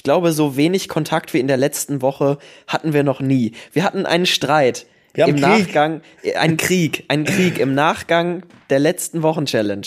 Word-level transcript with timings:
Ich 0.00 0.04
glaube, 0.04 0.32
so 0.32 0.56
wenig 0.56 0.88
Kontakt 0.88 1.34
wie 1.34 1.40
in 1.40 1.46
der 1.46 1.58
letzten 1.58 2.00
Woche 2.00 2.38
hatten 2.66 2.94
wir 2.94 3.02
noch 3.02 3.20
nie. 3.20 3.52
Wir 3.74 3.84
hatten 3.84 4.06
einen 4.06 4.24
Streit. 4.24 4.86
Wir 5.12 5.24
haben 5.24 5.36
Im 5.36 5.42
Krieg. 5.42 5.66
Nachgang, 5.66 6.00
äh, 6.22 6.36
einen 6.36 6.56
Krieg, 6.56 7.04
einen 7.08 7.26
Krieg 7.26 7.58
im 7.58 7.74
Nachgang 7.74 8.46
der 8.70 8.78
letzten 8.78 9.22
Wochen-Challenge. 9.22 9.86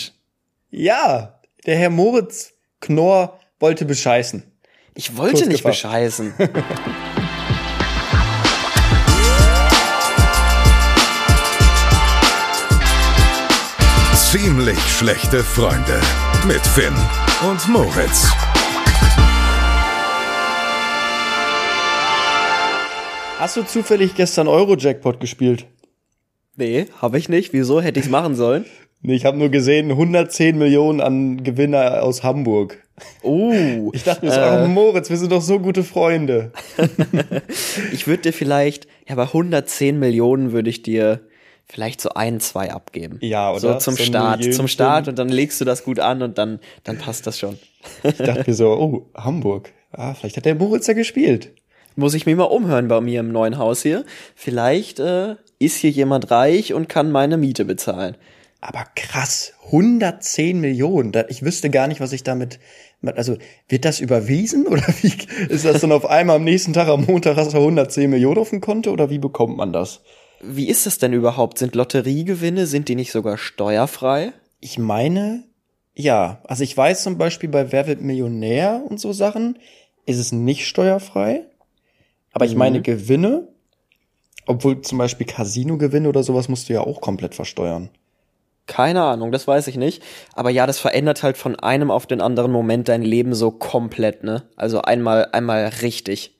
Ja, 0.70 1.40
der 1.66 1.76
Herr 1.78 1.90
Moritz 1.90 2.52
Knorr 2.80 3.40
wollte 3.58 3.84
bescheißen. 3.86 4.44
Ich 4.94 5.16
wollte 5.16 5.34
Kurz 5.38 5.46
nicht 5.48 5.62
gefasst. 5.64 5.82
bescheißen. 5.82 6.34
Ziemlich 14.14 14.78
schlechte 14.96 15.42
Freunde 15.42 16.00
mit 16.46 16.64
Finn 16.64 16.94
und 17.48 17.68
Moritz. 17.68 18.30
Hast 23.38 23.56
du 23.56 23.62
zufällig 23.62 24.14
gestern 24.14 24.48
Eurojackpot 24.48 25.20
gespielt? 25.20 25.66
Nee, 26.56 26.86
habe 27.02 27.18
ich 27.18 27.28
nicht. 27.28 27.52
Wieso 27.52 27.80
hätte 27.80 28.00
ich's 28.00 28.08
machen 28.08 28.34
sollen? 28.36 28.64
Nee, 29.02 29.14
ich 29.16 29.24
habe 29.26 29.36
nur 29.36 29.50
gesehen, 29.50 29.90
110 29.90 30.56
Millionen 30.56 31.00
an 31.00 31.42
Gewinner 31.42 32.02
aus 32.02 32.22
Hamburg. 32.22 32.78
Oh, 33.22 33.90
Ich 33.92 34.04
dachte 34.04 34.24
mir 34.24 34.32
so, 34.32 34.40
oh 34.40 34.68
Moritz, 34.68 35.10
wir 35.10 35.16
sind 35.16 35.32
doch 35.32 35.42
so 35.42 35.58
gute 35.58 35.82
Freunde. 35.82 36.52
ich 37.92 38.06
würde 38.06 38.22
dir 38.22 38.32
vielleicht, 38.32 38.86
ja, 39.08 39.16
bei 39.16 39.24
110 39.24 39.98
Millionen 39.98 40.52
würde 40.52 40.70
ich 40.70 40.82
dir 40.82 41.20
vielleicht 41.66 42.00
so 42.00 42.10
ein, 42.10 42.40
zwei 42.40 42.70
abgeben. 42.72 43.18
Ja, 43.20 43.50
oder? 43.50 43.60
So 43.60 43.74
zum 43.78 43.96
So 43.96 44.04
Start, 44.04 44.38
Millionchen. 44.38 44.56
zum 44.56 44.68
Start 44.68 45.08
und 45.08 45.18
dann 45.18 45.28
legst 45.28 45.60
du 45.60 45.64
das 45.64 45.82
gut 45.84 45.98
an 45.98 46.22
und 46.22 46.38
dann, 46.38 46.60
dann 46.84 46.96
passt 46.98 47.26
das 47.26 47.38
schon. 47.38 47.58
Ich 48.04 48.16
dachte 48.16 48.44
mir 48.46 48.54
so, 48.54 48.70
oh, 48.70 49.06
Hamburg. 49.14 49.72
Ah, 49.90 50.14
vielleicht 50.14 50.36
hat 50.36 50.44
der 50.44 50.54
Moritz 50.54 50.86
ja 50.86 50.94
gespielt. 50.94 51.50
Muss 51.96 52.14
ich 52.14 52.26
mich 52.26 52.36
mal 52.36 52.44
umhören 52.44 52.88
bei 52.88 53.00
mir 53.00 53.20
im 53.20 53.30
neuen 53.30 53.58
Haus 53.58 53.82
hier. 53.82 54.04
Vielleicht 54.34 54.98
äh, 54.98 55.36
ist 55.58 55.76
hier 55.76 55.90
jemand 55.90 56.30
reich 56.30 56.74
und 56.74 56.88
kann 56.88 57.12
meine 57.12 57.36
Miete 57.36 57.64
bezahlen. 57.64 58.16
Aber 58.60 58.84
krass, 58.96 59.52
110 59.66 60.58
Millionen. 60.58 61.12
Ich 61.28 61.44
wüsste 61.44 61.70
gar 61.70 61.86
nicht, 61.86 62.00
was 62.00 62.12
ich 62.12 62.22
damit. 62.22 62.58
Also, 63.02 63.36
wird 63.68 63.84
das 63.84 64.00
überwiesen 64.00 64.66
oder 64.68 64.82
wie 65.02 65.12
ist 65.48 65.64
das 65.66 65.82
dann 65.82 65.92
auf 65.92 66.06
einmal 66.06 66.36
am 66.36 66.44
nächsten 66.44 66.72
Tag, 66.72 66.88
am 66.88 67.04
Montag 67.04 67.36
hast 67.36 67.52
du 67.52 67.58
110 67.58 68.08
Millionen 68.08 68.38
auf 68.38 68.50
dem 68.50 68.60
Konto 68.60 68.90
oder 68.90 69.10
wie 69.10 69.18
bekommt 69.18 69.56
man 69.56 69.72
das? 69.72 70.00
Wie 70.40 70.68
ist 70.68 70.86
das 70.86 70.98
denn 70.98 71.12
überhaupt? 71.12 71.58
Sind 71.58 71.74
Lotteriegewinne, 71.74 72.66
sind 72.66 72.88
die 72.88 72.96
nicht 72.96 73.12
sogar 73.12 73.38
steuerfrei? 73.38 74.32
Ich 74.60 74.78
meine, 74.78 75.44
ja. 75.94 76.40
Also 76.44 76.64
ich 76.64 76.76
weiß 76.76 77.02
zum 77.02 77.18
Beispiel 77.18 77.48
bei 77.48 77.70
Wer 77.70 77.86
wird 77.86 78.00
Millionär 78.00 78.82
und 78.88 78.98
so 78.98 79.12
Sachen 79.12 79.58
ist 80.06 80.18
es 80.18 80.32
nicht 80.32 80.66
steuerfrei. 80.66 81.44
Aber 82.34 82.44
ich 82.44 82.56
meine 82.56 82.82
Gewinne, 82.82 83.48
obwohl 84.46 84.82
zum 84.82 84.98
Beispiel 84.98 85.26
Casino-Gewinne 85.26 86.08
oder 86.08 86.22
sowas 86.22 86.48
musst 86.48 86.68
du 86.68 86.74
ja 86.74 86.80
auch 86.80 87.00
komplett 87.00 87.34
versteuern. 87.34 87.90
Keine 88.66 89.02
Ahnung, 89.02 89.30
das 89.30 89.46
weiß 89.46 89.66
ich 89.68 89.76
nicht. 89.76 90.02
Aber 90.34 90.50
ja, 90.50 90.66
das 90.66 90.78
verändert 90.78 91.22
halt 91.22 91.36
von 91.36 91.54
einem 91.56 91.90
auf 91.90 92.06
den 92.06 92.20
anderen 92.20 92.50
Moment 92.50 92.88
dein 92.88 93.02
Leben 93.02 93.34
so 93.34 93.50
komplett, 93.50 94.24
ne? 94.24 94.48
Also 94.56 94.82
einmal, 94.82 95.28
einmal 95.32 95.66
richtig. 95.82 96.34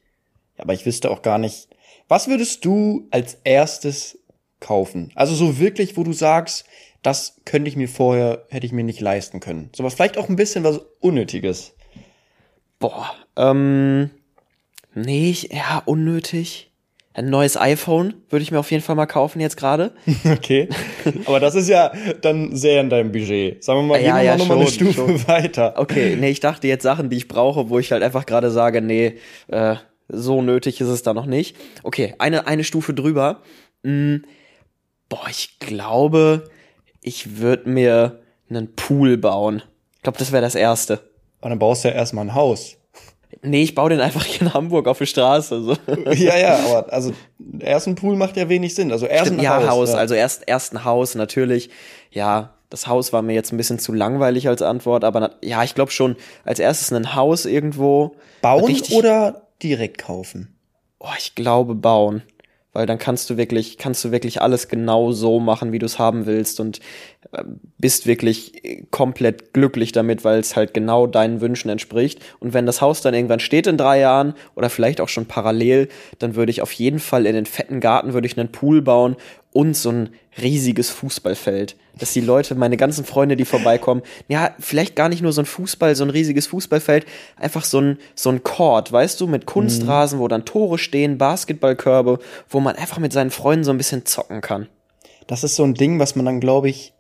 Aber 0.59 0.73
ich 0.73 0.85
wüsste 0.87 1.11
auch 1.11 1.23
gar 1.23 1.39
nicht, 1.39 1.69
was 2.09 2.29
würdest 2.29 2.65
du 2.65 3.07
als 3.11 3.39
erstes 3.45 4.19
kaufen? 4.61 5.13
Also 5.15 5.35
so 5.35 5.59
wirklich, 5.59 5.97
wo 5.97 6.03
du 6.03 6.13
sagst, 6.13 6.65
das 7.03 7.37
könnte 7.45 7.69
ich 7.69 7.77
mir 7.77 7.89
vorher, 7.89 8.47
hätte 8.49 8.67
ich 8.67 8.73
mir 8.73 8.85
nicht 8.85 9.01
leisten 9.01 9.41
können. 9.41 9.71
So 9.77 9.85
was 9.85 9.95
vielleicht 9.95 10.17
auch 10.17 10.29
ein 10.29 10.37
bisschen 10.37 10.65
was 10.65 10.81
Unnötiges. 11.01 11.75
Boah, 12.79 13.15
ähm, 13.37 14.11
nee, 14.95 15.31
ich, 15.31 15.53
ja, 15.53 15.83
unnötig. 15.85 16.71
Ein 17.17 17.31
neues 17.31 17.57
iPhone 17.57 18.15
würde 18.29 18.43
ich 18.43 18.51
mir 18.51 18.59
auf 18.59 18.73
jeden 18.73 18.83
Fall 18.83 18.97
mal 18.97 19.07
kaufen 19.07 19.41
jetzt 19.41 19.57
gerade. 19.57 19.93
Okay. 20.33 20.69
Aber 21.27 21.39
das 21.39 21.55
ist 21.55 21.69
ja 21.69 21.93
dann 22.23 22.57
sehr 22.57 22.81
in 22.81 22.91
deinem 22.91 23.13
Budget. 23.13 23.63
Sagen 23.63 23.81
wir 23.81 23.87
mal, 23.87 24.03
Ja, 24.03 24.21
ja, 24.21 24.33
mal 24.33 24.39
nochmal 24.39 24.59
eine 24.59 24.67
Stufe 24.67 24.93
schon. 24.93 25.29
weiter. 25.29 25.75
Okay, 25.77 26.17
nee, 26.19 26.31
ich 26.31 26.41
dachte 26.41 26.67
jetzt 26.67 26.83
Sachen, 26.83 27.11
die 27.11 27.17
ich 27.17 27.29
brauche, 27.29 27.71
wo 27.71 27.79
ich 27.79 27.93
halt 27.93 28.03
einfach 28.03 28.27
gerade 28.27 28.51
sage, 28.51 28.81
nee, 28.83 29.19
äh, 29.47 29.77
so 30.09 30.43
nötig 30.43 30.81
ist 30.81 30.89
es 30.89 31.03
da 31.05 31.15
noch 31.15 31.27
nicht. 31.27 31.57
Okay, 31.85 32.15
eine, 32.19 32.49
eine 32.49 32.65
Stufe 32.65 32.95
drüber. 32.95 33.43
Hm, 33.85 34.25
boah, 35.09 35.27
ich 35.31 35.61
glaube, 35.61 36.45
ich 37.01 37.39
würde 37.39 37.69
mir 37.69 38.23
einen 38.51 38.75
Pool 38.75 39.17
bauen. 39.19 39.63
Ich 39.97 40.03
glaube, 40.03 40.19
das 40.19 40.33
wäre 40.33 40.43
das 40.43 40.57
Erste. 40.57 41.01
Und 41.41 41.51
dann 41.51 41.59
baust 41.61 41.85
du 41.85 41.89
ja 41.89 41.95
erstmal 41.95 42.25
ein 42.25 42.35
Haus. 42.35 42.77
Nee, 43.43 43.63
ich 43.63 43.75
baue 43.75 43.91
den 43.91 44.01
einfach 44.01 44.25
hier 44.25 44.43
in 44.43 44.55
Hamburg 44.55 44.87
auf 44.89 44.99
der 44.99 45.07
Straße. 45.07 45.63
So. 45.63 45.77
ja, 46.13 46.37
ja, 46.37 46.59
aber 46.59 46.93
also 46.93 47.13
erst 47.61 47.87
ein 47.87 47.95
Pool 47.95 48.17
macht 48.17 48.37
ja 48.37 48.49
wenig 48.49 48.75
Sinn. 48.75 48.93
Also 48.93 49.07
erst 49.07 49.27
Stimmt, 49.27 49.41
ein 49.41 49.45
ja, 49.45 49.61
Haus. 49.63 49.69
Haus, 49.69 49.89
ja. 49.91 49.97
also 49.97 50.15
erst, 50.15 50.45
erst 50.47 50.73
ein 50.75 50.85
Haus, 50.85 51.15
natürlich. 51.15 51.71
Ja, 52.11 52.55
das 52.71 52.87
Haus 52.87 53.13
war 53.13 53.23
mir 53.23 53.35
jetzt 53.35 53.53
ein 53.53 53.57
bisschen 53.57 53.79
zu 53.79 53.93
langweilig 53.93 54.49
als 54.49 54.63
Antwort, 54.63 55.05
aber 55.05 55.21
na, 55.21 55.31
ja, 55.43 55.63
ich 55.63 55.75
glaube 55.75 55.91
schon, 55.91 56.17
als 56.45 56.59
erstes 56.59 56.93
ein 56.93 57.15
Haus 57.15 57.47
irgendwo. 57.47 58.17
bauen 58.43 58.65
richtig, 58.65 58.97
oder 58.97 59.47
direkt 59.63 59.99
kaufen? 59.99 60.57
Oh, 60.99 61.09
ich 61.19 61.35
glaube 61.35 61.75
bauen. 61.75 62.23
Weil 62.75 62.85
dann 62.85 62.99
kannst 62.99 63.31
du 63.31 63.39
wirklich, 63.39 63.79
kannst 63.79 64.05
du 64.05 64.11
wirklich 64.13 64.43
alles 64.43 64.69
genau 64.69 65.13
so 65.13 65.41
machen, 65.41 65.73
wie 65.73 65.79
du 65.79 65.87
es 65.87 65.99
haben 65.99 66.27
willst 66.27 66.61
und 66.61 66.81
äh, 67.33 67.43
bist 67.79 68.07
wirklich 68.07 68.65
äh, 68.65 68.83
komplett 68.91 69.55
glücklich 69.55 69.93
damit, 69.93 70.25
weil 70.25 70.41
es 70.41 70.57
halt 70.57 70.75
genau 70.75 71.07
deinen 71.07 71.41
Wünschen 71.41 71.71
entspricht. 71.71 72.21
Und 72.41 72.53
wenn 72.53 72.67
das 72.67 72.83
Haus 72.83 73.01
dann 73.01 73.15
irgendwann 73.15 73.41
steht 73.41 73.67
in 73.67 73.79
drei 73.79 74.01
Jahren 74.01 74.35
oder 74.55 74.69
vielleicht 74.69 75.01
auch 75.01 75.09
schon 75.09 75.27
parallel, 75.27 75.89
dann 76.19 76.35
würde 76.35 76.51
ich 76.51 76.61
auf 76.61 76.73
jeden 76.73 76.99
Fall 76.99 77.25
in 77.25 77.35
den 77.35 77.47
fetten 77.47 77.81
Garten 77.81 78.13
würde 78.13 78.27
ich 78.27 78.39
einen 78.39 78.53
Pool 78.53 78.83
bauen 78.83 79.17
und 79.55 79.75
so 79.75 79.91
ein 79.91 80.11
riesiges 80.43 80.91
Fußballfeld. 80.91 81.77
Dass 81.97 82.13
die 82.13 82.21
Leute, 82.21 82.57
meine 82.57 82.77
ganzen 82.77 83.05
Freunde, 83.05 83.37
die 83.37 83.45
vorbeikommen, 83.45 84.03
ja, 84.27 84.53
vielleicht 84.59 84.97
gar 84.97 85.09
nicht 85.09 85.23
nur 85.23 85.33
so 85.33 85.41
ein 85.41 85.47
Fußball, 85.47 85.95
so 85.95 86.05
ein 86.05 86.11
riesiges 86.11 86.49
Fußballfeld, 86.49 87.07
einfach 87.37 87.65
so 87.65 87.81
ein, 87.81 87.99
so 88.17 88.31
ein 88.31 88.43
Court, 88.43 88.91
weißt 88.91 89.21
du, 89.21 89.29
mit 89.29 89.47
Kunstrasen, 89.47 90.19
wo 90.19 90.27
dann 90.27 90.45
Tore 90.45 90.77
stehen, 90.77 91.19
Basketballkörbe, 91.19 92.19
wo 92.51 92.61
man 92.61 92.75
einfach 92.75 92.99
mit 92.99 93.13
seinen 93.13 93.31
Freunden 93.31 93.65
so 93.65 93.71
ein 93.71 93.79
bisschen 93.79 94.05
zocken 94.05 94.41
kann. 94.41 94.67
Das 95.29 95.45
ist 95.45 95.55
so 95.55 95.63
ein 95.63 95.75
Ding, 95.75 96.01
was 96.01 96.17
man 96.17 96.27
dann, 96.27 96.41
glaube 96.41 96.69
ich, 96.69 96.93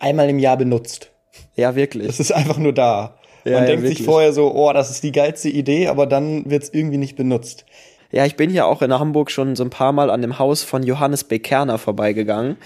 einmal 0.00 0.28
im 0.28 0.40
Jahr 0.40 0.56
benutzt. 0.56 1.12
Ja, 1.54 1.76
wirklich. 1.76 2.08
Das 2.08 2.18
ist 2.18 2.32
einfach 2.32 2.58
nur 2.58 2.72
da. 2.72 3.18
Ja, 3.44 3.52
man 3.52 3.62
ja, 3.62 3.66
denkt 3.68 3.82
sich 3.82 3.90
wirklich. 3.92 4.06
vorher 4.06 4.32
so, 4.32 4.52
oh, 4.52 4.72
das 4.72 4.90
ist 4.90 5.04
die 5.04 5.12
geilste 5.12 5.48
Idee, 5.48 5.86
aber 5.86 6.06
dann 6.06 6.50
wird 6.50 6.64
es 6.64 6.74
irgendwie 6.74 6.98
nicht 6.98 7.14
benutzt. 7.16 7.64
Ja, 8.12 8.26
ich 8.26 8.36
bin 8.36 8.50
hier 8.50 8.66
auch 8.66 8.82
in 8.82 8.92
Hamburg 8.92 9.30
schon 9.30 9.56
so 9.56 9.62
ein 9.64 9.70
paar 9.70 9.92
Mal 9.92 10.10
an 10.10 10.22
dem 10.22 10.38
Haus 10.38 10.62
von 10.62 10.82
Johannes 10.82 11.24
B. 11.24 11.38
Kerner 11.38 11.78
vorbeigegangen 11.78 12.56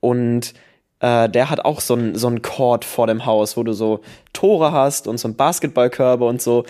und 0.00 0.54
äh, 1.00 1.28
der 1.28 1.50
hat 1.50 1.64
auch 1.64 1.80
so 1.80 1.94
ein 1.94 2.14
so 2.14 2.28
ein 2.28 2.42
Court 2.42 2.84
vor 2.84 3.06
dem 3.06 3.26
Haus, 3.26 3.56
wo 3.56 3.62
du 3.62 3.72
so 3.72 4.00
Tore 4.32 4.72
hast 4.72 5.06
und 5.06 5.18
so 5.18 5.28
ein 5.28 5.36
Basketballkörbe 5.36 6.24
und 6.24 6.40
so. 6.40 6.64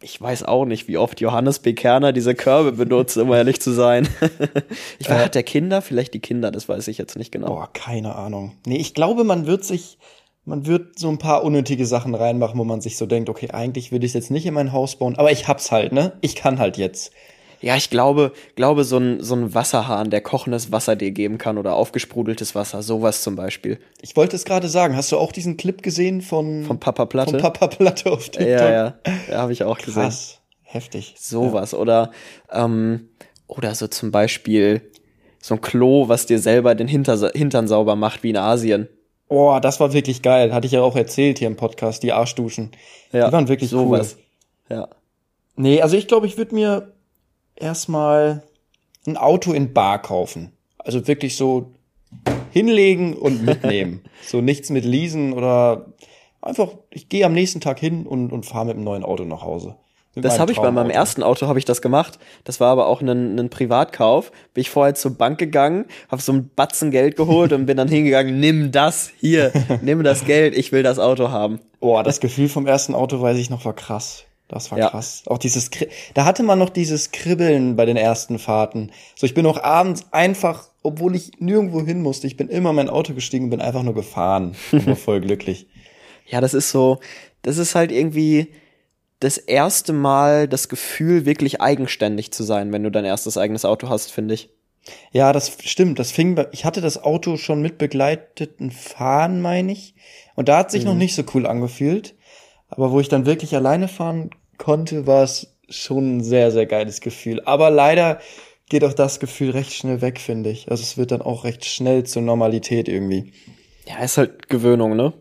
Ich 0.00 0.20
weiß 0.20 0.42
auch 0.44 0.66
nicht, 0.66 0.86
wie 0.86 0.98
oft 0.98 1.20
Johannes 1.20 1.60
B. 1.60 1.72
Kerner 1.72 2.12
diese 2.12 2.34
Körbe 2.34 2.72
benutzt, 2.72 3.16
um 3.16 3.32
ehrlich 3.32 3.60
zu 3.60 3.72
sein. 3.72 4.06
ich 4.98 5.08
weiß, 5.08 5.24
hat 5.24 5.34
der 5.34 5.44
Kinder? 5.44 5.80
Vielleicht 5.80 6.12
die 6.12 6.20
Kinder, 6.20 6.50
das 6.50 6.68
weiß 6.68 6.88
ich 6.88 6.98
jetzt 6.98 7.16
nicht 7.16 7.32
genau. 7.32 7.46
Boah, 7.46 7.70
keine 7.72 8.14
Ahnung. 8.14 8.52
Nee, 8.66 8.76
ich 8.76 8.92
glaube, 8.92 9.24
man 9.24 9.46
wird 9.46 9.64
sich, 9.64 9.98
man 10.44 10.66
wird 10.66 10.98
so 10.98 11.08
ein 11.08 11.16
paar 11.16 11.42
unnötige 11.42 11.86
Sachen 11.86 12.14
reinmachen, 12.14 12.58
wo 12.58 12.64
man 12.64 12.82
sich 12.82 12.98
so 12.98 13.06
denkt, 13.06 13.30
okay, 13.30 13.50
eigentlich 13.52 13.92
würde 13.92 14.04
ich 14.04 14.10
es 14.10 14.14
jetzt 14.14 14.30
nicht 14.30 14.44
in 14.44 14.52
mein 14.52 14.72
Haus 14.72 14.96
bauen, 14.96 15.16
aber 15.16 15.32
ich 15.32 15.48
hab's 15.48 15.72
halt, 15.72 15.92
ne? 15.92 16.12
Ich 16.20 16.34
kann 16.34 16.58
halt 16.58 16.76
jetzt. 16.76 17.12
Ja, 17.64 17.76
ich 17.76 17.88
glaube, 17.88 18.32
glaube 18.56 18.84
so 18.84 18.98
ein, 18.98 19.22
so 19.22 19.34
ein 19.34 19.54
Wasserhahn, 19.54 20.10
der 20.10 20.20
kochendes 20.20 20.70
Wasser 20.70 20.96
dir 20.96 21.12
geben 21.12 21.38
kann 21.38 21.56
oder 21.56 21.76
aufgesprudeltes 21.76 22.54
Wasser, 22.54 22.82
sowas 22.82 23.22
zum 23.22 23.36
Beispiel. 23.36 23.78
Ich 24.02 24.16
wollte 24.16 24.36
es 24.36 24.44
gerade 24.44 24.68
sagen, 24.68 24.94
hast 24.96 25.10
du 25.12 25.16
auch 25.16 25.32
diesen 25.32 25.56
Clip 25.56 25.82
gesehen 25.82 26.20
von, 26.20 26.64
Von 26.64 26.78
Papa 26.78 27.06
Platte. 27.06 27.30
von 27.30 27.40
Papa 27.40 27.68
Platte 27.68 28.12
auf 28.12 28.28
TikTok? 28.28 28.46
ja, 28.46 28.70
ja, 28.70 28.94
ja 29.30 29.38
habe 29.38 29.54
ich 29.54 29.64
auch 29.64 29.78
gesehen. 29.78 30.02
Krass. 30.02 30.40
Heftig. 30.62 31.14
Sowas. 31.18 31.72
Oder, 31.72 32.10
ähm, 32.52 33.08
oder 33.46 33.74
so 33.74 33.86
zum 33.86 34.10
Beispiel 34.10 34.82
so 35.40 35.54
ein 35.54 35.62
Klo, 35.62 36.06
was 36.06 36.26
dir 36.26 36.40
selber 36.40 36.74
den 36.74 36.86
Hinter 36.86 37.30
Hintern 37.34 37.66
sauber 37.66 37.96
macht, 37.96 38.22
wie 38.22 38.30
in 38.30 38.36
Asien. 38.36 38.88
Oh, 39.28 39.58
das 39.62 39.80
war 39.80 39.94
wirklich 39.94 40.20
geil. 40.20 40.52
Hatte 40.52 40.66
ich 40.66 40.72
ja 40.72 40.82
auch 40.82 40.96
erzählt 40.96 41.38
hier 41.38 41.48
im 41.48 41.56
Podcast, 41.56 42.02
die 42.02 42.12
Arschduschen. 42.12 42.72
Ja, 43.10 43.28
die 43.28 43.32
waren 43.32 43.48
wirklich 43.48 43.70
sowas. 43.70 44.18
cool. 44.68 44.76
Ja. 44.76 44.88
Nee, 45.56 45.80
also 45.80 45.96
ich 45.96 46.08
glaube, 46.08 46.26
ich 46.26 46.36
würde 46.36 46.54
mir 46.54 46.93
erstmal 47.56 48.42
ein 49.06 49.16
Auto 49.16 49.52
in 49.52 49.72
Bar 49.72 50.00
kaufen. 50.00 50.52
Also 50.78 51.06
wirklich 51.06 51.36
so 51.36 51.72
hinlegen 52.50 53.14
und 53.14 53.44
mitnehmen. 53.44 54.02
so 54.26 54.40
nichts 54.40 54.70
mit 54.70 54.84
leasen 54.84 55.32
oder 55.32 55.86
einfach, 56.40 56.68
ich 56.90 57.08
gehe 57.08 57.26
am 57.26 57.32
nächsten 57.32 57.60
Tag 57.60 57.80
hin 57.80 58.06
und, 58.06 58.32
und 58.32 58.46
fahre 58.46 58.66
mit 58.66 58.76
einem 58.76 58.84
neuen 58.84 59.04
Auto 59.04 59.24
nach 59.24 59.42
Hause. 59.42 59.76
Mit 60.14 60.24
Das 60.24 60.38
habe 60.38 60.52
ich 60.52 60.58
bei 60.58 60.70
meinem 60.70 60.90
ersten 60.90 61.24
Auto 61.24 61.48
habe 61.48 61.58
ich 61.58 61.64
das 61.64 61.82
gemacht. 61.82 62.20
Das 62.44 62.60
war 62.60 62.70
aber 62.70 62.86
auch 62.86 63.00
ein, 63.00 63.38
ein 63.38 63.50
Privatkauf. 63.50 64.30
Bin 64.52 64.60
ich 64.60 64.70
vorher 64.70 64.94
zur 64.94 65.12
Bank 65.12 65.38
gegangen, 65.38 65.86
habe 66.08 66.22
so 66.22 66.32
ein 66.32 66.50
Batzen 66.54 66.92
Geld 66.92 67.16
geholt 67.16 67.52
und 67.52 67.66
bin 67.66 67.76
dann 67.76 67.88
hingegangen, 67.88 68.38
nimm 68.40 68.70
das 68.70 69.10
hier, 69.18 69.52
nimm 69.82 70.04
das 70.04 70.24
Geld, 70.24 70.56
ich 70.56 70.70
will 70.70 70.84
das 70.84 71.00
Auto 71.00 71.30
haben. 71.30 71.58
Boah, 71.80 72.04
das 72.04 72.20
Gefühl 72.20 72.48
vom 72.48 72.66
ersten 72.66 72.94
Auto, 72.94 73.20
weiß 73.20 73.36
ich 73.38 73.50
noch, 73.50 73.64
war 73.64 73.74
krass. 73.74 74.24
Das 74.48 74.70
war 74.70 74.78
Ja. 74.78 74.90
krass. 74.90 75.22
Auch 75.26 75.38
dieses, 75.38 75.72
Kri- 75.72 75.88
da 76.12 76.24
hatte 76.26 76.42
man 76.42 76.58
noch 76.58 76.68
dieses 76.70 77.10
Kribbeln 77.12 77.76
bei 77.76 77.86
den 77.86 77.96
ersten 77.96 78.38
Fahrten. 78.38 78.90
So, 79.16 79.26
ich 79.26 79.34
bin 79.34 79.46
auch 79.46 79.62
abends 79.62 80.04
einfach, 80.12 80.68
obwohl 80.82 81.16
ich 81.16 81.32
nirgendwo 81.40 81.80
hin 81.84 82.02
musste, 82.02 82.26
ich 82.26 82.36
bin 82.36 82.48
immer 82.48 82.70
in 82.70 82.76
mein 82.76 82.88
Auto 82.90 83.14
gestiegen 83.14 83.44
und 83.44 83.50
bin 83.50 83.60
einfach 83.62 83.82
nur 83.82 83.94
gefahren. 83.94 84.54
Und 84.72 84.86
war 84.86 84.96
voll 84.96 85.20
glücklich. 85.20 85.66
Ja, 86.26 86.40
das 86.40 86.52
ist 86.54 86.70
so, 86.70 87.00
das 87.42 87.56
ist 87.58 87.74
halt 87.74 87.90
irgendwie 87.90 88.48
das 89.20 89.38
erste 89.38 89.92
Mal 89.94 90.46
das 90.48 90.68
Gefühl, 90.68 91.24
wirklich 91.24 91.60
eigenständig 91.62 92.30
zu 92.32 92.42
sein, 92.42 92.72
wenn 92.72 92.82
du 92.82 92.90
dein 92.90 93.04
erstes 93.06 93.38
eigenes 93.38 93.64
Auto 93.64 93.88
hast, 93.88 94.12
finde 94.12 94.34
ich. 94.34 94.50
Ja, 95.12 95.32
das 95.32 95.56
stimmt. 95.64 95.98
Das 95.98 96.12
fing 96.12 96.34
bei, 96.34 96.48
ich 96.52 96.66
hatte 96.66 96.82
das 96.82 97.02
Auto 97.02 97.38
schon 97.38 97.62
mit 97.62 97.78
begleiteten 97.78 98.70
Fahren, 98.70 99.40
meine 99.40 99.72
ich. 99.72 99.94
Und 100.34 100.50
da 100.50 100.58
hat 100.58 100.70
sich 100.70 100.84
noch 100.84 100.94
nicht 100.94 101.14
so 101.14 101.22
cool 101.32 101.46
angefühlt. 101.46 102.14
Aber 102.76 102.90
wo 102.90 103.00
ich 103.00 103.08
dann 103.08 103.26
wirklich 103.26 103.54
alleine 103.54 103.88
fahren 103.88 104.30
konnte, 104.58 105.06
war 105.06 105.22
es 105.22 105.54
schon 105.68 106.16
ein 106.16 106.24
sehr, 106.24 106.50
sehr 106.50 106.66
geiles 106.66 107.00
Gefühl. 107.00 107.40
Aber 107.44 107.70
leider 107.70 108.20
geht 108.68 108.84
auch 108.84 108.92
das 108.92 109.20
Gefühl 109.20 109.50
recht 109.50 109.72
schnell 109.72 110.00
weg, 110.00 110.18
finde 110.18 110.50
ich. 110.50 110.70
Also 110.70 110.82
es 110.82 110.96
wird 110.96 111.10
dann 111.10 111.22
auch 111.22 111.44
recht 111.44 111.64
schnell 111.64 112.04
zur 112.04 112.22
Normalität 112.22 112.88
irgendwie. 112.88 113.32
Ja, 113.86 114.02
ist 114.02 114.18
halt 114.18 114.48
Gewöhnung, 114.48 114.96
ne? 114.96 115.12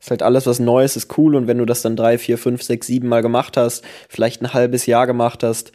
Ist 0.00 0.10
halt 0.10 0.22
alles, 0.22 0.46
was 0.46 0.58
Neues 0.58 0.96
ist 0.96 1.16
cool 1.18 1.36
und 1.36 1.46
wenn 1.46 1.58
du 1.58 1.64
das 1.64 1.82
dann 1.82 1.96
drei, 1.96 2.18
vier, 2.18 2.38
fünf, 2.38 2.62
sechs, 2.62 2.86
sieben 2.86 3.08
Mal 3.08 3.22
gemacht 3.22 3.56
hast, 3.56 3.84
vielleicht 4.08 4.42
ein 4.42 4.52
halbes 4.52 4.86
Jahr 4.86 5.06
gemacht 5.06 5.42
hast, 5.42 5.72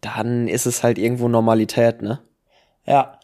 dann 0.00 0.48
ist 0.48 0.66
es 0.66 0.82
halt 0.82 0.98
irgendwo 0.98 1.28
Normalität, 1.28 2.02
ne? 2.02 2.20
Ja. 2.84 3.18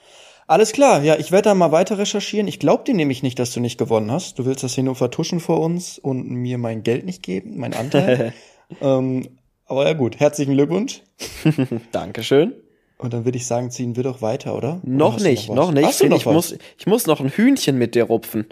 Alles 0.49 0.73
klar, 0.73 1.03
ja, 1.03 1.17
ich 1.17 1.31
werde 1.31 1.51
da 1.51 1.55
mal 1.55 1.73
weiter 1.73 1.99
recherchieren. 1.99 2.49
Ich 2.49 2.59
glaube 2.59 2.83
dir 2.83 2.95
nämlich 2.95 3.23
nicht, 3.23 3.39
dass 3.39 3.53
du 3.53 3.61
nicht 3.61 3.77
gewonnen 3.77 4.11
hast. 4.11 4.39
Du 4.39 4.47
willst 4.47 4.65
das 4.65 4.75
hier 4.75 4.83
nur 4.83 4.97
vertuschen 4.97 5.41
vor 5.41 5.61
uns 5.61 5.99
und 5.99 6.27
mir 6.27 6.57
mein 6.57 6.83
Geld 6.83 7.05
nicht 7.05 7.23
geben, 7.23 7.59
mein 7.59 7.75
Anteil. 7.75 8.33
ähm, 8.81 9.29
aber 9.67 9.87
ja 9.87 9.93
gut, 9.93 10.19
herzlichen 10.19 10.55
Glückwunsch. 10.55 11.03
Dankeschön. 11.93 12.55
Und 12.97 13.13
dann 13.13 13.27
würde 13.27 13.37
ich 13.37 13.47
sagen, 13.47 13.71
ziehen 13.71 13.95
wir 13.95 14.03
doch 14.03 14.23
weiter, 14.23 14.57
oder? 14.57 14.81
Noch 14.85 15.21
nicht, 15.21 15.51
was? 15.51 15.55
noch 15.55 15.71
nicht. 15.71 15.85
Hast 15.85 16.01
du 16.01 16.09
noch 16.09 16.17
ich, 16.17 16.25
was? 16.25 16.33
muss, 16.33 16.57
ich 16.79 16.87
muss 16.87 17.07
noch 17.07 17.21
ein 17.21 17.29
Hühnchen 17.29 17.77
mit 17.77 17.95
dir 17.95 18.05
rupfen. 18.05 18.47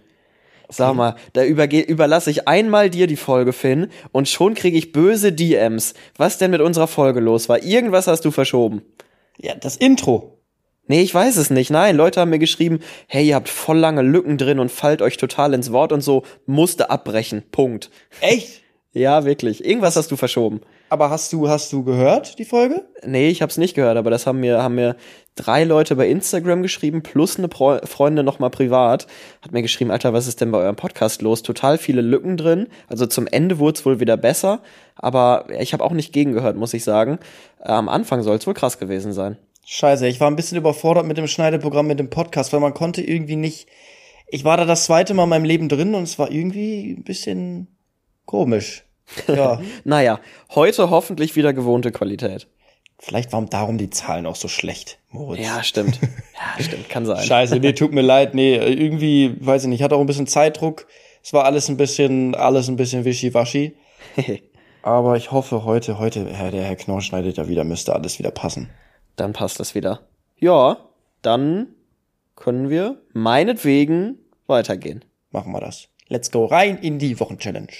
Sag 0.69 0.95
mal, 0.97 1.17
da 1.33 1.45
überge 1.45 1.81
überlasse 1.81 2.31
ich 2.31 2.47
einmal 2.47 2.91
dir 2.91 3.07
die 3.07 3.17
Folge, 3.17 3.55
Finn, 3.55 3.89
und 4.13 4.29
schon 4.29 4.53
kriege 4.53 4.77
ich 4.77 4.93
böse 4.93 5.33
DMs. 5.33 5.95
Was 6.19 6.37
denn 6.37 6.51
mit 6.51 6.61
unserer 6.61 6.89
Folge 6.89 7.21
los 7.21 7.49
war? 7.49 7.63
Irgendwas 7.63 8.07
hast 8.07 8.27
du 8.27 8.31
verschoben. 8.31 8.83
Ja, 9.39 9.55
das 9.55 9.77
Intro. 9.77 10.36
Nee, 10.89 11.03
ich 11.03 11.15
weiß 11.15 11.37
es 11.37 11.51
nicht. 11.51 11.71
Nein, 11.71 11.97
Leute 11.97 12.21
haben 12.21 12.31
mir 12.31 12.39
geschrieben, 12.39 12.81
hey, 13.09 13.27
ihr 13.27 13.35
habt 13.35 13.49
voll 13.49 13.79
lange 13.79 14.03
Lücken 14.03 14.39
drin 14.39 14.59
und 14.59 14.71
fallt 14.71 15.03
euch 15.03 15.17
total 15.17 15.55
ins 15.55 15.73
Wort 15.73 15.93
und 15.93 16.01
so, 16.01 16.23
musste 16.47 16.91
abbrechen. 16.91 17.43
Punkt. 17.51 17.91
Echt? 18.21 18.63
Ja, 18.97 19.27
wirklich. 19.27 19.63
Irgendwas 19.63 19.95
hast 19.97 20.11
du 20.11 20.17
verschoben. 20.17 20.63
Aber 20.89 21.11
hast 21.11 21.31
du, 21.31 21.51
hast 21.51 21.71
du 21.71 21.85
gehört, 21.85 22.39
die 22.39 22.47
Folge? 22.47 22.87
Nee, 23.05 23.29
ich 23.29 23.43
hab's 23.43 23.59
nicht 23.59 23.75
gehört, 23.75 23.99
aber 23.99 24.09
das 24.09 24.27
haben 24.27 24.41
mir, 24.41 24.63
haben 24.63 24.77
mir 24.77 24.97
drei 25.35 25.65
Leute 25.65 25.97
bei 25.97 26.09
Instagram 26.09 26.63
geschrieben, 26.63 27.03
plus 27.03 27.37
eine 27.37 27.49
Pro 27.49 27.77
Freundin 27.85 28.25
nochmal 28.25 28.49
privat. 28.49 29.07
Hat 29.43 29.53
mir 29.53 29.61
geschrieben, 29.61 29.91
Alter, 29.91 30.15
was 30.15 30.27
ist 30.27 30.41
denn 30.41 30.51
bei 30.51 30.57
eurem 30.61 30.77
Podcast 30.77 31.21
los? 31.21 31.43
Total 31.43 31.77
viele 31.77 32.01
Lücken 32.01 32.39
drin. 32.39 32.69
Also 32.89 33.05
zum 33.05 33.27
Ende 33.27 33.59
wurde 33.59 33.79
es 33.79 33.85
wohl 33.85 34.01
wieder 34.01 34.17
besser, 34.17 34.63
aber 34.95 35.45
ich 35.61 35.75
habe 35.75 35.85
auch 35.85 35.93
nicht 35.93 36.15
gegengehört, 36.15 36.57
muss 36.57 36.73
ich 36.73 36.83
sagen. 36.83 37.19
Äh, 37.61 37.73
Am 37.73 37.91
Anfang 37.91 38.23
soll 38.23 38.37
es 38.37 38.47
wohl 38.47 38.55
krass 38.55 38.79
gewesen 38.79 39.13
sein. 39.13 39.37
Scheiße, 39.69 40.07
ich 40.07 40.21
war 40.21 40.31
ein 40.31 40.37
bisschen 40.37 40.57
überfordert 40.57 41.07
mit 41.07 41.19
dem 41.19 41.27
Schneideprogramm, 41.27 41.89
mit 41.89 41.99
dem 41.99 42.09
Podcast, 42.09 42.53
weil 42.53 42.61
man 42.61 42.73
konnte 42.73 43.03
irgendwie 43.03 43.35
nicht. 43.35 43.67
Ich 44.29 44.45
war 44.45 44.57
da 44.57 44.65
das 44.65 44.85
zweite 44.85 45.13
Mal 45.13 45.25
in 45.25 45.29
meinem 45.29 45.45
Leben 45.45 45.69
drin 45.69 45.97
und 45.97 46.05
es 46.05 46.21
war 46.21 46.31
irgendwie 46.31 46.93
ein 46.93 47.03
bisschen 47.03 47.67
komisch. 48.27 48.85
Ja, 49.27 49.61
Naja, 49.85 50.21
heute 50.55 50.89
hoffentlich 50.91 51.35
wieder 51.35 51.53
gewohnte 51.53 51.91
Qualität. 51.91 52.47
vielleicht 53.01 53.33
waren 53.33 53.51
darum 53.51 53.77
die 53.77 53.91
Zahlen 53.91 54.27
auch 54.27 54.37
so 54.37 54.47
schlecht, 54.47 55.01
Moritz. 55.11 55.45
Ja, 55.45 55.65
stimmt. 55.65 55.99
Ja, 56.01 56.63
stimmt, 56.63 56.89
kann 56.89 57.05
sein. 57.05 57.25
Scheiße, 57.27 57.57
nee, 57.59 57.73
tut 57.73 57.93
mir 57.93 58.03
leid, 58.03 58.35
nee, 58.35 58.55
irgendwie, 58.55 59.35
weiß 59.41 59.65
ich 59.65 59.69
nicht, 59.69 59.81
ich 59.81 59.85
hatte 59.85 59.97
auch 59.97 60.01
ein 60.01 60.07
bisschen 60.07 60.29
Zeitdruck. 60.29 60.87
Es 61.25 61.33
war 61.33 61.45
alles 61.45 61.69
ein 61.69 61.77
bisschen, 61.77 62.37
alles 62.37 62.69
ein 62.69 62.77
bisschen 62.77 63.05
wischiwaschi. 63.05 63.75
Aber 64.83 65.17
ich 65.17 65.33
hoffe 65.33 65.65
heute, 65.65 65.99
heute, 65.99 66.25
Herr, 66.33 66.53
der 66.53 66.63
Herr 66.63 66.77
Knorr 66.77 67.01
schneidet 67.01 67.37
ja 67.37 67.49
wieder, 67.49 67.65
müsste 67.65 67.93
alles 67.97 68.21
wieder 68.21 68.31
passen. 68.31 68.71
Dann 69.17 69.33
passt 69.33 69.59
das 69.61 69.75
wieder. 69.75 70.01
Ja, 70.37 70.79
dann 71.23 71.69
können 72.37 72.69
wir 72.69 73.03
meinetwegen 73.13 74.19
weitergehen. 74.47 75.05
Machen 75.31 75.53
wir 75.53 75.61
das. 75.61 75.89
Let's 76.09 76.31
go 76.31 76.45
rein 76.45 76.79
in 76.79 76.99
die 76.99 77.19
Wochenchallenge. 77.19 77.73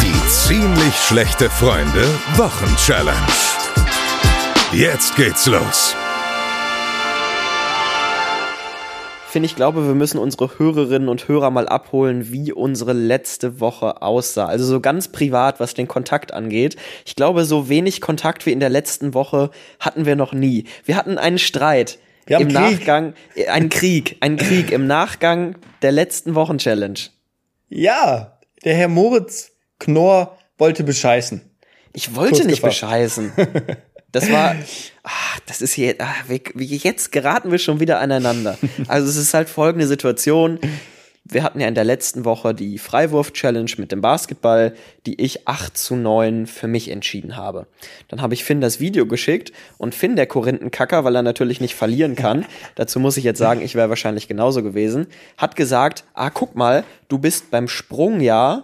Die 0.00 0.28
ziemlich 0.28 0.94
schlechte 0.94 1.50
Freunde 1.50 2.06
Wochenchallenge. 2.36 3.26
Jetzt 4.72 5.16
geht's 5.16 5.46
los. 5.46 5.96
Finde 9.36 9.48
ich 9.48 9.54
glaube, 9.54 9.86
wir 9.86 9.94
müssen 9.94 10.16
unsere 10.16 10.58
Hörerinnen 10.58 11.10
und 11.10 11.28
Hörer 11.28 11.50
mal 11.50 11.68
abholen, 11.68 12.32
wie 12.32 12.54
unsere 12.54 12.94
letzte 12.94 13.60
Woche 13.60 14.00
aussah. 14.00 14.46
Also 14.46 14.64
so 14.64 14.80
ganz 14.80 15.08
privat, 15.08 15.60
was 15.60 15.74
den 15.74 15.86
Kontakt 15.86 16.32
angeht. 16.32 16.76
Ich 17.04 17.16
glaube, 17.16 17.44
so 17.44 17.68
wenig 17.68 18.00
Kontakt 18.00 18.46
wie 18.46 18.52
in 18.52 18.60
der 18.60 18.70
letzten 18.70 19.12
Woche 19.12 19.50
hatten 19.78 20.06
wir 20.06 20.16
noch 20.16 20.32
nie. 20.32 20.64
Wir 20.86 20.96
hatten 20.96 21.18
einen 21.18 21.38
Streit. 21.38 21.98
Wir 22.24 22.38
Im 22.40 22.48
Krieg. 22.48 22.54
Nachgang, 22.54 23.12
äh, 23.34 23.48
einen 23.48 23.68
Krieg, 23.68 24.16
einen 24.20 24.38
Krieg 24.38 24.70
im 24.70 24.86
Nachgang 24.86 25.56
der 25.82 25.92
letzten 25.92 26.34
Wochen-Challenge. 26.34 26.98
Ja, 27.68 28.38
der 28.64 28.74
Herr 28.74 28.88
Moritz 28.88 29.50
Knorr 29.78 30.38
wollte 30.56 30.82
bescheißen. 30.82 31.42
Ich 31.92 32.14
wollte 32.16 32.46
nicht 32.46 32.62
bescheißen. 32.62 33.32
Das 34.12 34.30
war, 34.30 34.54
ah, 35.02 35.10
das 35.46 35.60
ist 35.60 35.74
hier, 35.74 35.96
ah, 35.98 36.14
wir, 36.28 36.40
wir- 36.54 36.66
jetzt 36.78 37.12
geraten 37.12 37.50
wir 37.50 37.58
schon 37.58 37.80
wieder 37.80 38.00
aneinander. 38.00 38.56
Also 38.88 39.08
es 39.08 39.16
ist 39.16 39.34
halt 39.34 39.48
folgende 39.48 39.86
Situation. 39.86 40.58
Wir 41.28 41.42
hatten 41.42 41.58
ja 41.58 41.66
in 41.66 41.74
der 41.74 41.82
letzten 41.84 42.24
Woche 42.24 42.54
die 42.54 42.78
Freiwurf-Challenge 42.78 43.72
mit 43.78 43.90
dem 43.90 44.00
Basketball, 44.00 44.74
die 45.06 45.20
ich 45.20 45.48
8 45.48 45.76
zu 45.76 45.96
9 45.96 46.46
für 46.46 46.68
mich 46.68 46.88
entschieden 46.88 47.36
habe. 47.36 47.66
Dann 48.06 48.22
habe 48.22 48.32
ich 48.34 48.44
Finn 48.44 48.60
das 48.60 48.78
Video 48.78 49.06
geschickt 49.06 49.52
und 49.76 49.92
Finn, 49.92 50.14
der 50.14 50.26
Korinthenkacker, 50.28 51.02
weil 51.02 51.16
er 51.16 51.22
natürlich 51.22 51.60
nicht 51.60 51.74
verlieren 51.74 52.14
kann, 52.14 52.46
dazu 52.76 53.00
muss 53.00 53.16
ich 53.16 53.24
jetzt 53.24 53.38
sagen, 53.40 53.60
ich 53.60 53.74
wäre 53.74 53.88
wahrscheinlich 53.88 54.28
genauso 54.28 54.62
gewesen, 54.62 55.08
hat 55.36 55.56
gesagt, 55.56 56.04
ah, 56.14 56.30
guck 56.30 56.54
mal, 56.54 56.84
du 57.08 57.18
bist 57.18 57.50
beim 57.50 57.66
Sprung 57.66 58.20
ja 58.20 58.62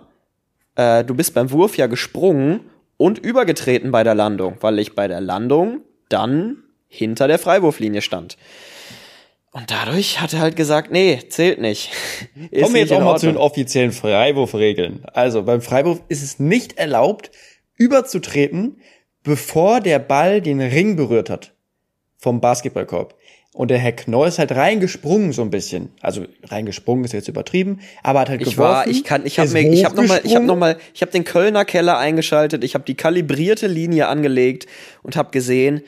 äh, 0.77 1.05
du 1.05 1.15
bist 1.15 1.35
beim 1.35 1.51
Wurf 1.51 1.77
ja 1.77 1.87
gesprungen 1.89 2.61
und 3.03 3.19
übergetreten 3.19 3.91
bei 3.91 4.05
der 4.05 4.15
Landung, 4.15 4.59
weil 4.61 4.79
ich 4.79 4.95
bei 4.95 5.09
der 5.09 5.21
Landung 5.21 5.81
dann 6.09 6.63
hinter 6.87 7.27
der 7.27 7.41
Freiwurflinie 7.41 8.01
stand. 8.01 8.37
Und 9.51 9.73
dadurch 9.73 10.21
hat 10.21 10.33
er 10.33 10.39
halt 10.39 10.55
gesagt, 10.55 10.93
nee, 10.93 11.19
zählt 11.29 11.61
nicht. 11.61 11.91
Ist 12.53 12.63
Kommen 12.63 12.75
wir 12.75 12.83
jetzt 12.83 12.93
auch 12.93 13.01
mal 13.01 13.19
zu 13.19 13.27
den 13.27 13.37
offiziellen 13.37 13.91
Freiwurfregeln. 13.91 15.05
Also 15.13 15.43
beim 15.43 15.63
Freiwurf 15.63 16.01
ist 16.07 16.23
es 16.23 16.39
nicht 16.39 16.79
erlaubt, 16.79 17.33
überzutreten, 17.75 18.81
bevor 19.25 19.81
der 19.81 19.99
Ball 19.99 20.41
den 20.41 20.61
Ring 20.61 20.95
berührt 20.95 21.29
hat. 21.29 21.55
Vom 22.19 22.41
Basketballkorb. 22.41 23.17
Und 23.55 23.71
der 23.71 23.79
Herr 23.79 23.93
Knorr 23.93 24.29
ist 24.29 24.39
halt 24.39 24.53
reingesprungen 24.53 25.33
so 25.33 25.43
ein 25.43 25.51
bisschen. 25.51 25.91
Also 26.01 26.25
reingesprungen 26.45 27.05
ist 27.05 27.13
jetzt 27.13 27.29
übertrieben, 27.29 27.81
aber 28.03 28.21
hat 28.21 28.31
halt 28.31 28.41
Ich 28.41 28.53
geworfen. 28.53 28.73
war, 28.73 28.87
ich 28.87 29.05
kann, 29.05 29.27
ich 29.27 29.39
habe 29.39 29.51
mir, 29.51 29.71
ich 29.71 29.85
habe 29.85 29.95
noch 29.95 30.09
mal, 30.09 30.21
ich 30.25 30.35
habe 30.35 30.47
hochgesprungen. 30.47 30.47
noch 30.47 30.57
mal, 30.57 30.77
ich 30.95 31.03
habe 31.03 31.13
den 31.13 31.25
Kölner 31.25 31.67
Keller 31.67 31.99
eingeschaltet, 31.99 32.65
ich 32.65 32.75
habe 32.75 32.85
die 32.85 32.95
kalibrierte 32.95 33.67
Linie 33.67 34.09
angelegt 34.09 34.67
und 35.03 35.17
habe 35.17 35.31
gesehen, 35.33 35.83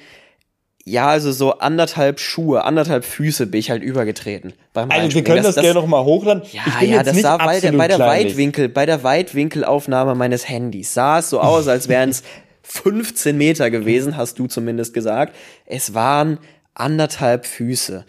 ja, 0.85 1.09
also 1.09 1.33
so 1.33 1.59
anderthalb 1.59 2.21
Schuhe, 2.21 2.65
anderthalb 2.65 3.07
Füße 3.07 3.47
bin 3.47 3.59
ich 3.59 3.71
halt 3.71 3.83
übergetreten. 3.83 4.53
Beim 4.75 4.91
Also 4.91 5.15
wir 5.15 5.25
können 5.25 5.43
das, 5.43 5.55
gerne 5.55 5.73
noch 5.73 5.87
mal 5.87 6.05
hochladen. 6.05 6.43
Ja, 6.53 6.63
ich 6.67 6.79
bin 6.81 6.91
ja, 6.91 7.03
das 7.03 7.19
sah 7.19 7.39
bei 7.39 7.61
der, 7.61 7.73
bei 7.73 7.89
der. 7.89 7.99
Weitwinkel, 7.99 8.69
bei 8.69 8.85
der 8.85 9.03
Weitwinkelaufnahme 9.03 10.15
meines 10.15 10.47
Handys 10.47 10.93
sah 10.93 11.21
es 11.21 11.31
so 11.31 11.41
aus, 11.41 11.67
als 11.69 11.89
wären 11.89 12.11
es 12.11 12.23
15 12.63 13.37
Meter 13.37 13.71
gewesen, 13.71 14.19
hast 14.19 14.39
du 14.39 14.47
zumindest 14.47 14.93
gesagt. 14.93 15.35
Es 15.65 15.95
waren 15.95 16.39
anderthalb 16.75 17.47
Füße. 17.47 18.05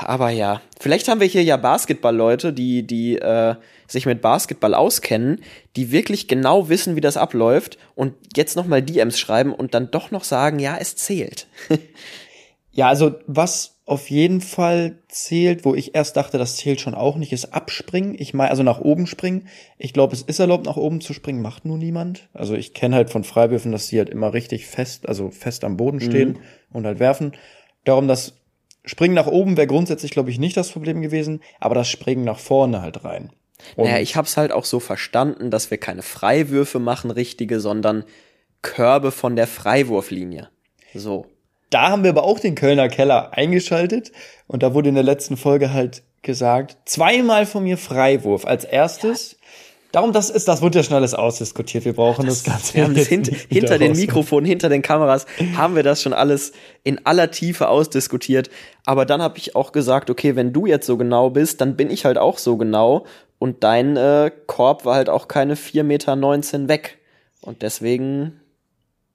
Aber 0.00 0.30
ja, 0.30 0.62
vielleicht 0.80 1.06
haben 1.08 1.20
wir 1.20 1.28
hier 1.28 1.44
ja 1.44 1.56
Basketballleute, 1.56 2.52
die, 2.52 2.84
die 2.84 3.16
äh, 3.16 3.54
sich 3.86 4.04
mit 4.04 4.20
Basketball 4.20 4.74
auskennen, 4.74 5.42
die 5.76 5.92
wirklich 5.92 6.26
genau 6.26 6.68
wissen, 6.68 6.96
wie 6.96 7.00
das 7.00 7.16
abläuft 7.16 7.78
und 7.94 8.14
jetzt 8.36 8.56
nochmal 8.56 8.82
DMs 8.82 9.18
schreiben 9.18 9.54
und 9.54 9.74
dann 9.74 9.90
doch 9.90 10.10
noch 10.10 10.24
sagen, 10.24 10.58
ja, 10.58 10.76
es 10.76 10.96
zählt. 10.96 11.46
Ja, 12.72 12.88
also 12.88 13.16
was 13.26 13.80
auf 13.84 14.10
jeden 14.10 14.40
Fall 14.40 14.98
zählt, 15.08 15.64
wo 15.64 15.74
ich 15.74 15.96
erst 15.96 16.16
dachte, 16.16 16.38
das 16.38 16.56
zählt 16.56 16.80
schon 16.80 16.94
auch 16.94 17.16
nicht, 17.16 17.32
ist 17.32 17.52
abspringen. 17.52 18.14
Ich 18.16 18.32
meine, 18.32 18.50
also 18.50 18.62
nach 18.62 18.80
oben 18.80 19.08
springen. 19.08 19.48
Ich 19.78 19.92
glaube, 19.92 20.14
es 20.14 20.22
ist 20.22 20.38
erlaubt, 20.38 20.66
nach 20.66 20.76
oben 20.76 21.00
zu 21.00 21.12
springen, 21.12 21.42
macht 21.42 21.64
nur 21.64 21.76
niemand. 21.76 22.28
Also 22.32 22.54
ich 22.54 22.72
kenne 22.72 22.94
halt 22.94 23.10
von 23.10 23.24
Freiwürfen, 23.24 23.72
dass 23.72 23.88
die 23.88 23.98
halt 23.98 24.08
immer 24.08 24.32
richtig 24.32 24.66
fest, 24.66 25.08
also 25.08 25.30
fest 25.30 25.64
am 25.64 25.76
Boden 25.76 26.00
stehen 26.00 26.38
und 26.72 26.86
halt 26.86 27.00
werfen. 27.00 27.32
Darum 27.84 28.08
das 28.08 28.34
Springen 28.84 29.14
nach 29.14 29.26
oben 29.26 29.56
wäre 29.56 29.66
grundsätzlich, 29.66 30.10
glaube 30.10 30.30
ich, 30.30 30.38
nicht 30.38 30.56
das 30.56 30.70
Problem 30.70 31.02
gewesen, 31.02 31.42
aber 31.58 31.74
das 31.74 31.88
Springen 31.88 32.24
nach 32.24 32.38
vorne 32.38 32.82
halt 32.82 33.04
rein. 33.04 33.30
Und 33.76 33.84
Naja, 33.84 33.98
ich 33.98 34.16
hab's 34.16 34.36
halt 34.36 34.52
auch 34.52 34.64
so 34.64 34.80
verstanden, 34.80 35.50
dass 35.50 35.70
wir 35.70 35.78
keine 35.78 36.02
Freiwürfe 36.02 36.78
machen, 36.78 37.10
richtige, 37.10 37.60
sondern 37.60 38.04
Körbe 38.62 39.10
von 39.10 39.36
der 39.36 39.46
Freiwurflinie. 39.46 40.48
So. 40.94 41.26
da 41.70 41.90
haben 41.90 42.02
wir 42.02 42.10
aber 42.10 42.24
auch 42.24 42.40
den 42.40 42.56
Kölner 42.56 42.88
Keller 42.88 43.32
eingeschaltet 43.32 44.10
und 44.46 44.62
da 44.62 44.74
wurde 44.74 44.88
in 44.88 44.96
der 44.96 45.04
letzten 45.04 45.36
Folge 45.36 45.72
halt 45.72 46.02
gesagt, 46.22 46.76
zweimal 46.84 47.46
von 47.46 47.62
mir 47.62 47.78
Freiwurf 47.78 48.44
als 48.44 48.64
erstes. 48.64 49.38
Darum, 49.92 50.12
das 50.12 50.30
ist, 50.30 50.46
das 50.46 50.62
wird 50.62 50.74
ja 50.76 50.82
schon 50.82 50.94
alles 50.94 51.14
ausdiskutiert. 51.14 51.84
Wir 51.84 51.94
brauchen 51.94 52.26
das, 52.26 52.44
Ganze. 52.44 52.74
Wir 52.74 52.84
haben 52.84 52.94
das 52.94 53.08
hint, 53.08 53.26
hinter 53.48 53.78
den. 53.78 53.92
Mikrofonen, 53.92 54.46
hinter 54.46 54.68
den 54.68 54.82
Kameras, 54.82 55.26
haben 55.56 55.74
wir 55.74 55.82
das 55.82 56.00
schon 56.02 56.12
alles 56.12 56.52
in 56.84 57.04
aller 57.06 57.30
Tiefe 57.30 57.68
ausdiskutiert. 57.68 58.50
Aber 58.84 59.04
dann 59.04 59.20
habe 59.20 59.38
ich 59.38 59.56
auch 59.56 59.72
gesagt, 59.72 60.08
okay, 60.08 60.36
wenn 60.36 60.52
du 60.52 60.66
jetzt 60.66 60.86
so 60.86 60.96
genau 60.96 61.30
bist, 61.30 61.60
dann 61.60 61.76
bin 61.76 61.90
ich 61.90 62.04
halt 62.04 62.18
auch 62.18 62.38
so 62.38 62.56
genau. 62.56 63.04
Und 63.38 63.64
dein 63.64 63.96
äh, 63.96 64.30
Korb 64.46 64.84
war 64.84 64.94
halt 64.94 65.08
auch 65.08 65.26
keine 65.26 65.56
4,19 65.56 65.82
Meter 65.82 66.68
weg. 66.68 66.98
Und 67.40 67.62
deswegen, 67.62 68.40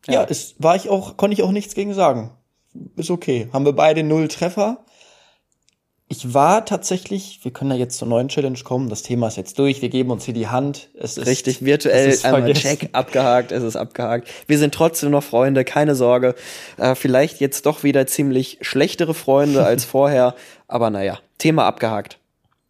Ja, 0.07 0.25
es 0.27 0.55
war 0.57 0.75
ich 0.75 0.89
auch, 0.89 1.15
konnte 1.15 1.35
ich 1.35 1.43
auch 1.43 1.51
nichts 1.51 1.75
gegen 1.75 1.93
sagen. 1.93 2.31
Ist 2.97 3.11
okay. 3.11 3.47
Haben 3.53 3.65
wir 3.65 3.73
beide 3.73 4.03
null 4.03 4.27
Treffer. 4.27 4.83
Ich 6.07 6.35
war 6.35 6.65
tatsächlich, 6.65 7.39
wir 7.41 7.51
können 7.51 7.71
ja 7.71 7.77
jetzt 7.77 7.97
zur 7.97 8.07
neuen 8.07 8.27
Challenge 8.27 8.59
kommen. 8.63 8.89
Das 8.89 9.01
Thema 9.01 9.27
ist 9.27 9.37
jetzt 9.37 9.57
durch. 9.57 9.81
Wir 9.81 9.89
geben 9.89 10.11
uns 10.11 10.23
hier 10.25 10.35
die 10.35 10.47
Hand. 10.47 10.89
Es 10.93 11.17
ist 11.17 11.25
richtig 11.25 11.65
virtuell 11.65 12.09
es 12.09 12.17
ist 12.17 12.25
einmal 12.25 12.43
vergessen. 12.43 12.79
check, 12.79 12.89
abgehakt, 12.91 13.51
es 13.51 13.63
ist 13.63 13.75
abgehakt. 13.75 14.29
Wir 14.45 14.59
sind 14.59 14.75
trotzdem 14.75 15.09
noch 15.09 15.23
Freunde, 15.23 15.65
keine 15.65 15.95
Sorge. 15.95 16.35
Äh, 16.77 16.93
vielleicht 16.93 17.39
jetzt 17.39 17.65
doch 17.65 17.81
wieder 17.81 18.05
ziemlich 18.05 18.59
schlechtere 18.61 19.15
Freunde 19.15 19.65
als 19.65 19.83
vorher. 19.85 20.35
Aber 20.67 20.91
naja, 20.91 21.17
Thema 21.39 21.65
abgehakt. 21.65 22.19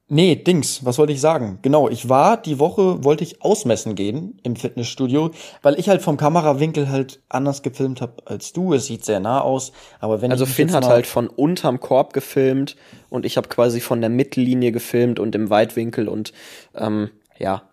Nee, 0.08 0.36
Dings, 0.36 0.86
was 0.86 1.00
wollte 1.00 1.14
ich 1.14 1.22
sagen? 1.22 1.58
Genau, 1.64 1.90
ich 1.90 2.10
war 2.10 2.38
die 2.38 2.60
Woche, 2.60 3.04
wollte 3.04 3.24
ich 3.24 3.42
ausmessen 3.42 3.96
gehen 3.96 4.40
im 4.44 4.56
Fitnessstudio, 4.56 5.32
weil 5.64 5.80
ich 5.80 5.90
halt 5.90 6.04
vom 6.04 6.16
Kamerawinkel 6.16 6.90
halt 6.90 7.22
anders 7.28 7.64
gefilmt 7.64 8.02
habe 8.02 8.14
als 8.26 8.54
du. 8.54 8.74
Es 8.76 8.86
sieht 8.86 9.04
sehr 9.04 9.20
nah 9.20 9.42
aus, 9.42 9.72
aber 10.00 10.22
wenn 10.22 10.32
Also 10.32 10.46
Finn 10.46 10.74
hat 10.74 10.88
halt 10.88 11.08
von 11.08 11.28
unterm 11.28 11.80
Korb 11.80 12.14
gefilmt 12.14 12.76
und 13.10 13.26
ich 13.26 13.36
habe 13.36 13.48
quasi 13.48 13.82
von 13.82 14.00
der 14.00 14.12
Mittellinie 14.12 14.72
gefilmt 14.72 15.20
und 15.20 15.34
im 15.34 15.50
Weitwinkel 15.50 16.08
und 16.08 16.34
ähm, 16.76 17.10
ja, 17.40 17.64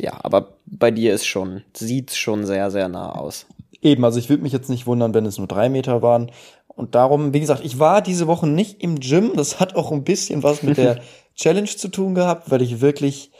ja, 0.00 0.18
aber 0.22 0.54
bei 0.66 0.90
dir 0.90 1.14
ist 1.14 1.26
schon, 1.26 1.62
sieht's 1.74 2.16
schon 2.16 2.44
sehr, 2.44 2.72
sehr 2.72 2.88
nah 2.88 3.12
aus. 3.12 3.46
Eben, 3.80 4.04
also 4.04 4.18
ich 4.18 4.28
würde 4.28 4.42
mich 4.42 4.52
jetzt 4.52 4.68
nicht 4.68 4.86
wundern, 4.86 5.14
wenn 5.14 5.26
es 5.26 5.38
nur 5.38 5.46
drei 5.46 5.68
Meter 5.68 6.02
waren. 6.02 6.30
Und 6.68 6.94
darum, 6.94 7.34
wie 7.34 7.40
gesagt, 7.40 7.64
ich 7.64 7.78
war 7.78 8.00
diese 8.00 8.26
Woche 8.26 8.46
nicht 8.46 8.82
im 8.82 8.98
Gym. 9.00 9.32
Das 9.34 9.60
hat 9.60 9.74
auch 9.76 9.92
ein 9.92 10.04
bisschen 10.04 10.42
was 10.42 10.62
mit 10.62 10.78
der 10.78 11.00
Challenge 11.34 11.68
zu 11.68 11.88
tun 11.88 12.14
gehabt, 12.14 12.50
weil 12.50 12.62
ich 12.62 12.80
wirklich 12.80 13.30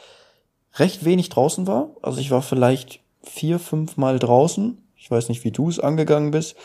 recht 0.75 1.05
wenig 1.05 1.29
draußen 1.29 1.67
war. 1.67 1.91
Also 2.01 2.19
ich 2.19 2.31
war 2.31 2.41
vielleicht 2.41 2.99
vier, 3.21 3.59
fünf 3.59 3.97
Mal 3.97 4.19
draußen. 4.19 4.77
Ich 4.95 5.09
weiß 5.09 5.29
nicht, 5.29 5.43
wie 5.43 5.51
du 5.51 5.69
es 5.69 5.79
angegangen 5.79 6.31
bist. 6.31 6.55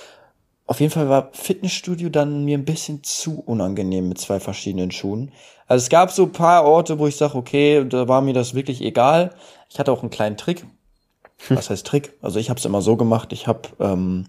Auf 0.67 0.81
jeden 0.81 0.93
Fall 0.93 1.09
war 1.09 1.31
Fitnessstudio 1.33 2.11
dann 2.11 2.45
mir 2.45 2.59
ein 2.59 2.65
bisschen 2.65 3.03
zu 3.03 3.41
unangenehm 3.41 4.09
mit 4.09 4.19
zwei 4.19 4.39
verschiedenen 4.39 4.91
Schuhen. 4.91 5.33
Also 5.67 5.85
es 5.85 5.89
gab 5.89 6.11
so 6.11 6.27
paar 6.27 6.65
Orte, 6.65 6.99
wo 6.99 7.07
ich 7.07 7.17
sage, 7.17 7.37
okay, 7.37 7.87
da 7.89 8.07
war 8.07 8.21
mir 8.21 8.35
das 8.35 8.55
wirklich 8.55 8.83
egal. 8.83 9.35
Ich 9.71 9.79
hatte 9.79 9.93
auch 9.93 10.03
einen 10.03 10.11
kleinen 10.11 10.37
Trick. 10.37 10.67
Was 11.49 11.71
heißt 11.71 11.87
Trick? 11.87 12.13
Also 12.21 12.39
ich 12.39 12.51
habe 12.51 12.59
es 12.59 12.67
immer 12.67 12.83
so 12.83 12.97
gemacht, 12.97 13.33
ich 13.33 13.47
habe 13.47 13.69
ähm, 13.81 14.27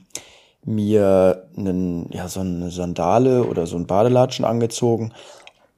mir 0.63 1.49
einen, 1.57 2.09
ja, 2.11 2.27
so 2.27 2.41
eine 2.41 2.69
Sandale 2.71 3.43
oder 3.43 3.65
so 3.65 3.77
ein 3.77 3.87
Badelatschen 3.87 4.45
angezogen 4.45 5.13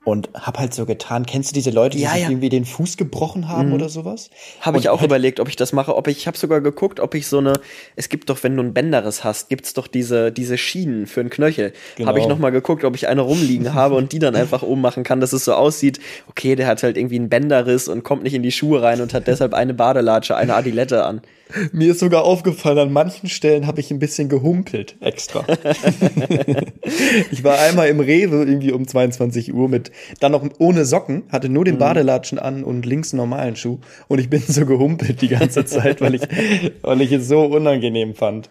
und 0.03 0.29
hab 0.33 0.57
halt 0.57 0.73
so 0.73 0.85
getan. 0.85 1.25
Kennst 1.27 1.51
du 1.51 1.53
diese 1.53 1.69
Leute, 1.69 1.95
die 1.97 2.03
Ja, 2.03 2.11
sich 2.13 2.21
ja. 2.21 2.27
Mhm. 2.27 2.33
irgendwie 2.33 2.49
den 2.49 2.65
Fuß 2.65 2.97
gebrochen 2.97 3.47
haben 3.47 3.71
oder 3.71 3.87
sowas? 3.87 4.31
Habe 4.59 4.79
ich 4.79 4.89
auch 4.89 5.03
überlegt, 5.03 5.39
ob 5.39 5.47
ich 5.47 5.55
das 5.55 5.73
mache, 5.73 5.95
ob 5.95 6.07
ich, 6.07 6.17
ich 6.17 6.27
habe 6.27 6.37
sogar 6.37 6.59
geguckt, 6.61 6.99
ob 6.99 7.13
ich 7.13 7.27
so 7.27 7.37
eine, 7.37 7.53
es 7.95 8.09
gibt 8.09 8.29
doch, 8.29 8.41
wenn 8.43 8.55
du 8.55 8.63
ein 8.63 8.73
Bänderes 8.73 9.23
hast, 9.23 9.49
gibt's 9.49 9.73
doch 9.73 9.87
diese, 9.87 10.31
diese 10.31 10.57
Schienen 10.57 11.05
für 11.05 11.19
einen 11.19 11.29
Knöchel. 11.29 11.73
Genau. 11.97 12.09
Habe 12.09 12.19
ich 12.19 12.27
noch 12.27 12.39
mal 12.39 12.49
geguckt, 12.49 12.83
ob 12.83 12.95
ich 12.95 13.07
eine 13.07 13.21
rumliegen 13.21 13.73
habe 13.75 13.95
und 13.95 14.11
die 14.11 14.19
dann 14.19 14.35
einfach 14.35 14.63
ummachen 14.63 15.03
kann, 15.03 15.19
dass 15.19 15.33
es 15.33 15.45
so 15.45 15.53
aussieht, 15.53 15.99
okay, 16.27 16.55
der 16.55 16.65
hat 16.65 16.81
halt 16.81 16.97
irgendwie 16.97 17.17
einen 17.17 17.29
Bänderriss 17.29 17.87
und 17.87 18.03
kommt 18.03 18.23
nicht 18.23 18.33
in 18.33 18.41
die 18.43 18.51
Schuhe 18.51 18.81
rein 18.81 19.01
und 19.01 19.13
hat 19.13 19.27
deshalb 19.27 19.53
eine 19.53 19.75
Badelatsche, 19.75 20.35
eine 20.35 20.55
Adilette 20.55 21.05
an. 21.05 21.21
Mir 21.73 21.91
ist 21.91 21.99
sogar 21.99 22.23
aufgefallen, 22.23 22.77
an 22.79 22.93
manchen 22.93 23.29
Stellen 23.29 23.67
habe 23.67 23.81
ich 23.81 23.91
ein 23.91 23.99
bisschen 23.99 24.29
gehumpelt 24.29 24.95
extra. 25.01 25.45
ich 27.31 27.43
war 27.43 27.59
einmal 27.59 27.87
im 27.89 27.99
Rewe 27.99 28.37
irgendwie 28.37 28.71
um 28.71 28.87
22 28.87 29.53
Uhr 29.53 29.69
mit, 29.69 29.90
dann 30.19 30.31
noch 30.31 30.43
ohne 30.59 30.85
Socken, 30.85 31.23
hatte 31.31 31.49
nur 31.49 31.65
den 31.65 31.77
Badelatschen 31.77 32.39
an 32.39 32.63
und 32.63 32.85
links 32.85 33.13
einen 33.13 33.17
normalen 33.19 33.55
Schuh 33.55 33.79
und 34.07 34.19
ich 34.19 34.29
bin 34.29 34.41
so 34.41 34.65
gehumpelt 34.65 35.21
die 35.21 35.27
ganze 35.27 35.65
Zeit, 35.65 36.01
weil 36.01 36.15
ich, 36.15 36.21
weil 36.81 37.01
ich 37.01 37.11
es 37.11 37.27
so 37.27 37.43
unangenehm 37.43 38.15
fand. 38.15 38.49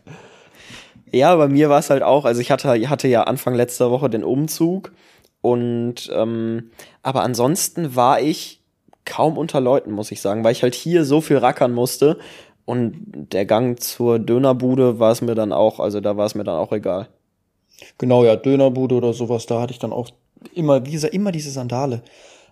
Ja, 1.13 1.35
bei 1.37 1.49
mir 1.49 1.69
war 1.69 1.81
es 1.81 1.91
halt 1.91 2.03
auch, 2.03 2.25
also 2.25 2.41
ich 2.41 2.51
hatte, 2.51 2.69
hatte 2.89 3.09
ja 3.09 3.25
Anfang 3.25 3.55
letzter 3.55 3.91
Woche 3.91 4.09
den 4.09 4.25
Umzug 4.25 4.93
und 5.41 6.11
ähm, 6.15 6.71
aber 7.03 7.23
ansonsten 7.23 7.97
war 7.97 8.21
ich 8.21 8.61
kaum 9.05 9.39
unter 9.39 9.61
Leuten, 9.61 9.91
muss 9.91 10.13
ich 10.13 10.21
sagen, 10.21 10.45
weil 10.45 10.53
ich 10.53 10.63
halt 10.63 10.75
hier 10.75 11.05
so 11.05 11.21
viel 11.21 11.39
rackern 11.39 11.73
musste 11.73 12.19
und 12.65 12.95
der 13.33 13.47
Gang 13.47 13.81
zur 13.81 14.19
Dönerbude 14.19 15.01
war 15.01 15.11
es 15.11 15.23
mir 15.23 15.35
dann 15.35 15.53
auch, 15.53 15.81
also 15.81 16.01
da 16.01 16.17
war 16.17 16.27
es 16.27 16.35
mir 16.35 16.45
dann 16.45 16.57
auch 16.57 16.73
egal. 16.73 17.09
Genau, 17.99 18.25
ja, 18.25 18.37
Dönerbude 18.37 18.95
oder 18.95 19.13
sowas, 19.13 19.47
da 19.47 19.61
hatte 19.61 19.73
ich 19.73 19.79
dann 19.79 19.93
auch 19.93 20.11
immer, 20.55 20.85
wie 20.87 20.93
gesagt, 20.93 21.15
immer 21.15 21.33
diese 21.33 21.51
Sandale 21.51 22.03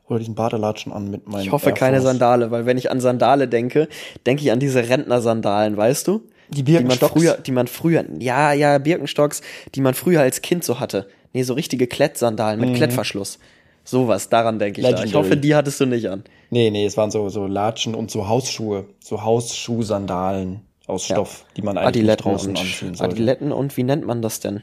oder 0.09 0.19
diesen 0.19 0.35
Badelatschen 0.35 0.93
an 0.93 1.11
mit 1.11 1.29
meinen 1.29 1.45
Ich 1.45 1.53
hoffe 1.53 1.73
keine. 1.73 2.01
Sandale, 2.01 2.51
weil 2.51 2.67
wenn 2.67 2.79
ich 2.79 2.91
an 2.91 3.01
Sandale 3.01 3.49
denke, 3.49 3.89
denke 4.27 4.43
ich 4.43 4.51
an 4.53 4.59
diese 4.61 4.89
Rentnersandalen, 4.89 5.77
weißt 5.77 6.07
du? 6.09 6.23
Die 6.51 6.63
Die 6.63 6.73
man 6.73 6.83
Birkenstocks? 6.83 7.13
früher, 7.13 7.35
die 7.35 7.53
man 7.53 7.67
früher, 7.67 8.05
ja, 8.19 8.53
ja, 8.55 8.79
Birkenstocks, 8.79 9.43
die 9.75 9.83
man 9.83 9.93
früher 9.95 10.21
als 10.23 10.41
Kind 10.41 10.65
so 10.65 10.81
hatte. 10.81 11.07
Nee, 11.35 11.43
so 11.43 11.53
richtige 11.53 11.87
Klettsandalen 11.87 12.59
mit 12.59 12.75
Klettverschluss. 12.75 13.39
Sowas, 13.85 14.31
daran 14.31 14.59
denke 14.59 14.81
ich 14.81 14.87
da. 14.87 14.93
Ich 14.95 14.99
Legendary. 15.01 15.25
hoffe, 15.25 15.37
die 15.37 15.55
hattest 15.55 15.81
du 15.81 15.87
nicht 15.87 16.09
an. 16.09 16.25
Nee, 16.51 16.71
nee, 16.71 16.87
es 16.87 16.97
waren 16.97 17.11
so, 17.11 17.29
so 17.29 17.47
Latschen 17.47 17.95
und 17.95 18.11
so 18.11 18.29
Hausschuhe, 18.29 18.87
so 19.01 19.23
Hausschuhsandalen 19.23 20.61
aus 20.87 21.05
Stoff, 21.05 21.45
die 21.57 21.63
man 21.63 21.77
eigentlich 21.77 21.89
Adiletten 21.89 22.23
draußen 22.25 22.57
anziehen 22.57 22.95
sollte. 22.95 23.13
Adiletten 23.13 23.53
und 23.53 23.77
wie 23.77 23.83
nennt 23.83 24.07
man 24.07 24.23
das 24.23 24.41
denn? 24.41 24.63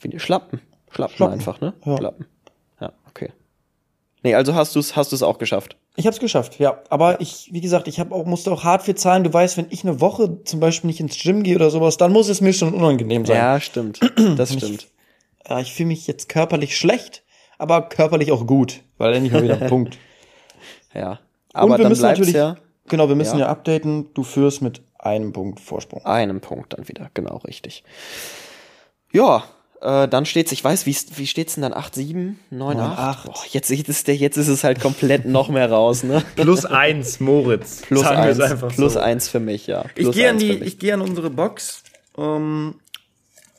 Wie 0.00 0.08
die 0.08 0.20
Schlappen. 0.20 0.60
Schlappen, 0.96 1.16
Schlappen. 1.16 1.34
einfach, 1.34 1.60
ne? 1.60 1.74
Ja. 1.84 1.96
Schlappen. 1.96 2.26
Ja, 2.80 2.92
okay. 3.08 3.32
Nee, 4.22 4.34
also 4.34 4.54
hast 4.54 4.74
du 4.74 4.80
es 4.80 4.96
hast 4.96 5.12
du's 5.12 5.22
auch 5.22 5.38
geschafft. 5.38 5.76
Ich 5.98 6.06
hab's 6.06 6.18
geschafft, 6.20 6.58
ja. 6.58 6.82
Aber 6.90 7.20
ich, 7.20 7.48
wie 7.52 7.60
gesagt, 7.60 7.88
ich 7.88 7.98
hab 8.00 8.12
auch, 8.12 8.26
musste 8.26 8.50
auch 8.52 8.64
hart 8.64 8.82
für 8.82 8.94
zahlen. 8.94 9.24
Du 9.24 9.32
weißt, 9.32 9.56
wenn 9.56 9.66
ich 9.70 9.82
eine 9.84 10.00
Woche 10.00 10.42
zum 10.44 10.60
Beispiel 10.60 10.88
nicht 10.88 11.00
ins 11.00 11.16
Gym 11.22 11.42
gehe 11.42 11.54
oder 11.56 11.70
sowas, 11.70 11.96
dann 11.96 12.12
muss 12.12 12.28
es 12.28 12.40
mir 12.40 12.52
schon 12.52 12.74
unangenehm 12.74 13.24
sein. 13.24 13.36
Ja, 13.36 13.60
stimmt. 13.60 14.00
Das 14.36 14.52
stimmt. 14.52 14.88
Ja, 15.48 15.60
ich 15.60 15.72
fühle 15.72 15.86
mich 15.88 16.06
jetzt 16.06 16.28
körperlich 16.28 16.76
schlecht, 16.76 17.22
aber 17.56 17.82
körperlich 17.88 18.32
auch 18.32 18.46
gut, 18.46 18.82
weil 18.98 19.14
endlich 19.14 19.32
mal 19.32 19.42
wieder 19.42 19.56
Punkt. 19.56 19.96
Ja. 20.94 21.20
Aber 21.52 21.72
wir 21.76 21.78
dann 21.82 21.88
müssen 21.88 22.02
natürlich- 22.02 22.34
ja 22.34 22.56
Genau, 22.88 23.08
wir 23.08 23.16
müssen 23.16 23.38
Ja. 23.38 23.46
ja. 23.46 23.50
updaten. 23.50 24.12
Du 24.14 24.22
führst 24.22 24.62
mit 24.62 24.80
einem 24.98 25.32
Punkt 25.32 25.60
Vorsprung. 25.60 26.04
einem 26.04 26.40
Punkt 26.40 26.72
dann 26.72 26.88
wieder, 26.88 27.10
genau 27.14 27.38
richtig. 27.38 27.82
Ja, 29.12 29.44
äh, 29.80 30.08
dann 30.08 30.26
steht's, 30.26 30.52
ich 30.52 30.62
weiß, 30.62 30.86
wie, 30.86 30.96
wie 31.16 31.26
steht's 31.26 31.54
denn 31.54 31.62
dann? 31.62 31.74
8, 31.74 31.94
7, 31.94 32.38
9, 32.50 32.78
8? 32.78 32.98
8. 32.98 33.24
Boah, 33.26 33.34
jetzt, 33.50 33.70
ist 33.70 34.08
der, 34.08 34.16
jetzt 34.16 34.36
ist 34.36 34.48
es 34.48 34.64
halt 34.64 34.80
komplett 34.80 35.26
noch 35.26 35.48
mehr 35.48 35.70
raus, 35.70 36.02
ne? 36.02 36.22
Plus 36.36 36.64
eins, 36.64 37.20
Moritz. 37.20 37.82
Plus 37.82 38.00
Sagen 38.00 38.22
wir 38.24 38.30
es 38.30 38.40
eins, 38.40 38.52
einfach 38.52 38.68
plus 38.74 38.92
so. 38.94 39.00
eins 39.00 39.28
für 39.28 39.40
mich, 39.40 39.66
ja. 39.66 39.84
Ich 39.94 40.04
Plus 40.04 40.14
gehe 40.14 40.30
an 40.30 40.38
die, 40.38 40.52
ich 40.52 40.78
gehe 40.78 40.94
an 40.94 41.00
unsere 41.00 41.30
Box. 41.30 41.82
Ähm, 42.16 42.76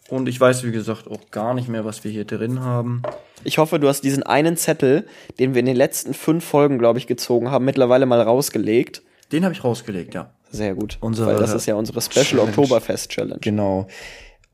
und 0.10 0.30
ich 0.30 0.40
weiß, 0.40 0.64
wie 0.64 0.72
gesagt, 0.72 1.08
auch 1.08 1.32
gar 1.32 1.54
nicht 1.54 1.68
mehr, 1.68 1.86
was 1.86 2.04
wir 2.04 2.12
hier 2.12 2.26
drin 2.26 2.62
haben. 2.62 3.02
Ich 3.44 3.58
hoffe, 3.58 3.80
du 3.80 3.88
hast 3.88 4.02
diesen 4.02 4.24
einen 4.24 4.58
Zettel, 4.58 5.06
den 5.40 5.54
wir 5.54 5.60
in 5.60 5.66
den 5.66 5.76
letzten 5.76 6.14
fünf 6.14 6.46
Folgen, 6.46 6.80
glaube 6.80 7.00
ich, 7.00 7.08
gezogen 7.08 7.52
haben, 7.52 7.66
mittlerweile 7.66 8.06
mal 8.06 8.22
rausgelegt. 8.22 9.02
Den 9.32 9.44
habe 9.44 9.54
ich 9.54 9.64
rausgelegt, 9.64 10.14
ja. 10.14 10.32
Sehr 10.50 10.76
gut. 10.76 10.98
Unsere 11.02 11.28
Weil 11.28 11.36
das 11.38 11.54
ist 11.54 11.66
ja 11.66 11.76
unsere 11.76 12.02
Special. 12.02 12.40
Oktoberfest 12.40 13.10
Challenge. 13.10 13.40
Genau. 13.42 13.88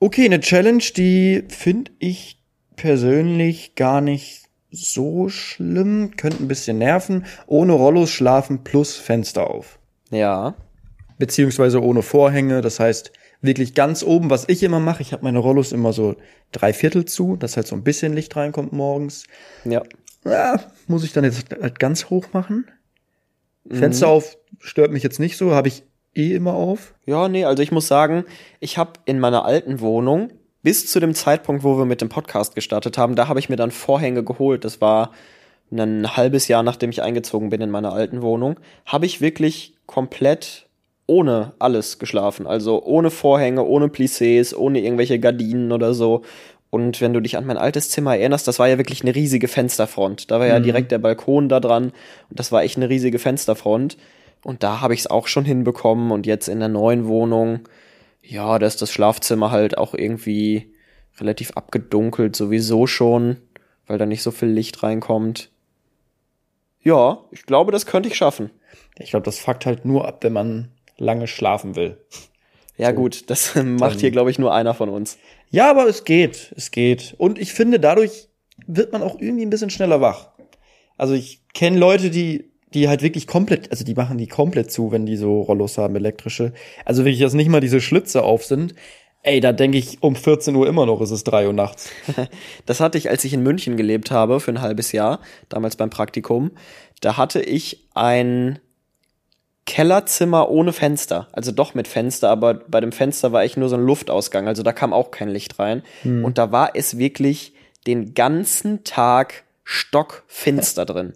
Okay, 0.04 0.26
eine 0.26 0.42
Challenge, 0.42 0.84
die 0.98 1.46
finde 1.48 1.94
ich 1.98 2.44
persönlich 2.76 3.76
gar 3.76 4.02
nicht 4.02 4.44
so 4.70 5.30
schlimm. 5.30 6.18
Könnte 6.18 6.44
ein 6.44 6.50
bisschen 6.50 6.78
nerven. 6.78 7.26
Ohne 7.48 7.72
Rollos 7.72 8.10
schlafen 8.10 8.66
plus 8.66 8.98
Fenster 8.98 9.50
auf. 9.50 9.80
Ja. 10.10 10.56
Beziehungsweise 11.20 11.82
ohne 11.82 12.02
Vorhänge. 12.02 12.60
Das 12.60 12.82
heißt, 12.82 13.14
wirklich 13.40 13.76
ganz 13.76 14.04
oben, 14.04 14.30
was 14.30 14.44
ich 14.50 14.62
immer 14.64 14.82
mache, 14.82 15.02
ich 15.02 15.14
habe 15.14 15.24
meine 15.24 15.40
Rollos 15.40 15.72
immer 15.72 15.94
so 15.94 16.18
drei 16.52 16.74
Viertel 16.74 17.06
zu, 17.06 17.38
dass 17.38 17.56
halt 17.56 17.68
so 17.68 17.76
ein 17.78 17.86
bisschen 17.86 18.12
Licht 18.12 18.36
reinkommt 18.36 18.74
morgens. 18.74 19.24
Ja. 19.64 19.84
Ja, 20.26 20.60
muss 20.88 21.06
ich 21.06 21.14
dann 21.14 21.24
jetzt 21.24 21.46
halt 21.50 21.80
ganz 21.80 22.10
hoch 22.10 22.26
machen? 22.34 22.66
Fenster 23.72 24.10
auf 24.10 24.38
stört 24.60 24.92
mich 24.92 25.04
jetzt 25.04 25.22
nicht 25.22 25.38
so, 25.38 25.56
habe 25.56 25.70
ich 25.70 25.86
eh 26.16 26.34
immer 26.34 26.54
auf. 26.54 26.94
Ja, 27.06 27.28
nee, 27.28 27.46
also 27.46 27.64
ich 27.64 27.72
muss 27.72 27.88
sagen, 27.88 28.26
ich 28.60 28.78
habe 28.78 28.94
in 29.06 29.20
meiner 29.20 29.46
alten 29.46 29.80
Wohnung 29.80 30.32
bis 30.62 30.90
zu 30.90 31.00
dem 31.00 31.14
Zeitpunkt, 31.14 31.64
wo 31.64 31.78
wir 31.78 31.86
mit 31.86 32.02
dem 32.02 32.10
Podcast 32.10 32.56
gestartet 32.56 32.98
haben, 32.98 33.16
da 33.16 33.28
habe 33.28 33.40
ich 33.40 33.50
mir 33.50 33.58
dann 33.58 33.72
Vorhänge 33.72 34.24
geholt. 34.24 34.64
Das 34.64 34.80
war 34.80 35.12
ein 35.72 36.16
halbes 36.16 36.48
Jahr 36.48 36.64
nachdem 36.64 36.90
ich 36.90 37.02
eingezogen 37.02 37.50
bin 37.50 37.62
in 37.62 37.70
meine 37.70 37.92
alten 37.92 38.22
Wohnung, 38.22 38.60
habe 38.86 39.06
ich 39.06 39.22
wirklich 39.22 39.76
komplett 39.86 40.68
ohne 41.06 41.54
alles 41.60 42.00
geschlafen. 42.00 42.48
Also 42.48 42.84
ohne 42.84 43.12
Vorhänge, 43.12 43.66
ohne 43.66 43.88
Plissés, 43.88 44.56
ohne 44.56 44.80
irgendwelche 44.80 45.20
Gardinen 45.20 45.72
oder 45.72 45.94
so. 45.94 46.22
Und 46.70 47.02
wenn 47.02 47.14
du 47.14 47.20
dich 47.20 47.38
an 47.38 47.46
mein 47.46 47.58
altes 47.58 47.90
Zimmer 47.90 48.18
erinnerst, 48.18 48.48
das 48.48 48.58
war 48.58 48.68
ja 48.68 48.78
wirklich 48.78 49.04
eine 49.04 49.14
riesige 49.14 49.48
Fensterfront. 49.48 50.32
Da 50.32 50.40
war 50.40 50.48
ja 50.48 50.60
direkt 50.60 50.92
der 50.92 50.98
Balkon 50.98 51.50
da 51.50 51.60
dran 51.60 51.92
und 52.30 52.40
das 52.40 52.52
war 52.52 52.64
echt 52.64 52.78
eine 52.78 52.90
riesige 52.90 53.20
Fensterfront. 53.20 53.98
Und 54.44 54.64
da 54.64 54.82
habe 54.82 54.94
ich 54.94 55.02
es 55.02 55.08
auch 55.08 55.28
schon 55.28 55.46
hinbekommen 55.46 56.12
und 56.12 56.26
jetzt 56.26 56.48
in 56.48 56.60
der 56.60 56.70
neuen 56.70 57.08
Wohnung, 57.08 57.68
ja, 58.22 58.60
da 58.60 58.66
ist 58.68 58.82
das 58.82 58.92
Schlafzimmer 58.92 59.52
halt 59.52 59.78
auch 59.78 59.94
irgendwie 59.94 60.74
relativ 61.20 61.52
abgedunkelt 61.52 62.36
sowieso 62.36 62.88
schon, 62.88 63.38
weil 63.88 63.98
da 63.98 64.06
nicht 64.06 64.24
so 64.24 64.32
viel 64.32 64.50
Licht 64.50 64.84
reinkommt. 64.84 65.50
Ja, 66.82 67.24
ich 67.32 67.46
glaube, 67.46 67.72
das 67.72 67.86
könnte 67.86 68.10
ich 68.10 68.16
schaffen. 68.16 68.50
Ich 68.98 69.12
glaube, 69.12 69.24
das 69.24 69.40
fuckt 69.40 69.66
halt 69.66 69.86
nur 69.86 70.08
ab, 70.08 70.24
wenn 70.24 70.34
man 70.34 70.72
lange 70.98 71.28
schlafen 71.28 71.76
will. 71.76 71.98
Ja 72.78 72.92
gut, 72.92 73.30
das 73.30 73.56
macht 73.64 74.00
hier, 74.00 74.12
glaube 74.12 74.32
ich, 74.32 74.40
nur 74.40 74.54
einer 74.54 74.74
von 74.74 74.90
uns. 74.90 75.18
Ja, 75.50 75.70
aber 75.70 75.88
es 75.88 76.04
geht, 76.04 76.54
es 76.58 76.72
geht. 76.72 77.16
Und 77.18 77.40
ich 77.40 77.54
finde, 77.54 77.80
dadurch 77.80 78.30
wird 78.68 78.92
man 78.92 79.02
auch 79.02 79.20
irgendwie 79.20 79.46
ein 79.46 79.50
bisschen 79.50 79.70
schneller 79.70 80.02
wach. 80.02 80.30
Also 80.98 81.14
ich 81.14 81.42
kenne 81.54 81.78
Leute, 81.78 82.10
die 82.10 82.53
die 82.74 82.88
halt 82.88 83.02
wirklich 83.02 83.28
komplett, 83.28 83.72
also 83.72 83.84
die 83.84 83.94
machen 83.94 84.18
die 84.18 84.28
komplett 84.28 84.72
zu, 84.72 84.92
wenn 84.92 85.06
die 85.06 85.18
so 85.18 85.42
Rollos 85.42 85.78
haben, 85.78 85.96
elektrische. 85.96 86.54
Also 86.86 87.06
wirklich, 87.06 87.22
dass 87.22 87.34
nicht 87.34 87.50
mal 87.50 87.62
diese 87.62 87.82
Schlitze 87.82 88.24
auf 88.24 88.46
sind. 88.46 88.76
Ey, 89.22 89.40
da 89.40 89.54
denke 89.54 89.78
ich, 89.78 90.04
um 90.04 90.16
14 90.16 90.54
Uhr 90.56 90.68
immer 90.68 90.86
noch 90.86 91.00
ist 91.00 91.12
es 91.12 91.24
3 91.24 91.48
Uhr 91.48 91.54
nachts. 91.54 91.90
Das 92.66 92.80
hatte 92.80 92.98
ich, 92.98 93.10
als 93.10 93.24
ich 93.24 93.34
in 93.34 93.44
München 93.44 93.78
gelebt 93.78 94.12
habe 94.12 94.40
für 94.40 94.52
ein 94.52 94.62
halbes 94.62 94.92
Jahr, 94.92 95.20
damals 95.50 95.76
beim 95.76 95.90
Praktikum. 95.90 96.52
Da 97.02 97.18
hatte 97.18 97.42
ich 97.42 97.86
ein 97.94 98.60
Kellerzimmer 99.66 100.50
ohne 100.50 100.74
Fenster. 100.74 101.28
Also 101.32 101.52
doch 101.52 101.74
mit 101.74 101.88
Fenster, 101.88 102.30
aber 102.30 102.54
bei 102.54 102.82
dem 102.82 102.92
Fenster 102.92 103.32
war 103.32 103.46
ich 103.46 103.56
nur 103.56 103.70
so 103.70 103.76
ein 103.76 103.86
Luftausgang. 103.86 104.48
Also 104.48 104.64
da 104.64 104.74
kam 104.74 104.92
auch 104.92 105.12
kein 105.12 105.30
Licht 105.30 105.58
rein. 105.60 105.84
Und 106.24 106.38
da 106.38 106.52
war 106.52 106.72
es 106.76 106.98
wirklich 106.98 107.54
den 107.88 108.14
ganzen 108.14 108.84
Tag 108.84 109.44
stockfinster 109.64 110.86
drin. 110.86 111.14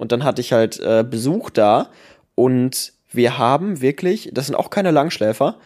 Und 0.00 0.12
dann 0.12 0.24
hatte 0.24 0.40
ich 0.40 0.54
halt 0.54 0.80
äh, 0.80 1.04
Besuch 1.04 1.50
da 1.50 1.90
und 2.34 2.94
wir 3.12 3.36
haben 3.36 3.82
wirklich, 3.82 4.30
das 4.32 4.46
sind 4.46 4.54
auch 4.54 4.70
keine 4.70 4.92
Langschläfer, 4.92 5.58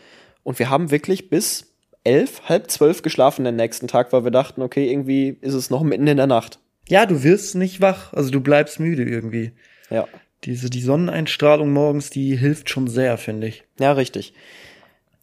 und 0.43 0.59
wir 0.59 0.71
haben 0.71 0.91
wirklich 0.91 1.31
bis 1.31 1.73
elf, 2.03 2.43
halb 2.49 2.69
zwölf 2.69 3.03
geschlafen 3.03 3.45
den 3.45 3.55
nächsten 3.55 3.87
Tag, 3.87 4.12
weil 4.12 4.25
wir 4.25 4.33
dachten, 4.33 4.61
okay, 4.61 4.91
irgendwie 4.91 5.38
ist 5.41 5.55
es 5.55 5.71
noch 5.71 5.85
mitten 5.85 6.09
in 6.09 6.17
der 6.17 6.26
Nacht. 6.26 6.59
Ja, 6.88 7.07
du 7.07 7.23
wirst 7.23 7.55
nicht 7.55 7.81
wach, 7.81 8.12
also 8.12 8.31
du 8.31 8.41
bleibst 8.41 8.81
müde 8.81 9.05
irgendwie. 9.05 9.53
Ja. 9.88 10.09
Diese, 10.43 10.69
die 10.69 10.83
Sonneneinstrahlung 10.83 11.73
morgens, 11.73 12.11
die 12.11 12.35
hilft 12.35 12.71
schon 12.71 12.88
sehr, 12.88 13.17
finde 13.19 13.47
ich. 13.47 13.62
Ja, 13.79 13.93
richtig. 13.93 14.35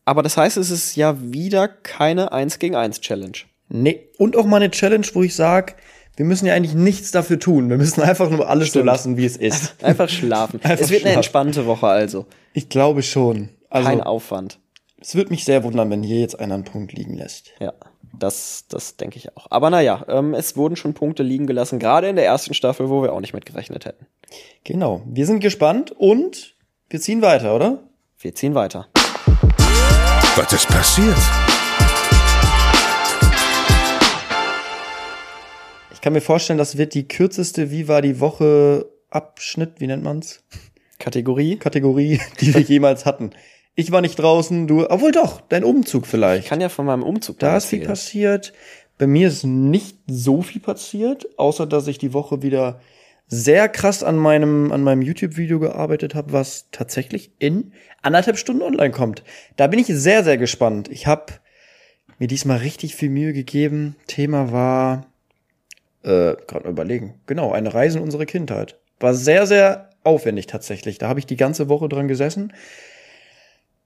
Aber 0.05 0.23
das 0.23 0.37
heißt, 0.37 0.55
es 0.55 0.71
ist 0.71 0.95
ja 0.95 1.17
wieder 1.21 1.67
keine 1.67 2.31
1 2.31 2.59
gegen 2.59 2.77
1 2.77 3.01
Challenge. 3.01 3.39
Nee, 3.67 4.07
und 4.17 4.37
auch 4.37 4.45
mal 4.45 4.55
eine 4.55 4.71
Challenge, 4.71 5.05
wo 5.11 5.21
ich 5.21 5.35
sag, 5.35 5.75
wir 6.17 6.25
müssen 6.25 6.45
ja 6.45 6.53
eigentlich 6.53 6.73
nichts 6.75 7.11
dafür 7.11 7.39
tun. 7.39 7.69
Wir 7.69 7.77
müssen 7.77 8.01
einfach 8.01 8.29
nur 8.29 8.49
alles 8.49 8.69
Stimmt. 8.69 8.83
so 8.83 8.85
lassen, 8.85 9.17
wie 9.17 9.25
es 9.25 9.37
ist. 9.37 9.75
Einfach 9.83 10.09
schlafen. 10.09 10.59
Einfach 10.61 10.71
es 10.83 10.89
wird 10.89 11.01
eine 11.03 11.11
schlafen. 11.13 11.17
entspannte 11.17 11.65
Woche 11.65 11.87
also. 11.87 12.25
Ich 12.53 12.69
glaube 12.69 13.01
schon. 13.01 13.49
Also, 13.69 13.87
Kein 13.89 14.01
Aufwand. 14.01 14.59
es 14.99 15.15
wird 15.15 15.31
mich 15.31 15.45
sehr 15.45 15.63
wundern, 15.63 15.89
wenn 15.89 16.03
hier 16.03 16.19
jetzt 16.19 16.39
einer 16.39 16.55
einen 16.55 16.65
Punkt 16.65 16.91
liegen 16.93 17.13
lässt. 17.13 17.51
Ja, 17.61 17.73
das, 18.17 18.65
das 18.67 18.97
denke 18.97 19.17
ich 19.17 19.35
auch. 19.37 19.47
Aber 19.49 19.69
naja, 19.69 20.05
ähm, 20.09 20.33
es 20.33 20.57
wurden 20.57 20.75
schon 20.75 20.93
Punkte 20.93 21.23
liegen 21.23 21.47
gelassen, 21.47 21.79
gerade 21.79 22.09
in 22.09 22.17
der 22.17 22.25
ersten 22.25 22.53
Staffel, 22.53 22.89
wo 22.89 23.01
wir 23.01 23.13
auch 23.13 23.21
nicht 23.21 23.33
mit 23.33 23.45
gerechnet 23.45 23.85
hätten. 23.85 24.05
Genau. 24.65 25.01
Wir 25.05 25.25
sind 25.25 25.39
gespannt 25.39 25.91
und 25.91 26.55
wir 26.89 26.99
ziehen 26.99 27.21
weiter, 27.21 27.55
oder? 27.55 27.79
Wir 28.19 28.35
ziehen 28.35 28.53
weiter. 28.53 28.87
Was 30.35 30.51
ist 30.53 30.67
passiert? 30.67 31.17
Ich 36.01 36.03
kann 36.03 36.13
mir 36.13 36.21
vorstellen, 36.21 36.57
das 36.57 36.79
wird 36.79 36.95
die 36.95 37.07
kürzeste 37.07 37.69
Wie 37.69 37.87
war 37.87 38.01
die 38.01 38.19
Woche 38.19 38.89
Abschnitt, 39.11 39.73
wie 39.77 39.85
nennt 39.85 40.03
man's? 40.03 40.43
Kategorie? 40.97 41.57
Kategorie, 41.57 42.19
die 42.41 42.55
wir 42.55 42.61
jemals 42.61 43.05
hatten. 43.05 43.29
Ich 43.75 43.91
war 43.91 44.01
nicht 44.01 44.17
draußen, 44.17 44.65
du, 44.65 44.89
obwohl 44.89 45.11
doch, 45.11 45.41
dein 45.41 45.63
Umzug 45.63 46.07
vielleicht. 46.07 46.45
Ich 46.45 46.49
kann 46.49 46.59
ja 46.59 46.69
von 46.69 46.87
meinem 46.87 47.03
Umzug 47.03 47.37
Da 47.37 47.55
ist 47.55 47.67
viel 47.67 47.85
passiert. 47.85 48.51
Bei 48.97 49.05
mir 49.05 49.27
ist 49.27 49.43
nicht 49.43 49.95
so 50.07 50.41
viel 50.41 50.59
passiert, 50.59 51.27
außer 51.37 51.67
dass 51.67 51.85
ich 51.85 51.99
die 51.99 52.13
Woche 52.13 52.41
wieder 52.41 52.81
sehr 53.27 53.69
krass 53.69 54.01
an 54.01 54.17
meinem, 54.17 54.71
an 54.71 54.81
meinem 54.81 55.03
YouTube-Video 55.03 55.59
gearbeitet 55.59 56.15
habe, 56.15 56.33
was 56.33 56.65
tatsächlich 56.71 57.31
in 57.37 57.73
anderthalb 58.01 58.39
Stunden 58.39 58.63
online 58.63 58.89
kommt. 58.89 59.21
Da 59.55 59.67
bin 59.67 59.77
ich 59.77 59.85
sehr, 59.85 60.23
sehr 60.23 60.39
gespannt. 60.39 60.89
Ich 60.89 61.05
habe 61.05 61.33
mir 62.17 62.27
diesmal 62.27 62.57
richtig 62.57 62.95
viel 62.95 63.11
Mühe 63.11 63.33
gegeben. 63.33 63.97
Thema 64.07 64.51
war, 64.51 65.10
äh, 66.03 66.35
gerade 66.47 66.63
mal 66.63 66.71
überlegen, 66.71 67.15
genau, 67.27 67.51
eine 67.51 67.73
Reise 67.73 67.97
in 67.97 68.03
unsere 68.03 68.25
Kindheit. 68.25 68.79
War 68.99 69.13
sehr, 69.13 69.47
sehr 69.47 69.89
aufwendig 70.03 70.47
tatsächlich. 70.47 70.97
Da 70.97 71.07
habe 71.07 71.19
ich 71.19 71.25
die 71.25 71.37
ganze 71.37 71.69
Woche 71.69 71.89
dran 71.89 72.07
gesessen 72.07 72.53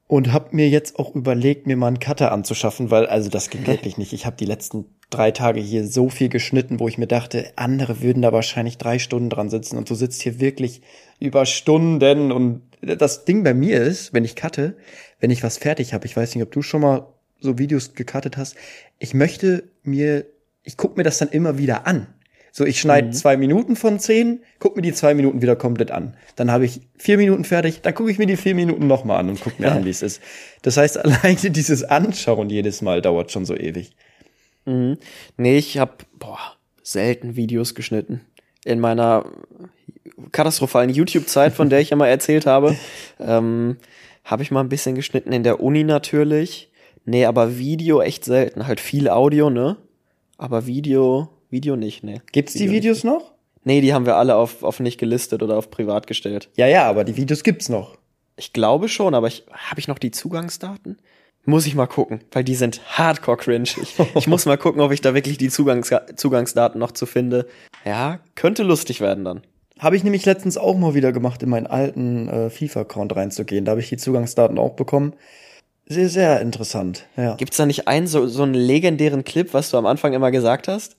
und 0.08 0.32
habe 0.32 0.56
mir 0.56 0.70
jetzt 0.70 1.00
auch 1.00 1.16
überlegt, 1.16 1.68
mir 1.68 1.78
mal 1.78 1.88
einen 1.88 2.00
Cutter 2.00 2.32
anzuschaffen, 2.32 2.92
weil 2.92 3.08
also 3.08 3.30
das 3.30 3.50
ging 3.50 3.66
wirklich 3.68 3.98
nicht. 3.98 4.14
Ich 4.14 4.26
habe 4.26 4.38
die 4.38 4.46
letzten 4.46 4.86
drei 5.10 5.32
Tage 5.32 5.60
hier 5.60 5.88
so 5.88 6.10
viel 6.10 6.30
geschnitten, 6.30 6.80
wo 6.80 6.88
ich 6.88 6.98
mir 6.98 7.08
dachte, 7.08 7.52
andere 7.56 8.02
würden 8.02 8.22
da 8.22 8.32
wahrscheinlich 8.32 8.78
drei 8.78 9.00
Stunden 9.00 9.30
dran 9.30 9.50
sitzen 9.50 9.78
und 9.78 9.90
du 9.90 9.96
sitzt 9.96 10.22
hier 10.22 10.40
wirklich 10.40 10.82
über 11.20 11.46
Stunden 11.46 12.32
und 12.32 12.62
das 12.82 13.26
Ding 13.26 13.44
bei 13.44 13.54
mir 13.54 13.82
ist, 13.82 14.14
wenn 14.14 14.26
ich 14.26 14.36
cutte, 14.36 14.78
wenn 15.20 15.32
ich 15.32 15.44
was 15.44 15.58
fertig 15.58 15.94
habe, 15.94 16.06
ich 16.06 16.16
weiß 16.16 16.36
nicht, 16.36 16.44
ob 16.44 16.52
du 16.52 16.62
schon 16.62 16.82
mal 16.82 17.08
so 17.40 17.58
Videos 17.58 17.94
gecuttet 17.94 18.38
hast, 18.38 18.56
ich 19.00 19.14
möchte 19.14 19.70
mir, 19.84 20.26
ich 20.66 20.78
guck 20.78 20.98
mir 20.98 21.04
das 21.04 21.18
dann 21.18 21.30
immer 21.30 21.58
wieder 21.58 21.88
an. 21.88 22.08
So, 22.52 22.66
ich 22.66 22.80
schneide 22.80 23.12
zwei 23.12 23.36
Minuten 23.36 23.76
von 23.76 24.00
zehn, 24.00 24.42
guck 24.60 24.78
mir 24.78 24.82
die 24.82 24.94
zwei 24.94 25.14
Minuten 25.14 25.42
wieder 25.42 25.58
komplett 25.58 25.92
an. 25.92 26.16
Dann 26.38 26.52
habe 26.52 26.66
ich 26.66 26.82
vier 26.98 27.18
Minuten 27.18 27.44
fertig, 27.44 27.82
dann 27.82 27.94
gucke 27.94 28.10
ich 28.10 28.18
mir 28.18 28.28
die 28.28 28.38
vier 28.38 28.56
Minuten 28.56 28.88
nochmal 28.88 29.20
an 29.20 29.30
und 29.30 29.42
guck 29.42 29.60
mir 29.60 29.72
an, 29.72 29.84
wie 29.86 29.90
es 29.90 30.02
ist. 30.02 30.22
Das 30.62 30.78
heißt, 30.78 30.98
alleine 31.06 31.52
dieses 31.52 31.84
Anschauen 31.84 32.50
jedes 32.50 32.82
Mal 32.82 33.02
dauert 33.02 33.32
schon 33.32 33.46
so 33.46 33.56
ewig. 33.56 33.96
Nee, 35.38 35.58
ich 35.58 35.78
habe 35.78 35.94
boah, 36.18 36.40
selten 36.82 37.36
Videos 37.36 37.76
geschnitten. 37.76 38.22
In 38.64 38.80
meiner 38.80 39.26
katastrophalen 40.32 40.90
YouTube-Zeit, 40.90 41.54
von 41.54 41.70
der 41.70 41.82
ich 41.82 41.90
ja 41.90 41.98
mal 41.98 42.08
erzählt 42.08 42.46
habe, 42.46 42.76
ähm, 43.20 43.78
habe 44.24 44.44
ich 44.44 44.52
mal 44.52 44.62
ein 44.62 44.70
bisschen 44.70 44.96
geschnitten 44.96 45.32
in 45.32 45.44
der 45.44 45.60
Uni 45.60 45.84
natürlich. 45.84 46.72
Nee, 47.06 47.26
aber 47.26 47.58
Video 47.58 48.02
echt 48.02 48.26
selten. 48.26 48.66
Halt 48.66 48.80
viel 48.80 49.10
Audio, 49.10 49.50
ne? 49.50 49.78
Aber 50.38 50.66
Video, 50.66 51.30
Video 51.50 51.76
nicht, 51.76 52.04
ne. 52.04 52.22
Gibt's 52.32 52.54
die 52.54 52.62
Video 52.62 52.94
Videos 52.94 53.04
noch? 53.04 53.20
Nicht. 53.20 53.32
Nee, 53.64 53.82
die 53.82 53.94
haben 53.94 54.06
wir 54.06 54.16
alle 54.16 54.36
auf, 54.36 54.64
auf 54.64 54.80
nicht 54.80 55.00
gelistet 55.00 55.42
oder 55.42 55.58
auf 55.58 55.72
privat 55.72 56.08
gestellt. 56.08 56.50
Ja, 56.56 56.68
ja, 56.68 56.88
aber 56.88 57.04
die 57.04 57.18
Videos 57.18 57.44
gibt's 57.44 57.70
noch. 57.70 57.98
Ich 58.38 58.54
glaube 58.54 58.90
schon, 58.90 59.16
aber 59.16 59.28
ich 59.28 59.46
habe 59.52 59.80
ich 59.80 59.88
noch 59.88 59.98
die 59.98 60.12
Zugangsdaten? 60.12 60.98
Muss 61.46 61.68
ich 61.68 61.76
mal 61.76 61.86
gucken, 61.86 62.22
weil 62.32 62.44
die 62.44 62.56
sind 62.56 62.82
hardcore 62.98 63.38
cringe. 63.38 63.70
Ich, 63.82 63.96
ich 64.16 64.28
muss 64.28 64.46
mal 64.46 64.58
gucken, 64.58 64.82
ob 64.82 64.92
ich 64.92 65.02
da 65.02 65.14
wirklich 65.14 65.38
die 65.38 65.50
Zugangs 65.50 65.94
Zugangsdaten 66.16 66.80
noch 66.80 66.92
zu 66.92 67.06
finde. 67.06 67.48
Ja, 67.86 68.20
könnte 68.34 68.64
lustig 68.64 69.00
werden 69.00 69.24
dann. 69.24 69.42
Habe 69.78 69.96
ich 69.96 70.04
nämlich 70.04 70.26
letztens 70.26 70.58
auch 70.58 70.76
mal 70.76 70.96
wieder 70.96 71.12
gemacht, 71.12 71.44
in 71.44 71.50
meinen 71.50 71.68
alten 71.68 72.30
äh, 72.30 72.50
FIFA-Account 72.50 73.16
reinzugehen. 73.16 73.66
Da 73.66 73.72
habe 73.72 73.82
ich 73.82 73.90
die 73.90 73.98
Zugangsdaten 73.98 74.58
auch 74.58 74.74
bekommen. 74.74 75.14
Sehr, 75.88 76.10
sehr 76.10 76.42
interessant. 76.42 77.06
Ja. 77.16 77.36
Gibt's 77.36 77.58
da 77.58 77.66
nicht 77.66 77.88
einen 77.88 78.08
so, 78.08 78.28
so 78.28 78.44
einen 78.44 78.56
legendären 78.56 79.24
Clip, 79.24 79.54
was 79.54 79.70
du 79.70 79.78
am 79.78 79.86
Anfang 79.86 80.14
immer 80.14 80.32
gesagt 80.32 80.68
hast? 80.68 80.96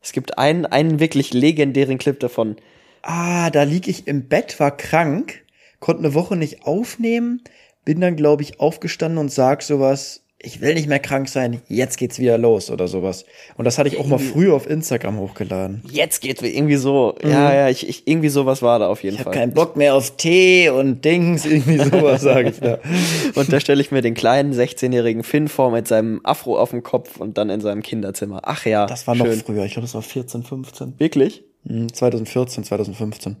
Es 0.00 0.12
gibt 0.12 0.38
einen, 0.38 0.64
einen 0.64 1.00
wirklich 1.00 1.34
legendären 1.34 1.98
Clip 1.98 2.18
davon. 2.18 2.56
Ah, 3.02 3.50
da 3.50 3.64
lieg 3.64 3.88
ich 3.88 4.06
im 4.06 4.28
Bett, 4.28 4.58
war 4.58 4.76
krank, 4.76 5.44
konnte 5.80 6.04
eine 6.04 6.14
Woche 6.14 6.36
nicht 6.36 6.64
aufnehmen, 6.64 7.42
bin 7.84 8.00
dann, 8.00 8.16
glaube 8.16 8.42
ich, 8.42 8.58
aufgestanden 8.58 9.18
und 9.18 9.30
sag 9.30 9.62
sowas, 9.62 10.22
ich 10.38 10.60
will 10.60 10.74
nicht 10.74 10.86
mehr 10.86 10.98
krank 10.98 11.28
sein, 11.28 11.62
jetzt 11.66 11.96
geht's 11.96 12.18
wieder 12.18 12.36
los 12.38 12.70
oder 12.70 12.88
sowas. 12.88 13.24
Und 13.56 13.64
das 13.64 13.78
hatte 13.78 13.88
ich 13.88 13.98
auch 13.98 14.06
mal 14.06 14.18
früher 14.18 14.54
auf 14.54 14.68
Instagram 14.68 15.18
hochgeladen. 15.18 15.82
Jetzt 15.90 16.20
geht's 16.20 16.42
irgendwie 16.42 16.76
so. 16.76 17.16
Ja, 17.22 17.54
ja, 17.54 17.68
ich, 17.70 17.88
ich, 17.88 18.06
irgendwie 18.06 18.28
sowas 18.28 18.60
war 18.62 18.78
da 18.78 18.88
auf 18.88 19.02
jeden 19.02 19.14
Mhm. 19.16 19.20
Ich 19.20 19.24
Fall. 19.24 19.32
habe 19.32 19.40
keinen 19.40 19.54
Bock 19.54 19.76
mehr 19.76 19.94
auf 19.94 20.16
Tee 20.18 20.68
und 20.68 21.04
Dings, 21.04 21.46
irgendwie 21.46 21.78
sowas 21.78 22.20
sage 22.22 22.50
ich 22.50 22.60
da. 22.60 22.78
Und 23.34 23.50
da 23.52 23.60
stelle 23.60 23.80
ich 23.80 23.90
mir 23.90 24.02
den 24.02 24.14
kleinen 24.14 24.52
16-jährigen 24.52 25.22
Finn 25.22 25.48
vor 25.48 25.70
mit 25.70 25.88
seinem 25.88 26.20
Afro 26.22 26.58
auf 26.58 26.70
dem 26.70 26.82
Kopf 26.82 27.16
und 27.16 27.38
dann 27.38 27.48
in 27.50 27.60
seinem 27.60 27.82
Kinderzimmer. 27.82 28.40
Ach 28.44 28.64
ja, 28.66 28.86
Das 28.86 29.06
war 29.06 29.14
noch 29.14 29.26
schön. 29.26 29.40
früher, 29.40 29.64
ich 29.64 29.72
glaube, 29.72 29.86
das 29.86 29.94
war 29.94 30.02
14, 30.02 30.42
15. 30.42 30.94
Wirklich? 30.98 31.44
Hm, 31.66 31.92
2014, 31.92 32.62
2015. 32.64 33.36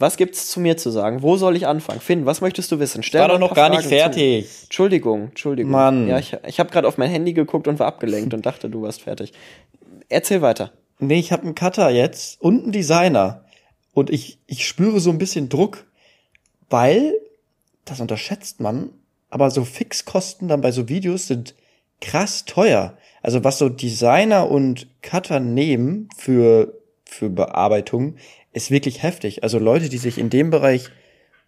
Was 0.00 0.16
gibt's 0.16 0.50
zu 0.50 0.60
mir 0.60 0.78
zu 0.78 0.88
sagen? 0.90 1.20
Wo 1.20 1.36
soll 1.36 1.56
ich 1.56 1.66
anfangen? 1.66 2.00
Finn, 2.00 2.24
was 2.24 2.40
möchtest 2.40 2.72
du 2.72 2.78
wissen? 2.78 3.02
Stell 3.02 3.20
War 3.20 3.28
doch 3.28 3.38
noch 3.38 3.54
gar 3.54 3.68
nicht 3.68 3.82
Fragen 3.82 3.90
zu. 3.90 4.18
fertig. 4.18 4.48
Entschuldigung, 4.62 5.24
Entschuldigung. 5.28 5.70
Mann. 5.70 6.08
Ja, 6.08 6.18
ich, 6.18 6.34
ich 6.46 6.58
habe 6.58 6.70
gerade 6.70 6.88
auf 6.88 6.96
mein 6.96 7.10
Handy 7.10 7.34
geguckt 7.34 7.68
und 7.68 7.78
war 7.78 7.86
abgelenkt 7.86 8.32
und 8.32 8.46
dachte, 8.46 8.70
du 8.70 8.80
warst 8.80 9.02
fertig. 9.02 9.34
Erzähl 10.08 10.40
weiter. 10.40 10.72
Nee, 11.00 11.18
ich 11.18 11.32
habe 11.32 11.42
einen 11.42 11.54
Cutter 11.54 11.90
jetzt 11.90 12.40
und 12.40 12.62
einen 12.62 12.72
Designer. 12.72 13.44
Und 13.92 14.08
ich, 14.08 14.38
ich 14.46 14.66
spüre 14.66 15.00
so 15.00 15.10
ein 15.10 15.18
bisschen 15.18 15.50
Druck, 15.50 15.84
weil, 16.70 17.12
das 17.84 18.00
unterschätzt 18.00 18.58
man, 18.58 18.88
aber 19.28 19.50
so 19.50 19.64
Fixkosten 19.66 20.48
dann 20.48 20.62
bei 20.62 20.72
so 20.72 20.88
Videos 20.88 21.26
sind 21.26 21.54
krass 22.00 22.46
teuer. 22.46 22.96
Also 23.20 23.44
was 23.44 23.58
so 23.58 23.68
Designer 23.68 24.50
und 24.50 24.86
Cutter 25.02 25.40
nehmen 25.40 26.08
für, 26.16 26.72
für 27.04 27.28
Bearbeitung, 27.28 28.16
ist 28.52 28.70
wirklich 28.70 29.02
heftig. 29.02 29.42
Also 29.42 29.58
Leute, 29.58 29.88
die 29.88 29.98
sich 29.98 30.18
in 30.18 30.30
dem 30.30 30.50
Bereich 30.50 30.90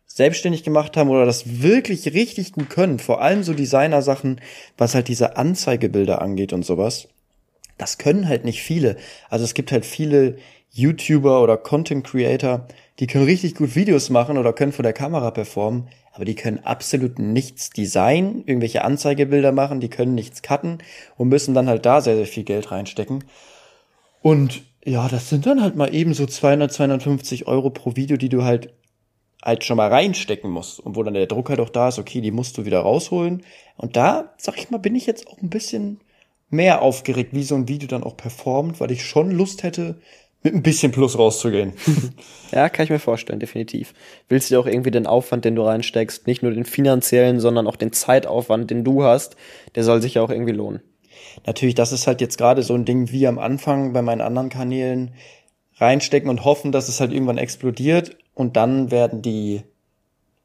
selbstständig 0.07 0.62
gemacht 0.62 0.97
haben 0.97 1.09
oder 1.09 1.25
das 1.25 1.62
wirklich 1.62 2.12
richtig 2.12 2.53
gut 2.53 2.69
können, 2.69 2.99
vor 2.99 3.23
allem 3.23 3.43
so 3.43 3.55
Designer-Sachen, 3.55 4.41
was 4.77 4.95
halt 4.95 5.09
diese 5.09 5.37
Anzeigebilder 5.37 6.21
angeht 6.21 6.53
und 6.53 6.65
sowas, 6.65 7.09
das 7.79 7.99
können 7.99 8.29
halt 8.29 8.45
nicht 8.45 8.62
viele. 8.62 8.97
Also 9.31 9.45
es 9.45 9.55
gibt 9.55 9.73
halt 9.73 9.87
viele 9.87 10.37
YouTuber 10.71 11.43
oder 11.43 11.57
Content 11.57 12.07
Creator, 12.07 12.67
die 12.99 13.07
können 13.07 13.25
richtig 13.25 13.55
gut 13.55 13.75
Videos 13.75 14.11
machen 14.11 14.38
oder 14.38 14.53
können 14.53 14.73
vor 14.73 14.83
der 14.83 14.93
Kamera 14.93 15.31
performen, 15.31 15.88
aber 16.12 16.25
die 16.25 16.35
können 16.35 16.61
absolut 16.62 17.19
nichts 17.19 17.71
designen, 17.71 18.45
irgendwelche 18.47 18.85
Anzeigebilder 18.85 19.53
machen, 19.53 19.81
die 19.81 19.88
können 19.88 20.15
nichts 20.15 20.43
cutten 20.43 20.79
und 21.17 21.29
müssen 21.29 21.55
dann 21.55 21.69
halt 21.69 21.87
da 21.87 22.01
sehr, 22.01 22.17
sehr 22.17 22.27
viel 22.27 22.45
Geld 22.45 22.71
reinstecken. 22.71 23.25
Und 24.21 24.62
ja, 24.85 25.09
das 25.09 25.29
sind 25.29 25.47
dann 25.47 25.62
halt 25.62 25.77
mal 25.77 25.95
eben 25.95 26.14
so 26.14 26.27
200, 26.27 26.73
250 26.73 27.47
Euro 27.47 27.71
pro 27.71 27.97
Video, 27.97 28.16
die 28.16 28.29
du 28.29 28.45
halt 28.45 28.73
halt 29.42 29.64
schon 29.64 29.77
mal 29.77 29.88
reinstecken 29.88 30.51
musst 30.51 30.79
und 30.79 30.95
wo 30.95 31.03
dann 31.03 31.14
der 31.14 31.27
Druck 31.27 31.49
halt 31.49 31.59
auch 31.59 31.68
da 31.68 31.88
ist, 31.88 31.99
okay, 31.99 32.21
die 32.21 32.31
musst 32.31 32.57
du 32.57 32.64
wieder 32.64 32.81
rausholen. 32.81 33.42
Und 33.77 33.97
da, 33.97 34.33
sag 34.37 34.57
ich 34.57 34.71
mal, 34.71 34.79
bin 34.79 34.95
ich 34.95 35.07
jetzt 35.07 35.27
auch 35.27 35.38
ein 35.42 35.51
bisschen 35.51 36.01
mehr 36.49 36.81
aufgeregt, 36.83 37.31
wie 37.33 37.42
so 37.42 37.57
ein 37.57 37.66
Video 37.66 37.88
dann 37.88 38.05
auch 38.05 38.16
performt, 38.16 38.79
weil 38.79 38.92
ich 38.92 39.05
schon 39.05 39.33
Lust 39.33 39.64
hätte, 39.64 39.97
mit 40.45 40.55
ein 40.55 40.62
bisschen 40.62 40.92
Plus 40.92 41.18
rauszugehen. 41.18 41.73
ja, 42.53 42.68
kann 42.68 42.85
ich 42.85 42.90
mir 42.90 42.99
vorstellen, 42.99 43.40
definitiv. 43.40 43.95
Willst 44.29 44.51
du 44.51 44.59
auch 44.59 44.66
irgendwie 44.66 44.90
den 44.90 45.07
Aufwand, 45.07 45.45
den 45.45 45.57
du 45.57 45.62
reinsteckst, 45.62 46.27
nicht 46.27 46.42
nur 46.42 46.53
den 46.53 46.64
finanziellen, 46.64 47.40
sondern 47.40 47.66
auch 47.66 47.77
den 47.77 47.92
Zeitaufwand, 47.92 48.71
den 48.71 48.85
du 48.85 49.03
hast, 49.05 49.37
der 49.75 49.85
soll 49.85 50.03
sich 50.03 50.14
ja 50.14 50.23
auch 50.23 50.31
irgendwie 50.31 50.53
lohnen. 50.53 50.83
Natürlich, 51.47 51.75
das 51.75 51.92
ist 51.92 52.07
halt 52.07 52.21
jetzt 52.21 52.38
gerade 52.38 52.62
so 52.62 52.75
ein 52.75 52.85
Ding 52.85 53.11
wie 53.11 53.27
am 53.27 53.38
Anfang 53.38 53.92
bei 53.92 54.03
meinen 54.03 54.21
anderen 54.21 54.49
Kanälen 54.49 55.12
reinstecken 55.77 56.31
und 56.31 56.45
hoffen, 56.45 56.73
dass 56.73 56.88
es 56.88 57.01
halt 57.01 57.12
irgendwann 57.12 57.38
explodiert 57.38 58.16
und 58.35 58.57
dann 58.57 58.90
werden 58.90 59.23
die, 59.23 59.62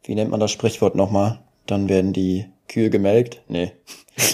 wie 0.03 0.15
nennt 0.15 0.31
man 0.31 0.39
das 0.39 0.51
Sprichwort 0.51 0.95
nochmal? 0.95 1.39
Dann 1.65 1.89
werden 1.89 2.13
die 2.13 2.45
Kühe 2.67 2.89
gemelkt? 2.89 3.41
Nee. 3.47 3.71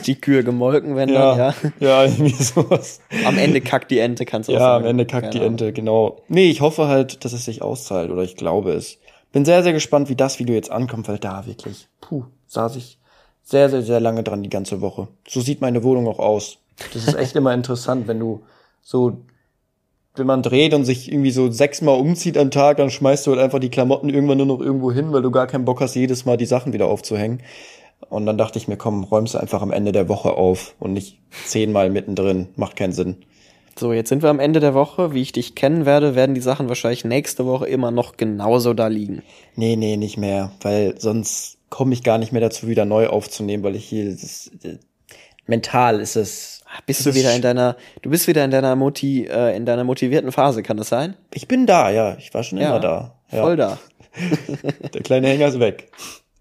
Die 0.05 0.15
Kühe 0.15 0.45
gemolken 0.45 0.95
werden 0.95 1.13
ja, 1.13 1.35
dann, 1.35 1.53
ja. 1.79 2.05
Ja, 2.05 2.05
irgendwie 2.05 2.31
sowas. 2.43 3.01
Am 3.25 3.37
Ende 3.37 3.59
kackt 3.59 3.91
die 3.91 3.99
Ente, 3.99 4.25
kannst 4.25 4.47
du 4.47 4.53
ja, 4.53 4.59
auch 4.59 4.61
sagen. 4.61 4.85
am 4.85 4.89
Ende 4.89 5.05
kackt 5.05 5.33
die 5.33 5.41
Ente, 5.41 5.73
genau. 5.73 6.21
Nee, 6.29 6.49
ich 6.49 6.61
hoffe 6.61 6.87
halt, 6.87 7.25
dass 7.25 7.33
es 7.33 7.43
sich 7.43 7.61
auszahlt 7.61 8.09
oder 8.09 8.23
ich 8.23 8.37
glaube 8.37 8.71
es. 8.71 8.99
Bin 9.33 9.43
sehr, 9.43 9.61
sehr 9.61 9.73
gespannt, 9.73 10.07
wie 10.07 10.15
das 10.15 10.39
Video 10.39 10.55
jetzt 10.55 10.71
ankommt, 10.71 11.09
weil 11.09 11.19
da 11.19 11.45
wirklich, 11.45 11.89
puh, 11.99 12.23
saß 12.47 12.77
ich 12.77 12.97
sehr, 13.43 13.69
sehr, 13.69 13.83
sehr 13.83 13.99
lange 13.99 14.23
dran 14.23 14.43
die 14.43 14.49
ganze 14.49 14.81
Woche. 14.81 15.07
So 15.27 15.41
sieht 15.41 15.61
meine 15.61 15.83
Wohnung 15.83 16.07
auch 16.07 16.19
aus. 16.19 16.57
Das 16.93 17.07
ist 17.07 17.15
echt 17.15 17.35
immer 17.35 17.53
interessant, 17.53 18.07
wenn 18.07 18.19
du 18.19 18.43
so, 18.81 19.17
wenn 20.15 20.27
man 20.27 20.41
dreht 20.41 20.73
und 20.73 20.85
sich 20.85 21.11
irgendwie 21.11 21.31
so 21.31 21.51
sechsmal 21.51 21.99
umzieht 21.99 22.37
am 22.37 22.51
Tag, 22.51 22.77
dann 22.77 22.89
schmeißt 22.89 23.27
du 23.27 23.31
halt 23.31 23.41
einfach 23.41 23.59
die 23.59 23.69
Klamotten 23.69 24.09
irgendwann 24.09 24.37
nur 24.37 24.47
noch 24.47 24.59
irgendwo 24.59 24.91
hin, 24.91 25.11
weil 25.11 25.21
du 25.21 25.31
gar 25.31 25.47
keinen 25.47 25.65
Bock 25.65 25.81
hast, 25.81 25.95
jedes 25.95 26.25
Mal 26.25 26.37
die 26.37 26.45
Sachen 26.45 26.73
wieder 26.73 26.87
aufzuhängen. 26.87 27.41
Und 28.09 28.25
dann 28.25 28.37
dachte 28.37 28.59
ich 28.59 28.67
mir, 28.67 28.77
komm, 28.77 29.03
räumst 29.03 29.33
du 29.33 29.37
einfach 29.37 29.61
am 29.61 29.71
Ende 29.71 29.91
der 29.91 30.09
Woche 30.09 30.33
auf 30.33 30.75
und 30.79 30.93
nicht 30.93 31.19
zehnmal 31.45 31.89
mittendrin. 31.89 32.49
Macht 32.55 32.75
keinen 32.75 32.93
Sinn. 32.93 33.17
So, 33.77 33.91
jetzt 33.91 34.09
sind 34.09 34.21
wir 34.21 34.29
am 34.29 34.39
Ende 34.39 34.59
der 34.59 34.73
Woche. 34.73 35.13
Wie 35.13 35.21
ich 35.21 35.31
dich 35.31 35.55
kennen 35.55 35.85
werde, 35.85 36.13
werden 36.15 36.35
die 36.35 36.41
Sachen 36.41 36.67
wahrscheinlich 36.67 37.05
nächste 37.05 37.45
Woche 37.45 37.67
immer 37.67 37.89
noch 37.89 38.17
genauso 38.17 38.73
da 38.73 38.87
liegen. 38.87 39.23
Nee, 39.55 39.75
nee, 39.75 39.97
nicht 39.97 40.17
mehr, 40.17 40.51
weil 40.61 40.99
sonst 40.99 41.57
komme 41.73 41.91
ich 41.93 42.03
gar 42.03 42.19
nicht 42.19 42.31
mehr 42.31 42.41
dazu, 42.41 42.67
wieder 42.67 42.85
neu 42.85 43.07
aufzunehmen, 43.07 43.63
weil 43.63 43.75
ich 43.75 43.85
hier 43.85 44.11
das, 44.11 44.51
das, 44.61 44.77
mental 45.47 45.99
ist 45.99 46.15
es. 46.15 46.61
Ah, 46.67 46.79
Bist 46.85 47.03
du 47.03 47.15
wieder 47.15 47.35
in 47.35 47.41
deiner, 47.41 47.77
du 48.03 48.11
bist 48.11 48.27
wieder 48.27 48.45
in 48.45 48.51
deiner 48.51 48.75
Moti, 48.75 49.25
äh, 49.25 49.55
in 49.57 49.65
deiner 49.65 49.83
motivierten 49.83 50.31
Phase, 50.31 50.61
kann 50.61 50.77
das 50.77 50.89
sein? 50.89 51.15
Ich 51.33 51.47
bin 51.47 51.65
da, 51.65 51.89
ja. 51.89 52.15
Ich 52.19 52.31
war 52.33 52.43
schon 52.43 52.59
Ja, 52.59 52.69
immer 52.69 52.79
da. 52.79 53.15
Ja. 53.31 53.41
Voll 53.41 53.55
da. 53.57 53.79
Der 54.93 55.01
kleine 55.01 55.27
Hänger 55.29 55.47
ist 55.47 55.59
weg. 55.59 55.89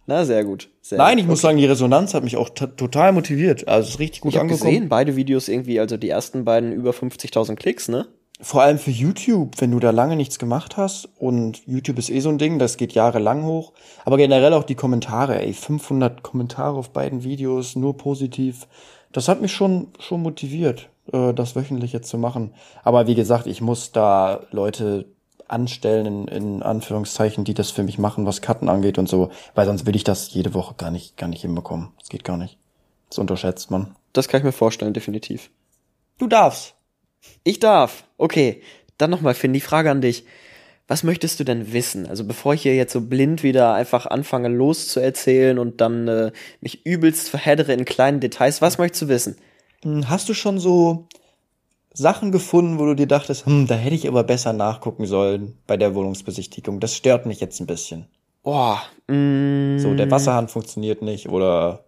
Na, 0.07 0.27
sehr 0.27 0.45
gut. 0.45 0.69
Sehr 0.83 0.99
Nein, 0.99 1.15
gut. 1.17 1.21
ich 1.23 1.27
muss 1.29 1.41
sagen, 1.41 1.57
die 1.57 1.65
Resonanz 1.65 2.13
hat 2.13 2.25
mich 2.25 2.37
auch 2.37 2.51
total 2.51 3.13
motiviert. 3.13 3.67
Also 3.67 3.89
es 3.89 3.95
ist 3.95 4.01
richtig 4.01 4.21
gut 4.21 4.35
Ich 4.35 4.39
angekommen. 4.41 4.71
gesehen, 4.71 4.89
beide 4.91 5.17
Videos 5.17 5.49
irgendwie, 5.49 5.81
also 5.81 5.97
die 5.97 6.11
ersten 6.11 6.45
beiden 6.45 6.73
über 6.73 6.91
50.000 6.91 7.57
Klicks, 7.57 7.89
ne? 7.89 8.07
Vor 8.41 8.63
allem 8.63 8.79
für 8.79 8.91
YouTube, 8.91 9.61
wenn 9.61 9.71
du 9.71 9.79
da 9.79 9.91
lange 9.91 10.17
nichts 10.17 10.39
gemacht 10.39 10.77
hast 10.77 11.09
und 11.19 11.65
YouTube 11.67 11.99
ist 11.99 12.11
eh 12.11 12.21
so 12.21 12.29
ein 12.29 12.39
Ding, 12.39 12.59
das 12.59 12.77
geht 12.77 12.93
jahrelang 12.93 13.45
hoch. 13.45 13.73
Aber 14.05 14.17
generell 14.17 14.53
auch 14.55 14.65
die 14.65 14.75
Kommentare, 14.75 15.41
ey, 15.41 15.53
500 15.53 16.23
Kommentare 16.23 16.77
auf 16.77 16.91
beiden 16.91 17.23
Videos, 17.23 17.77
nur 17.77 17.97
positiv. 17.97 18.67
Das 19.13 19.29
hat 19.29 19.41
mich 19.41 19.53
schon, 19.53 19.89
schon 20.01 20.23
motiviert, 20.23 20.89
äh, 21.13 21.33
das 21.33 21.55
wöchentlich 21.55 21.93
jetzt 21.93 22.09
zu 22.09 22.19
machen. 22.19 22.53
Aber 22.83 23.07
wie 23.07 23.15
gesagt, 23.15 23.47
ich 23.47 23.61
muss 23.61 23.93
da 23.93 24.41
Leute 24.51 25.07
anstellen, 25.47 26.07
in, 26.07 26.29
in 26.29 26.63
Anführungszeichen, 26.63 27.45
die 27.45 27.55
das 27.55 27.71
für 27.71 27.83
mich 27.83 27.99
machen, 27.99 28.27
was 28.27 28.43
Cutten 28.43 28.69
angeht 28.69 28.99
und 28.99 29.09
so. 29.09 29.31
Weil 29.55 29.67
sonst 29.67 29.87
will 29.87 29.95
ich 29.95 30.05
das 30.05 30.33
jede 30.33 30.55
Woche 30.55 30.75
gar 30.75 30.91
nicht, 30.91 31.17
gar 31.17 31.29
nicht 31.29 31.43
hinbekommen. 31.43 31.91
Das 31.99 32.09
geht 32.09 32.25
gar 32.25 32.39
nicht. 32.39 32.59
Das 33.09 33.19
unterschätzt 33.19 33.71
man. 33.71 33.95
Das 34.15 34.29
kann 34.29 34.39
ich 34.39 34.45
mir 34.45 34.53
vorstellen, 34.53 34.95
definitiv. 34.95 35.51
Du 36.19 36.27
darfst. 36.27 36.75
Ich 37.45 37.59
darf. 37.61 38.05
Okay. 38.19 38.63
Dann 38.99 39.11
nochmal, 39.11 39.35
Finn, 39.35 39.53
die 39.53 39.61
Frage 39.61 39.91
an 39.91 40.01
dich. 40.01 40.25
Was 40.89 41.03
möchtest 41.05 41.41
du 41.41 41.45
denn 41.45 41.73
wissen? 41.73 42.07
Also 42.07 42.25
bevor 42.25 42.55
ich 42.55 42.63
hier 42.63 42.75
jetzt 42.77 42.93
so 42.93 43.01
blind 43.01 43.43
wieder 43.43 43.73
einfach 43.75 44.07
anfange 44.07 44.49
loszuerzählen 44.49 45.59
und 45.59 45.81
dann 45.81 46.07
äh, 46.09 46.33
mich 46.61 46.85
übelst 46.85 47.31
verheddere 47.31 47.73
in 47.73 47.85
kleinen 47.85 48.21
Details, 48.21 48.61
was 48.61 48.79
möchtest 48.79 49.03
du 49.03 49.09
wissen? 49.09 49.37
Hm, 49.83 50.09
Hast 50.09 50.29
du 50.29 50.35
schon 50.35 50.59
so 50.59 51.07
Sachen 51.95 52.33
gefunden, 52.33 52.79
wo 52.79 52.85
du 52.87 52.95
dir 52.95 53.07
dachtest, 53.07 53.47
hm, 53.47 53.67
da 53.67 53.75
hätte 53.75 53.95
ich 53.95 54.07
aber 54.09 54.25
besser 54.25 54.53
nachgucken 54.53 55.07
sollen 55.07 55.57
bei 55.67 55.77
der 55.77 55.95
Wohnungsbesichtigung? 55.95 56.81
Das 56.81 56.95
stört 56.97 57.27
mich 57.27 57.41
jetzt 57.41 57.61
ein 57.61 57.67
bisschen. 57.67 58.07
Boah, 58.43 58.83
mm, 59.09 59.79
So, 59.79 59.95
der 59.95 60.11
Wasserhahn 60.11 60.49
funktioniert 60.49 61.01
nicht 61.01 61.29
oder 61.29 61.85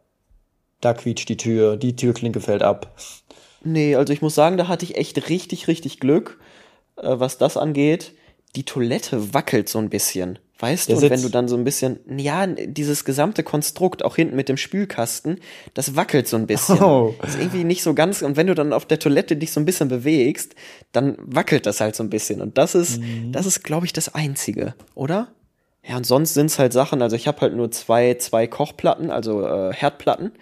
da 0.80 0.94
quietscht 0.94 1.28
die 1.28 1.36
Tür, 1.36 1.76
die 1.76 1.96
Türklinke 1.96 2.40
fällt 2.40 2.62
ab. 2.62 2.94
Nee, 3.64 3.96
also 3.96 4.12
ich 4.12 4.22
muss 4.22 4.34
sagen, 4.34 4.56
da 4.56 4.68
hatte 4.68 4.84
ich 4.84 4.96
echt 4.96 5.28
richtig, 5.28 5.68
richtig 5.68 6.00
Glück, 6.00 6.38
äh, 6.96 7.02
was 7.18 7.38
das 7.38 7.56
angeht. 7.56 8.12
Die 8.56 8.64
Toilette 8.64 9.34
wackelt 9.34 9.68
so 9.68 9.78
ein 9.78 9.90
bisschen. 9.90 10.38
Weißt 10.60 10.88
du, 10.88 10.94
und 10.94 11.10
wenn 11.10 11.20
du 11.20 11.28
dann 11.28 11.48
so 11.48 11.56
ein 11.56 11.64
bisschen, 11.64 11.98
ja, 12.16 12.46
dieses 12.46 13.04
gesamte 13.04 13.42
Konstrukt, 13.42 14.04
auch 14.04 14.14
hinten 14.14 14.36
mit 14.36 14.48
dem 14.48 14.56
Spülkasten, 14.56 15.40
das 15.74 15.96
wackelt 15.96 16.28
so 16.28 16.36
ein 16.36 16.46
bisschen. 16.46 16.80
Oh. 16.80 17.12
Das 17.20 17.30
ist 17.34 17.40
irgendwie 17.40 17.64
nicht 17.64 17.82
so 17.82 17.92
ganz, 17.92 18.22
und 18.22 18.36
wenn 18.36 18.46
du 18.46 18.54
dann 18.54 18.72
auf 18.72 18.86
der 18.86 19.00
Toilette 19.00 19.34
dich 19.36 19.50
so 19.50 19.58
ein 19.58 19.64
bisschen 19.64 19.88
bewegst, 19.88 20.54
dann 20.92 21.16
wackelt 21.18 21.66
das 21.66 21.80
halt 21.80 21.96
so 21.96 22.04
ein 22.04 22.08
bisschen. 22.10 22.40
Und 22.40 22.56
das 22.56 22.76
ist, 22.76 23.00
Mhm. 23.00 23.32
das 23.32 23.46
ist, 23.46 23.64
glaube 23.64 23.86
ich, 23.86 23.92
das 23.92 24.14
Einzige, 24.14 24.74
oder? 24.94 25.28
Ja, 25.86 25.96
und 25.96 26.06
sonst 26.06 26.34
sind's 26.34 26.58
halt 26.60 26.72
Sachen, 26.72 27.02
also 27.02 27.16
ich 27.16 27.26
habe 27.26 27.40
halt 27.40 27.54
nur 27.56 27.70
zwei, 27.72 28.14
zwei 28.14 28.46
Kochplatten, 28.46 29.10
also 29.10 29.44
äh, 29.44 29.72
Herdplatten 29.74 30.32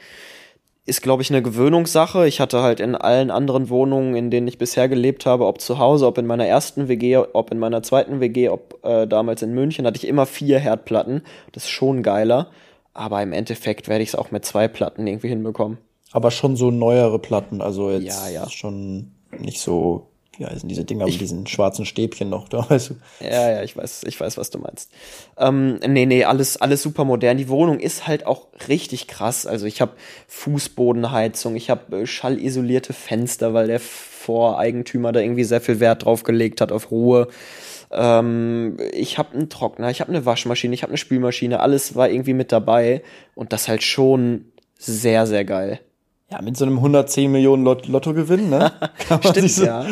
ist, 0.84 1.02
glaube 1.02 1.22
ich, 1.22 1.30
eine 1.30 1.42
Gewöhnungssache. 1.42 2.26
Ich 2.26 2.40
hatte 2.40 2.62
halt 2.62 2.80
in 2.80 2.94
allen 2.96 3.30
anderen 3.30 3.68
Wohnungen, 3.68 4.16
in 4.16 4.30
denen 4.30 4.48
ich 4.48 4.58
bisher 4.58 4.88
gelebt 4.88 5.26
habe, 5.26 5.46
ob 5.46 5.60
zu 5.60 5.78
Hause, 5.78 6.06
ob 6.06 6.18
in 6.18 6.26
meiner 6.26 6.46
ersten 6.46 6.88
WG, 6.88 7.18
ob 7.18 7.52
in 7.52 7.58
meiner 7.58 7.82
zweiten 7.82 8.20
WG, 8.20 8.48
ob 8.48 8.80
äh, 8.82 9.06
damals 9.06 9.42
in 9.42 9.54
München, 9.54 9.86
hatte 9.86 9.98
ich 9.98 10.08
immer 10.08 10.26
vier 10.26 10.58
Herdplatten. 10.58 11.22
Das 11.52 11.64
ist 11.64 11.70
schon 11.70 12.02
geiler. 12.02 12.50
Aber 12.94 13.22
im 13.22 13.32
Endeffekt 13.32 13.88
werde 13.88 14.02
ich 14.02 14.10
es 14.10 14.14
auch 14.16 14.32
mit 14.32 14.44
zwei 14.44 14.68
Platten 14.68 15.06
irgendwie 15.06 15.28
hinbekommen. 15.28 15.78
Aber 16.10 16.30
schon 16.30 16.56
so 16.56 16.70
neuere 16.70 17.18
Platten, 17.18 17.62
also 17.62 17.90
jetzt 17.90 18.04
Ja, 18.04 18.28
ja. 18.28 18.50
schon 18.50 19.12
nicht 19.38 19.60
so, 19.60 20.08
wie 20.38 20.46
heißen 20.46 20.68
diese 20.68 20.84
Dinger 20.84 21.04
mit 21.04 21.20
diesen 21.20 21.46
schwarzen 21.46 21.84
Stäbchen 21.84 22.30
noch 22.30 22.48
da, 22.48 22.64
weißt 22.70 22.90
du? 22.90 22.94
Ja, 23.20 23.50
ja, 23.50 23.62
ich 23.62 23.76
weiß, 23.76 24.04
ich 24.06 24.18
weiß, 24.18 24.38
was 24.38 24.50
du 24.50 24.58
meinst. 24.58 24.90
Ähm, 25.36 25.78
nee, 25.86 26.06
nee, 26.06 26.24
alles, 26.24 26.56
alles 26.56 26.82
super 26.82 27.04
modern. 27.04 27.36
Die 27.36 27.48
Wohnung 27.48 27.78
ist 27.78 28.06
halt 28.06 28.26
auch 28.26 28.46
richtig 28.68 29.08
krass. 29.08 29.46
Also 29.46 29.66
ich 29.66 29.80
habe 29.80 29.92
Fußbodenheizung, 30.28 31.54
ich 31.56 31.68
habe 31.70 32.02
äh, 32.02 32.06
schallisolierte 32.06 32.92
Fenster, 32.92 33.52
weil 33.52 33.66
der 33.66 33.80
Voreigentümer 33.80 35.12
da 35.12 35.20
irgendwie 35.20 35.44
sehr 35.44 35.60
viel 35.60 35.80
Wert 35.80 36.04
drauf 36.04 36.22
gelegt 36.22 36.60
hat 36.60 36.72
auf 36.72 36.90
Ruhe. 36.90 37.28
Ähm, 37.90 38.78
ich 38.92 39.18
habe 39.18 39.34
einen 39.34 39.50
Trockner, 39.50 39.90
ich 39.90 40.00
habe 40.00 40.10
eine 40.10 40.24
Waschmaschine, 40.24 40.74
ich 40.74 40.82
habe 40.82 40.92
eine 40.92 40.98
Spülmaschine, 40.98 41.60
alles 41.60 41.94
war 41.94 42.08
irgendwie 42.08 42.32
mit 42.32 42.52
dabei 42.52 43.02
und 43.34 43.52
das 43.52 43.68
halt 43.68 43.82
schon 43.82 44.46
sehr, 44.78 45.26
sehr 45.26 45.44
geil. 45.44 45.80
Ja, 46.32 46.40
mit 46.42 46.56
so 46.56 46.64
einem 46.64 46.76
110 46.78 47.30
Millionen 47.30 47.62
Lot 47.62 47.86
Lottogewinn, 47.88 48.48
ne? 48.48 48.72
Kann 49.08 49.20
man 49.22 49.32
Stimmt, 49.32 49.50
so- 49.50 49.64
ja. 49.64 49.84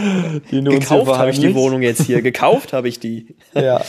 Gekauft 0.50 1.18
habe 1.18 1.30
ich 1.30 1.38
die. 1.38 1.54
Wohnung 1.54 1.82
jetzt 1.82 2.02
hier, 2.02 2.22
gekauft 2.22 2.72
habe 2.72 2.88
ich 2.88 2.98
die. 2.98 3.36
Ja. 3.54 3.82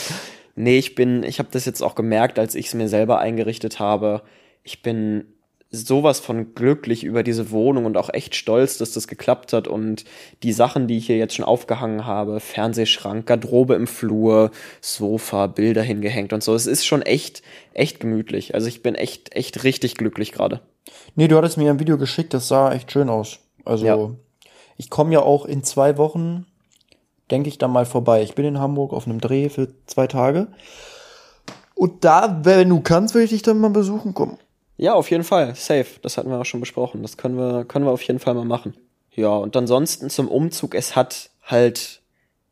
Nee, 0.55 0.77
ich 0.77 0.95
bin, 0.95 1.23
ich 1.23 1.39
habe 1.39 1.47
das 1.51 1.63
jetzt 1.65 1.81
auch 1.81 1.95
gemerkt, 1.95 2.37
als 2.37 2.55
ich 2.55 2.67
es 2.67 2.73
mir 2.73 2.89
selber 2.89 3.19
eingerichtet 3.19 3.79
habe. 3.79 4.21
Ich 4.63 4.81
bin 4.81 5.23
sowas 5.69 6.19
von 6.19 6.53
glücklich 6.53 7.05
über 7.05 7.23
diese 7.23 7.51
Wohnung 7.51 7.85
und 7.85 7.95
auch 7.95 8.09
echt 8.13 8.35
stolz, 8.35 8.77
dass 8.77 8.91
das 8.91 9.07
geklappt 9.07 9.53
hat 9.53 9.69
und 9.69 10.03
die 10.43 10.51
Sachen, 10.51 10.87
die 10.87 10.97
ich 10.97 11.05
hier 11.07 11.15
jetzt 11.15 11.33
schon 11.35 11.45
aufgehangen 11.45 12.05
habe, 12.05 12.41
Fernsehschrank, 12.41 13.25
Garderobe 13.25 13.75
im 13.75 13.87
Flur, 13.87 14.51
Sofa, 14.81 15.47
Bilder 15.47 15.81
hingehängt 15.81 16.33
und 16.33 16.43
so. 16.43 16.53
Es 16.53 16.67
ist 16.67 16.85
schon 16.85 17.01
echt, 17.01 17.41
echt 17.73 18.01
gemütlich. 18.01 18.53
Also 18.53 18.67
ich 18.67 18.83
bin 18.83 18.95
echt, 18.95 19.33
echt 19.33 19.63
richtig 19.63 19.95
glücklich 19.95 20.33
gerade. 20.33 20.59
Nee, 21.15 21.27
du 21.27 21.37
hattest 21.37 21.57
mir 21.57 21.69
ein 21.69 21.79
Video 21.79 21.97
geschickt, 21.97 22.33
das 22.33 22.47
sah 22.47 22.71
echt 22.73 22.91
schön 22.91 23.09
aus. 23.09 23.39
Also 23.65 23.85
Ja. 23.85 24.09
ich 24.77 24.89
komme 24.89 25.13
ja 25.13 25.21
auch 25.21 25.45
in 25.45 25.63
zwei 25.63 25.97
Wochen, 25.97 26.45
denke 27.29 27.49
ich, 27.49 27.57
dann 27.57 27.71
mal 27.71 27.85
vorbei. 27.85 28.23
Ich 28.23 28.35
bin 28.35 28.45
in 28.45 28.59
Hamburg 28.59 28.93
auf 28.93 29.05
einem 29.07 29.21
Dreh 29.21 29.49
für 29.49 29.69
zwei 29.85 30.07
Tage. 30.07 30.47
Und 31.75 32.03
da, 32.03 32.41
wenn 32.43 32.69
du 32.69 32.81
kannst, 32.81 33.15
will 33.15 33.23
ich 33.23 33.29
dich 33.31 33.41
dann 33.41 33.59
mal 33.59 33.69
besuchen 33.69 34.13
kommen. 34.13 34.37
Ja, 34.77 34.93
auf 34.93 35.09
jeden 35.11 35.23
Fall. 35.23 35.55
Safe. 35.55 35.85
Das 36.01 36.17
hatten 36.17 36.29
wir 36.29 36.39
auch 36.39 36.45
schon 36.45 36.59
besprochen. 36.59 37.01
Das 37.01 37.17
können 37.17 37.37
wir, 37.37 37.65
können 37.65 37.85
wir 37.85 37.91
auf 37.91 38.01
jeden 38.03 38.19
Fall 38.19 38.33
mal 38.33 38.45
machen. 38.45 38.75
Ja, 39.13 39.29
und 39.29 39.55
ansonsten 39.55 40.09
zum 40.09 40.27
Umzug. 40.27 40.73
Es 40.75 40.95
hat 40.95 41.29
halt 41.43 42.01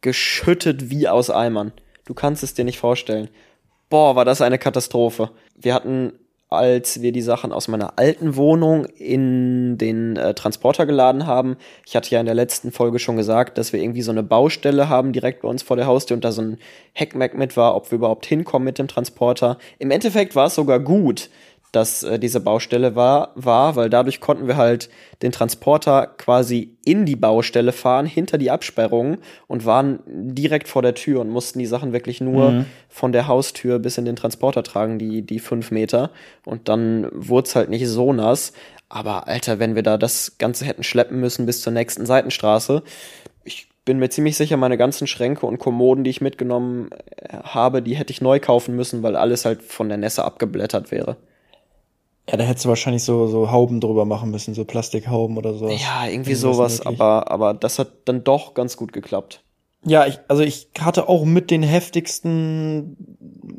geschüttet 0.01 0.89
wie 0.89 1.07
aus 1.07 1.29
Eimern. 1.29 1.71
Du 2.05 2.13
kannst 2.13 2.43
es 2.43 2.53
dir 2.53 2.65
nicht 2.65 2.79
vorstellen. 2.79 3.29
Boah, 3.89 4.15
war 4.15 4.25
das 4.25 4.41
eine 4.41 4.59
Katastrophe. 4.59 5.31
Wir 5.55 5.73
hatten, 5.73 6.13
als 6.49 7.01
wir 7.01 7.11
die 7.11 7.21
Sachen 7.21 7.51
aus 7.51 7.67
meiner 7.67 7.99
alten 7.99 8.35
Wohnung 8.35 8.85
in 8.85 9.77
den 9.77 10.17
äh, 10.17 10.33
Transporter 10.33 10.87
geladen 10.87 11.27
haben, 11.27 11.57
ich 11.85 11.95
hatte 11.95 12.09
ja 12.09 12.19
in 12.19 12.25
der 12.25 12.35
letzten 12.35 12.71
Folge 12.71 12.97
schon 12.97 13.17
gesagt, 13.17 13.57
dass 13.57 13.71
wir 13.71 13.81
irgendwie 13.81 14.01
so 14.01 14.11
eine 14.11 14.23
Baustelle 14.23 14.89
haben 14.89 15.13
direkt 15.13 15.43
bei 15.43 15.47
uns 15.47 15.61
vor 15.61 15.77
der 15.77 15.85
Haustür 15.85 16.15
und 16.15 16.25
da 16.25 16.31
so 16.31 16.41
ein 16.41 16.57
Heckmeck 16.93 17.35
mit 17.35 17.55
war, 17.55 17.75
ob 17.75 17.91
wir 17.91 17.97
überhaupt 17.97 18.25
hinkommen 18.25 18.65
mit 18.65 18.79
dem 18.79 18.87
Transporter. 18.87 19.59
Im 19.77 19.91
Endeffekt 19.91 20.35
war 20.35 20.47
es 20.47 20.55
sogar 20.55 20.79
gut, 20.79 21.29
dass 21.71 22.03
äh, 22.03 22.19
diese 22.19 22.39
Baustelle 22.39 22.95
war, 22.95 23.31
war, 23.35 23.75
weil 23.75 23.89
dadurch 23.89 24.19
konnten 24.19 24.47
wir 24.47 24.57
halt 24.57 24.89
den 25.21 25.31
Transporter 25.31 26.07
quasi 26.07 26.77
in 26.83 27.05
die 27.05 27.15
Baustelle 27.15 27.71
fahren, 27.71 28.05
hinter 28.05 28.37
die 28.37 28.51
Absperrung 28.51 29.17
und 29.47 29.65
waren 29.65 29.99
direkt 30.07 30.67
vor 30.67 30.81
der 30.81 30.95
Tür 30.95 31.21
und 31.21 31.29
mussten 31.29 31.59
die 31.59 31.65
Sachen 31.65 31.93
wirklich 31.93 32.21
nur 32.21 32.65
von 32.87 33.11
der 33.11 33.27
Haustür 33.27 33.79
bis 33.79 33.97
in 33.97 34.05
den 34.05 34.15
Transporter 34.15 34.63
tragen, 34.63 34.97
die, 34.97 35.21
die 35.21 35.39
fünf 35.39 35.71
Meter. 35.71 36.11
Und 36.45 36.69
dann 36.69 37.07
wurde 37.11 37.47
es 37.47 37.55
halt 37.55 37.69
nicht 37.69 37.87
so 37.87 38.13
nass. 38.13 38.53
Aber 38.89 39.27
Alter, 39.27 39.59
wenn 39.59 39.75
wir 39.75 39.83
da 39.83 39.97
das 39.97 40.37
Ganze 40.39 40.65
hätten 40.65 40.83
schleppen 40.83 41.19
müssen 41.19 41.45
bis 41.45 41.61
zur 41.61 41.71
nächsten 41.71 42.07
Seitenstraße, 42.07 42.81
ich 43.43 43.69
bin 43.85 43.99
mir 43.99 44.09
ziemlich 44.09 44.35
sicher, 44.35 44.57
meine 44.57 44.77
ganzen 44.77 45.07
Schränke 45.07 45.45
und 45.45 45.59
Kommoden, 45.59 46.03
die 46.03 46.09
ich 46.09 46.21
mitgenommen 46.21 46.89
äh, 46.91 47.37
habe, 47.43 47.81
die 47.81 47.95
hätte 47.95 48.11
ich 48.11 48.21
neu 48.21 48.39
kaufen 48.39 48.75
müssen, 48.75 49.03
weil 49.03 49.15
alles 49.15 49.45
halt 49.45 49.61
von 49.61 49.89
der 49.89 49.97
Nässe 49.97 50.23
abgeblättert 50.23 50.91
wäre. 50.91 51.17
Ja, 52.29 52.37
da 52.37 52.43
hättest 52.43 52.65
du 52.65 52.69
wahrscheinlich 52.69 53.03
so, 53.03 53.25
so 53.25 53.49
Hauben 53.49 53.81
drüber 53.81 54.05
machen 54.05 54.29
müssen, 54.29 54.53
so 54.53 54.63
Plastikhauben 54.63 55.37
oder 55.37 55.55
sowas. 55.55 55.81
Ja, 55.81 56.07
irgendwie 56.07 56.35
sowas, 56.35 56.85
aber, 56.85 57.31
aber 57.31 57.55
das 57.55 57.79
hat 57.79 57.89
dann 58.05 58.23
doch 58.23 58.53
ganz 58.53 58.77
gut 58.77 58.93
geklappt. 58.93 59.43
Ja, 59.83 60.05
ich, 60.05 60.19
also 60.27 60.43
ich 60.43 60.69
hatte 60.79 61.09
auch 61.09 61.25
mit 61.25 61.49
den 61.49 61.63
heftigsten 61.63 62.97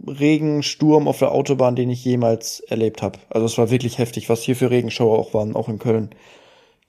Regensturm 0.07 1.09
auf 1.09 1.19
der 1.19 1.33
Autobahn, 1.33 1.75
den 1.75 1.91
ich 1.91 2.05
jemals 2.05 2.61
erlebt 2.61 3.03
habe. 3.03 3.19
Also 3.29 3.47
es 3.47 3.59
war 3.59 3.71
wirklich 3.71 3.99
heftig, 3.99 4.29
was 4.29 4.43
hier 4.43 4.55
für 4.55 4.71
Regenschauer 4.71 5.19
auch 5.19 5.35
waren, 5.35 5.57
auch 5.57 5.69
in 5.69 5.81
Köln. 5.81 6.11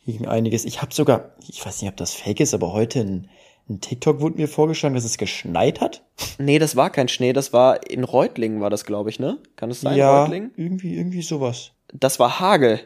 Gegen 0.06 0.28
einiges. 0.28 0.66
Ich 0.66 0.82
habe 0.82 0.94
sogar, 0.94 1.32
ich 1.48 1.66
weiß 1.66 1.82
nicht, 1.82 1.90
ob 1.90 1.98
das 1.98 2.14
fake 2.14 2.42
ist, 2.42 2.54
aber 2.54 2.74
heute 2.74 3.00
ein, 3.00 3.30
ein 3.70 3.80
TikTok 3.80 4.20
wurde 4.20 4.38
mir 4.38 4.48
vorgeschlagen, 4.48 4.96
dass 4.96 5.06
es 5.06 5.18
geschneit 5.18 5.82
hat. 5.82 6.04
Nee, 6.38 6.60
das 6.60 6.76
war 6.76 6.90
kein 6.90 7.08
Schnee, 7.08 7.34
das 7.34 7.54
war 7.54 7.90
in 7.90 8.04
Reutlingen 8.04 8.62
war 8.62 8.70
das, 8.70 8.86
glaube 8.86 9.10
ich, 9.10 9.20
ne? 9.20 9.38
Kann 9.56 9.72
es 9.72 9.82
sein, 9.82 9.98
ja, 9.98 10.24
Reutlingen? 10.24 10.52
irgendwie, 10.56 10.98
irgendwie 10.98 11.22
sowas. 11.22 11.72
Das 11.94 12.20
war 12.20 12.40
Hagel. 12.40 12.80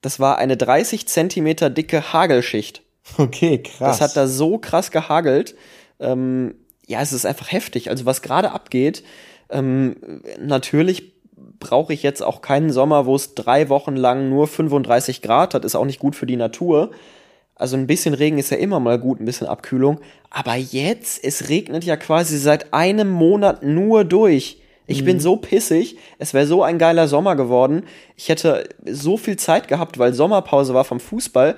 Das 0.00 0.20
war 0.20 0.38
eine 0.38 0.56
30 0.56 1.06
Zentimeter 1.06 1.70
dicke 1.70 2.12
Hagelschicht. 2.12 2.82
Okay, 3.18 3.58
krass. 3.58 3.98
Das 3.98 4.00
hat 4.00 4.16
da 4.16 4.26
so 4.26 4.58
krass 4.58 4.90
gehagelt. 4.90 5.56
Ähm, 5.98 6.54
ja, 6.86 7.00
es 7.00 7.12
ist 7.12 7.26
einfach 7.26 7.50
heftig. 7.50 7.90
Also 7.90 8.06
was 8.06 8.22
gerade 8.22 8.52
abgeht, 8.52 9.02
ähm, 9.50 10.22
natürlich 10.38 11.12
brauche 11.58 11.92
ich 11.92 12.02
jetzt 12.02 12.22
auch 12.22 12.42
keinen 12.42 12.70
Sommer, 12.70 13.06
wo 13.06 13.14
es 13.14 13.34
drei 13.34 13.68
Wochen 13.68 13.96
lang 13.96 14.28
nur 14.28 14.46
35 14.46 15.22
Grad 15.22 15.54
hat. 15.54 15.64
Ist 15.64 15.74
auch 15.74 15.84
nicht 15.84 16.00
gut 16.00 16.16
für 16.16 16.26
die 16.26 16.36
Natur. 16.36 16.90
Also 17.54 17.76
ein 17.76 17.86
bisschen 17.86 18.14
Regen 18.14 18.38
ist 18.38 18.50
ja 18.50 18.56
immer 18.56 18.80
mal 18.80 18.98
gut, 18.98 19.20
ein 19.20 19.24
bisschen 19.24 19.46
Abkühlung. 19.46 20.00
Aber 20.30 20.56
jetzt, 20.56 21.22
es 21.22 21.48
regnet 21.48 21.84
ja 21.84 21.96
quasi 21.96 22.38
seit 22.38 22.72
einem 22.72 23.10
Monat 23.10 23.62
nur 23.62 24.04
durch. 24.04 24.58
Ich 24.86 25.04
bin 25.04 25.20
so 25.20 25.36
pissig. 25.36 25.96
Es 26.18 26.34
wäre 26.34 26.46
so 26.46 26.62
ein 26.62 26.78
geiler 26.78 27.08
Sommer 27.08 27.36
geworden. 27.36 27.84
Ich 28.16 28.28
hätte 28.28 28.68
so 28.84 29.16
viel 29.16 29.36
Zeit 29.36 29.68
gehabt, 29.68 29.98
weil 29.98 30.12
Sommerpause 30.12 30.74
war 30.74 30.84
vom 30.84 31.00
Fußball. 31.00 31.56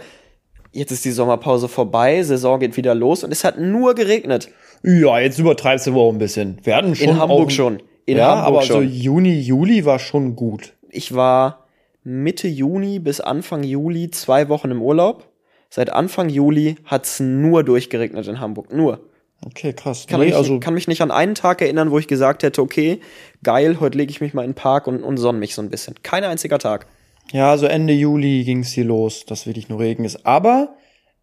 Jetzt 0.72 0.90
ist 0.90 1.04
die 1.04 1.12
Sommerpause 1.12 1.68
vorbei, 1.68 2.22
Saison 2.24 2.58
geht 2.58 2.76
wieder 2.76 2.96
los 2.96 3.22
und 3.22 3.30
es 3.30 3.44
hat 3.44 3.60
nur 3.60 3.94
geregnet. 3.94 4.50
ja, 4.82 5.20
jetzt 5.20 5.38
übertreibst 5.38 5.86
du 5.86 6.00
auch 6.00 6.10
ein 6.10 6.18
bisschen. 6.18 6.58
Wir 6.64 6.74
hatten 6.74 6.96
schon 6.96 7.10
In 7.10 7.18
Hamburg 7.18 7.52
schon. 7.52 7.80
In 8.06 8.18
ja, 8.18 8.28
Hamburg 8.28 8.46
aber 8.46 8.62
schon. 8.62 8.76
so 8.76 8.82
Juni, 8.82 9.38
Juli 9.38 9.84
war 9.84 10.00
schon 10.00 10.34
gut. 10.34 10.74
Ich 10.90 11.14
war 11.14 11.66
Mitte 12.02 12.48
Juni 12.48 12.98
bis 12.98 13.20
Anfang 13.20 13.62
Juli 13.62 14.10
zwei 14.10 14.48
Wochen 14.48 14.72
im 14.72 14.82
Urlaub. 14.82 15.28
Seit 15.74 15.90
Anfang 15.92 16.28
Juli 16.28 16.76
hat's 16.84 17.18
nur 17.18 17.64
durchgeregnet 17.64 18.28
in 18.28 18.38
Hamburg. 18.38 18.72
Nur. 18.72 19.00
Okay, 19.44 19.72
krass. 19.72 20.06
Kann, 20.06 20.20
Nee, 20.20 20.26
mich, 20.26 20.36
also, 20.36 20.60
kann 20.60 20.72
mich 20.74 20.86
nicht 20.86 21.00
an 21.00 21.10
einen 21.10 21.34
Tag 21.34 21.60
erinnern, 21.60 21.90
wo 21.90 21.98
ich 21.98 22.06
gesagt 22.06 22.44
hätte, 22.44 22.62
okay, 22.62 23.00
geil, 23.42 23.78
heute 23.80 23.98
lege 23.98 24.12
ich 24.12 24.20
mich 24.20 24.34
mal 24.34 24.44
in 24.44 24.50
den 24.50 24.54
Park 24.54 24.86
und, 24.86 25.02
und 25.02 25.16
sonne 25.16 25.40
mich 25.40 25.52
so 25.52 25.62
ein 25.62 25.70
bisschen. 25.70 25.96
Kein 26.04 26.22
einziger 26.22 26.60
Tag. 26.60 26.86
Ja, 27.32 27.56
so 27.58 27.66
Ende 27.66 27.92
Juli 27.92 28.44
ging's 28.44 28.70
hier 28.70 28.84
los, 28.84 29.24
dass 29.26 29.46
wirklich 29.48 29.68
nur 29.68 29.80
Regen 29.80 30.04
ist. 30.04 30.24
Aber 30.24 30.76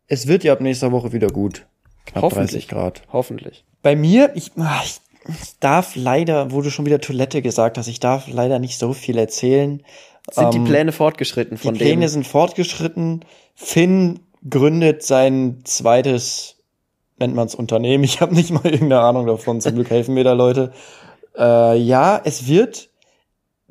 es 0.07 0.27
wird 0.27 0.43
ja 0.43 0.51
ab 0.51 0.59
nächster 0.59 0.91
Woche 0.91 1.13
wieder 1.13 1.29
gut. 1.29 1.65
Knapp 2.05 2.23
Hoffentlich. 2.23 2.51
30 2.51 2.67
Grad. 2.67 3.03
Hoffentlich. 3.13 3.63
Bei 3.81 3.95
mir, 3.95 4.31
ich, 4.35 4.51
ah, 4.57 4.81
ich, 4.83 4.99
ich 5.29 5.59
darf 5.61 5.95
leider, 5.95 6.51
wo 6.51 6.61
du 6.61 6.69
schon 6.71 6.85
wieder 6.85 6.99
Toilette 6.99 7.41
gesagt 7.41 7.77
hast, 7.77 7.87
ich 7.87 8.01
darf 8.01 8.27
leider 8.27 8.59
nicht 8.59 8.77
so 8.77 8.91
viel 8.91 9.17
erzählen. 9.17 9.81
Sind 10.29 10.43
Ähm, 10.43 10.51
die 10.51 10.69
Pläne 10.69 10.91
fortgeschritten 10.91 11.55
Die 11.55 11.63
von 11.63 11.75
Pläne 11.77 12.01
dem? 12.01 12.09
sind 12.09 12.27
fortgeschritten. 12.27 13.23
Finn 13.55 14.19
gründet 14.49 15.03
sein 15.03 15.61
zweites, 15.63 16.57
nennt 17.19 17.35
man's 17.35 17.55
Unternehmen. 17.55 18.03
Ich 18.05 18.21
habe 18.21 18.33
nicht 18.35 18.51
mal 18.51 18.65
irgendeine 18.65 19.01
Ahnung 19.01 19.27
davon. 19.27 19.61
Zum 19.61 19.75
Glück 19.75 19.89
helfen 19.89 20.13
mir 20.13 20.23
da 20.23 20.33
Leute. 20.33 20.71
Äh, 21.37 21.77
ja, 21.77 22.19
es 22.23 22.47
wird 22.47 22.91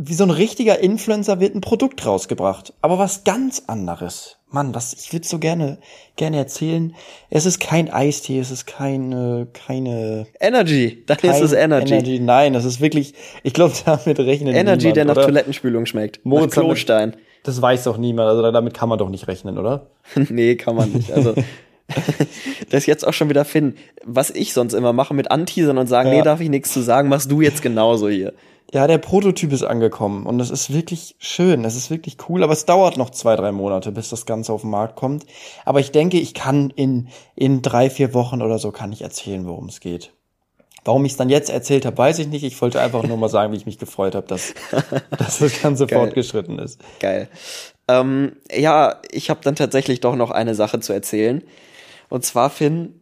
wie 0.02 0.14
so 0.14 0.24
ein 0.24 0.30
richtiger 0.30 0.78
Influencer 0.78 1.40
wird 1.40 1.54
ein 1.54 1.60
Produkt 1.60 2.06
rausgebracht, 2.06 2.72
aber 2.80 2.98
was 2.98 3.22
ganz 3.24 3.64
anderes. 3.66 4.38
Mann, 4.48 4.72
das 4.72 4.94
ich 4.94 5.12
würde 5.12 5.28
so 5.28 5.38
gerne 5.38 5.76
gerne 6.16 6.38
erzählen. 6.38 6.94
Es 7.28 7.44
ist 7.44 7.60
kein 7.60 7.90
Eistee, 7.90 8.38
es 8.38 8.50
ist 8.50 8.66
keine 8.66 9.46
keine 9.52 10.26
Energy. 10.40 11.04
Dann 11.04 11.18
ist 11.18 11.22
kein 11.22 11.42
es 11.42 11.52
Energy. 11.52 12.18
Nein, 12.18 12.54
das 12.54 12.64
ist 12.64 12.80
wirklich. 12.80 13.12
Ich 13.42 13.52
glaube, 13.52 13.74
damit 13.84 14.18
rechnen 14.18 14.54
Energy, 14.54 14.86
niemand, 14.86 14.96
der 14.96 15.04
nach 15.04 15.16
oder? 15.16 15.24
Toilettenspülung 15.24 15.84
schmeckt. 15.84 16.24
Nach 16.24 16.48
Klostein. 16.48 17.14
Das 17.42 17.60
weiß 17.60 17.84
doch 17.84 17.96
niemand. 17.96 18.28
Also 18.28 18.42
damit 18.50 18.74
kann 18.74 18.88
man 18.88 18.98
doch 18.98 19.08
nicht 19.08 19.28
rechnen, 19.28 19.58
oder? 19.58 19.86
nee, 20.14 20.56
kann 20.56 20.76
man 20.76 20.92
nicht. 20.92 21.12
Also 21.12 21.34
das 22.70 22.82
ist 22.82 22.86
jetzt 22.86 23.06
auch 23.06 23.12
schon 23.14 23.28
wieder 23.28 23.44
Finn. 23.44 23.74
Was 24.04 24.30
ich 24.30 24.52
sonst 24.52 24.74
immer 24.74 24.92
mache 24.92 25.14
mit 25.14 25.30
Anteasern 25.30 25.78
und 25.78 25.86
sagen, 25.86 26.10
Ja. 26.10 26.16
nee, 26.16 26.22
darf 26.22 26.40
ich 26.40 26.48
nichts 26.48 26.72
zu 26.72 26.80
sagen, 26.80 27.08
machst 27.08 27.30
du 27.30 27.40
jetzt 27.40 27.62
genauso 27.62 28.08
hier. 28.08 28.32
Ja, 28.72 28.86
der 28.86 28.98
Prototyp 28.98 29.52
ist 29.52 29.64
angekommen 29.64 30.26
und 30.26 30.38
es 30.38 30.50
ist 30.50 30.72
wirklich 30.72 31.16
schön, 31.18 31.64
es 31.64 31.74
ist 31.74 31.90
wirklich 31.90 32.18
cool, 32.28 32.44
aber 32.44 32.52
es 32.52 32.66
dauert 32.66 32.96
noch 32.96 33.10
zwei, 33.10 33.34
drei 33.34 33.50
Monate, 33.50 33.90
bis 33.90 34.10
das 34.10 34.26
Ganze 34.26 34.52
auf 34.52 34.60
den 34.60 34.70
Markt 34.70 34.94
kommt. 34.94 35.26
Aber 35.64 35.80
ich 35.80 35.90
denke, 35.90 36.20
ich 36.20 36.34
kann 36.34 36.70
in, 36.76 37.08
in 37.34 37.62
drei, 37.62 37.90
vier 37.90 38.14
Wochen 38.14 38.42
oder 38.42 38.60
so 38.60 38.70
kann 38.70 38.92
ich 38.92 39.02
erzählen, 39.02 39.44
worum 39.48 39.66
es 39.66 39.80
geht. 39.80 40.12
Warum 40.84 41.04
ich 41.04 41.12
es 41.12 41.18
dann 41.18 41.28
jetzt 41.28 41.50
erzählt 41.50 41.84
habe, 41.84 41.98
weiß 41.98 42.18
ich 42.20 42.28
nicht. 42.28 42.42
Ich 42.42 42.60
wollte 42.60 42.80
einfach 42.80 43.02
nur 43.02 43.16
mal 43.16 43.28
sagen, 43.28 43.52
wie 43.52 43.56
ich 43.56 43.66
mich 43.66 43.78
gefreut 43.78 44.14
habe, 44.14 44.26
dass, 44.26 44.54
dass 45.18 45.38
das 45.38 45.60
Ganze 45.60 45.86
Geil. 45.86 45.98
fortgeschritten 45.98 46.58
ist. 46.58 46.80
Geil. 47.00 47.28
Ähm, 47.88 48.36
ja, 48.54 49.00
ich 49.10 49.30
habe 49.30 49.40
dann 49.42 49.56
tatsächlich 49.56 50.00
doch 50.00 50.16
noch 50.16 50.30
eine 50.30 50.54
Sache 50.54 50.80
zu 50.80 50.92
erzählen. 50.92 51.42
Und 52.08 52.24
zwar, 52.24 52.50
Finn, 52.50 53.00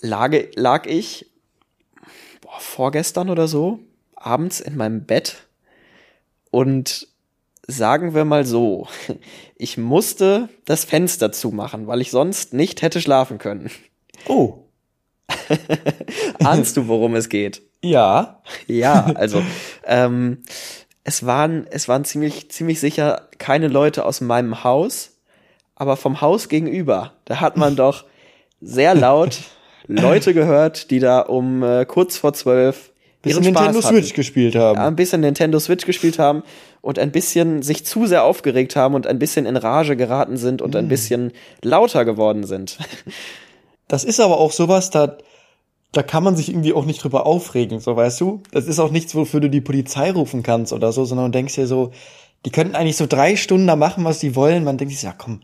lag, 0.00 0.32
lag 0.54 0.86
ich 0.86 1.26
boah, 2.42 2.60
vorgestern 2.60 3.30
oder 3.30 3.48
so 3.48 3.78
abends 4.14 4.60
in 4.60 4.76
meinem 4.76 5.04
Bett 5.04 5.46
und 6.50 7.08
sagen 7.66 8.14
wir 8.14 8.24
mal 8.24 8.44
so, 8.44 8.88
ich 9.56 9.78
musste 9.78 10.48
das 10.64 10.84
Fenster 10.84 11.32
zumachen, 11.32 11.86
weil 11.86 12.00
ich 12.00 12.10
sonst 12.10 12.52
nicht 12.52 12.82
hätte 12.82 13.00
schlafen 13.00 13.38
können. 13.38 13.70
Oh, 14.28 14.65
Ahnst 16.44 16.76
du, 16.76 16.88
worum 16.88 17.14
es 17.14 17.28
geht? 17.28 17.62
ja. 17.82 18.42
Ja, 18.66 19.04
also 19.14 19.42
ähm, 19.84 20.38
es 21.04 21.24
waren 21.26 21.66
es 21.70 21.88
waren 21.88 22.04
ziemlich 22.04 22.50
ziemlich 22.50 22.80
sicher 22.80 23.28
keine 23.38 23.68
Leute 23.68 24.04
aus 24.04 24.20
meinem 24.20 24.64
Haus, 24.64 25.12
aber 25.74 25.96
vom 25.96 26.20
Haus 26.20 26.48
gegenüber. 26.48 27.12
Da 27.24 27.40
hat 27.40 27.56
man 27.56 27.76
doch 27.76 28.04
sehr 28.60 28.94
laut 28.94 29.38
Leute 29.88 30.34
gehört, 30.34 30.90
die 30.90 30.98
da 30.98 31.20
um 31.20 31.62
äh, 31.62 31.84
kurz 31.84 32.16
vor 32.16 32.32
zwölf 32.32 32.90
Bisschen 33.22 33.42
ihren 33.42 33.54
Nintendo 33.54 33.80
Spaß 33.80 33.84
hatten. 33.86 33.96
Switch 34.02 34.14
gespielt 34.14 34.54
haben. 34.56 34.78
Ja, 34.78 34.86
ein 34.86 34.96
bisschen 34.96 35.20
Nintendo 35.20 35.58
Switch 35.58 35.84
gespielt 35.86 36.18
haben 36.18 36.42
und 36.80 36.98
ein 36.98 37.10
bisschen 37.12 37.62
sich 37.62 37.84
zu 37.84 38.06
sehr 38.06 38.22
aufgeregt 38.24 38.76
haben 38.76 38.94
und 38.94 39.06
ein 39.06 39.18
bisschen 39.18 39.46
in 39.46 39.56
Rage 39.56 39.96
geraten 39.96 40.36
sind 40.36 40.62
und 40.62 40.74
Mm. 40.74 40.78
ein 40.78 40.88
bisschen 40.88 41.32
lauter 41.62 42.04
geworden 42.04 42.44
sind. 42.44 42.78
Das 43.88 44.04
ist 44.04 44.20
aber 44.20 44.38
auch 44.38 44.52
sowas, 44.52 44.90
da, 44.90 45.16
da 45.92 46.02
kann 46.02 46.24
man 46.24 46.36
sich 46.36 46.48
irgendwie 46.48 46.72
auch 46.72 46.84
nicht 46.84 47.02
drüber 47.02 47.26
aufregen, 47.26 47.80
so 47.80 47.96
weißt 47.96 48.20
du? 48.20 48.42
Das 48.50 48.66
ist 48.66 48.78
auch 48.78 48.90
nichts, 48.90 49.14
wofür 49.14 49.40
du 49.40 49.48
die 49.48 49.60
Polizei 49.60 50.10
rufen 50.10 50.42
kannst 50.42 50.72
oder 50.72 50.92
so, 50.92 51.04
sondern 51.04 51.26
du 51.26 51.38
denkst 51.38 51.54
dir 51.54 51.66
so, 51.66 51.92
die 52.44 52.50
könnten 52.50 52.74
eigentlich 52.74 52.96
so 52.96 53.06
drei 53.06 53.36
Stunden 53.36 53.66
da 53.66 53.76
machen, 53.76 54.04
was 54.04 54.18
die 54.18 54.36
wollen. 54.36 54.64
Man 54.64 54.78
denkt 54.78 54.94
sich, 54.94 55.02
ja 55.02 55.14
komm, 55.16 55.40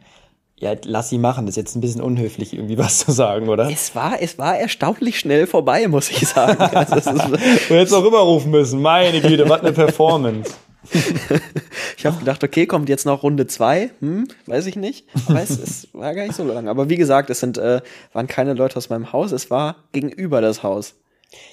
ja, 0.63 0.77
lass 0.85 1.09
sie 1.09 1.19
machen. 1.19 1.47
Das 1.47 1.55
ist 1.55 1.63
jetzt 1.65 1.75
ein 1.75 1.81
bisschen 1.81 2.01
unhöflich, 2.01 2.55
irgendwie 2.55 2.79
was 2.79 2.99
zu 2.99 3.11
sagen, 3.11 3.49
oder? 3.49 3.69
Es 3.69 3.97
war, 3.97 4.23
es 4.23 4.39
war 4.39 4.57
erstaunlich 4.57 5.19
schnell 5.19 5.49
vorbei, 5.49 5.89
muss 5.89 6.11
ich 6.11 6.29
sagen. 6.29 6.57
Also 6.73 6.97
es 6.97 7.07
ist, 7.07 7.69
Du 7.69 7.75
hättest 7.75 7.95
auch 7.95 8.05
immer 8.05 8.21
rufen 8.21 8.53
müssen. 8.53 8.81
Meine 8.81 9.21
Güte, 9.21 9.49
was 9.49 9.61
eine 9.61 9.73
Performance. 9.73 10.53
ich 11.97 12.07
habe 12.07 12.19
gedacht, 12.19 12.43
okay, 12.43 12.67
kommt 12.67 12.89
jetzt 12.89 13.07
noch 13.07 13.23
Runde 13.23 13.47
zwei, 13.47 13.91
hm, 14.01 14.29
weiß 14.47 14.67
ich 14.67 14.77
nicht. 14.77 15.07
Aber 15.27 15.43
es, 15.43 15.51
es 15.51 15.89
war 15.93 16.15
gar 16.15 16.27
nicht 16.27 16.37
so 16.37 16.45
lang. 16.45 16.69
Aber 16.69 16.89
wie 16.89 16.97
gesagt, 16.97 17.31
es 17.31 17.41
sind, 17.41 17.59
äh, 17.59 17.81
waren 18.13 18.27
keine 18.27 18.55
Leute 18.55 18.77
aus 18.77 18.91
meinem 18.91 19.13
Haus, 19.13 19.33
es 19.33 19.51
war 19.51 19.77
gegenüber 19.93 20.41
das 20.41 20.63
Haus. 20.63 20.95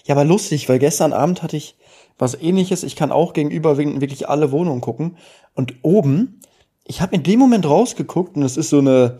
Ja, 0.05 0.15
aber 0.15 0.25
lustig, 0.25 0.67
weil 0.67 0.79
gestern 0.79 1.13
Abend 1.13 1.43
hatte 1.43 1.57
ich 1.57 1.75
was 2.17 2.39
ähnliches. 2.39 2.83
Ich 2.83 2.95
kann 2.95 3.11
auch 3.11 3.33
gegenüber 3.33 3.77
wirklich 3.77 4.27
alle 4.27 4.51
Wohnungen 4.51 4.81
gucken. 4.81 5.17
Und 5.55 5.75
oben, 5.83 6.41
ich 6.83 7.01
habe 7.01 7.15
in 7.15 7.23
dem 7.23 7.39
Moment 7.39 7.65
rausgeguckt 7.65 8.35
und 8.35 8.43
es 8.43 8.57
ist 8.57 8.69
so 8.69 8.79
eine, 8.79 9.17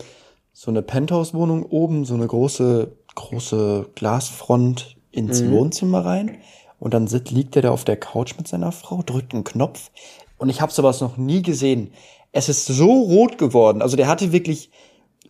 so 0.52 0.70
eine 0.70 0.82
Penthouse-Wohnung 0.82 1.64
oben, 1.64 2.04
so 2.04 2.14
eine 2.14 2.26
große, 2.26 2.92
große 3.14 3.90
Glasfront 3.94 4.96
ins 5.10 5.48
Wohnzimmer 5.48 6.04
rein. 6.04 6.38
Und 6.80 6.94
dann 6.94 7.06
liegt 7.06 7.54
er 7.54 7.62
da 7.62 7.70
auf 7.70 7.84
der 7.84 7.98
Couch 7.98 8.36
mit 8.36 8.48
seiner 8.48 8.72
Frau, 8.72 9.02
drückt 9.02 9.34
einen 9.34 9.44
Knopf. 9.44 9.90
Und 10.38 10.48
ich 10.48 10.60
habe 10.60 10.72
sowas 10.72 11.00
noch 11.00 11.18
nie 11.18 11.42
gesehen. 11.42 11.92
Es 12.32 12.48
ist 12.48 12.66
so 12.66 12.90
rot 12.90 13.38
geworden. 13.38 13.82
Also 13.82 13.96
der 13.96 14.08
hatte 14.08 14.32
wirklich 14.32 14.70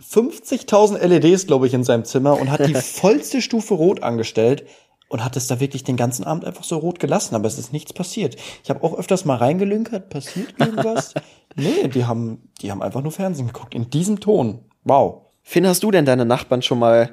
50.000 0.00 1.04
LEDs, 1.04 1.46
glaube 1.46 1.66
ich, 1.66 1.74
in 1.74 1.84
seinem 1.84 2.04
Zimmer 2.04 2.40
und 2.40 2.50
hat 2.50 2.66
die 2.66 2.74
vollste 2.74 3.42
Stufe 3.42 3.74
rot 3.74 4.02
angestellt 4.02 4.64
und 5.08 5.24
hat 5.24 5.36
es 5.36 5.48
da 5.48 5.58
wirklich 5.58 5.82
den 5.82 5.96
ganzen 5.96 6.24
Abend 6.24 6.44
einfach 6.44 6.62
so 6.62 6.78
rot 6.78 7.00
gelassen, 7.00 7.34
aber 7.34 7.48
es 7.48 7.58
ist 7.58 7.72
nichts 7.72 7.92
passiert. 7.92 8.36
Ich 8.62 8.70
habe 8.70 8.82
auch 8.84 8.96
öfters 8.96 9.24
mal 9.24 9.36
reingelünkert, 9.36 10.08
passiert 10.08 10.54
irgendwas? 10.58 11.14
nee, 11.56 11.88
die 11.88 12.04
haben, 12.04 12.48
die 12.62 12.70
haben 12.70 12.80
einfach 12.80 13.02
nur 13.02 13.10
Fernsehen 13.10 13.48
geguckt, 13.48 13.74
in 13.74 13.90
diesem 13.90 14.20
Ton. 14.20 14.60
Wow. 14.84 15.22
Finn, 15.42 15.66
hast 15.66 15.82
du 15.82 15.90
denn 15.90 16.04
deine 16.04 16.24
Nachbarn 16.24 16.62
schon 16.62 16.78
mal 16.78 17.10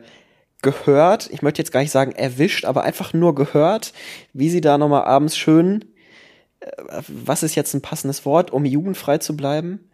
gehört? 0.61 1.29
Ich 1.31 1.41
möchte 1.41 1.61
jetzt 1.61 1.71
gar 1.71 1.81
nicht 1.81 1.91
sagen 1.91 2.11
erwischt, 2.13 2.65
aber 2.65 2.83
einfach 2.83 3.13
nur 3.13 3.35
gehört, 3.35 3.93
wie 4.33 4.49
sie 4.49 4.61
da 4.61 4.77
nochmal 4.77 5.03
abends 5.03 5.37
schön, 5.37 5.85
äh, 6.59 6.71
was 7.07 7.43
ist 7.43 7.55
jetzt 7.55 7.73
ein 7.73 7.81
passendes 7.81 8.25
Wort, 8.25 8.51
um 8.51 8.65
jugendfrei 8.65 9.17
zu 9.19 9.35
bleiben? 9.37 9.89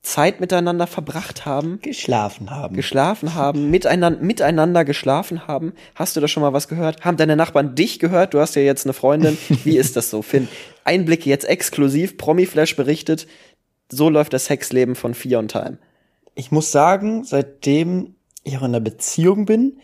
Zeit 0.00 0.40
miteinander 0.40 0.86
verbracht 0.86 1.44
haben, 1.44 1.80
Geschlafen 1.82 2.50
haben. 2.50 2.76
geschlafen 2.76 3.34
haben, 3.34 3.68
miteinander, 3.68 4.20
miteinander 4.20 4.84
geschlafen 4.84 5.48
haben. 5.48 5.72
Hast 5.96 6.16
du 6.16 6.20
da 6.20 6.28
schon 6.28 6.40
mal 6.42 6.52
was 6.52 6.68
gehört? 6.68 7.04
Haben 7.04 7.16
deine 7.16 7.34
Nachbarn 7.34 7.74
dich 7.74 7.98
gehört? 7.98 8.32
Du 8.32 8.38
hast 8.40 8.54
ja 8.54 8.62
jetzt 8.62 8.86
eine 8.86 8.92
Freundin. 8.92 9.36
Wie 9.64 9.76
ist 9.76 9.96
das 9.96 10.08
so, 10.08 10.22
Finn? 10.22 10.48
Einblicke 10.84 11.28
jetzt 11.28 11.44
exklusiv. 11.48 12.16
Promiflash 12.16 12.76
berichtet, 12.76 13.26
so 13.90 14.08
läuft 14.08 14.32
das 14.32 14.46
Sexleben 14.46 14.94
von 14.94 15.14
Fear 15.14 15.40
on 15.40 15.48
Time. 15.48 15.78
ich 16.36 16.52
muss 16.52 16.70
sagen, 16.70 17.24
seitdem 17.24 18.14
ich 18.44 18.56
auch 18.56 18.62
in 18.62 18.66
einer 18.66 18.80
Beziehung 18.80 19.44
bin, 19.44 19.78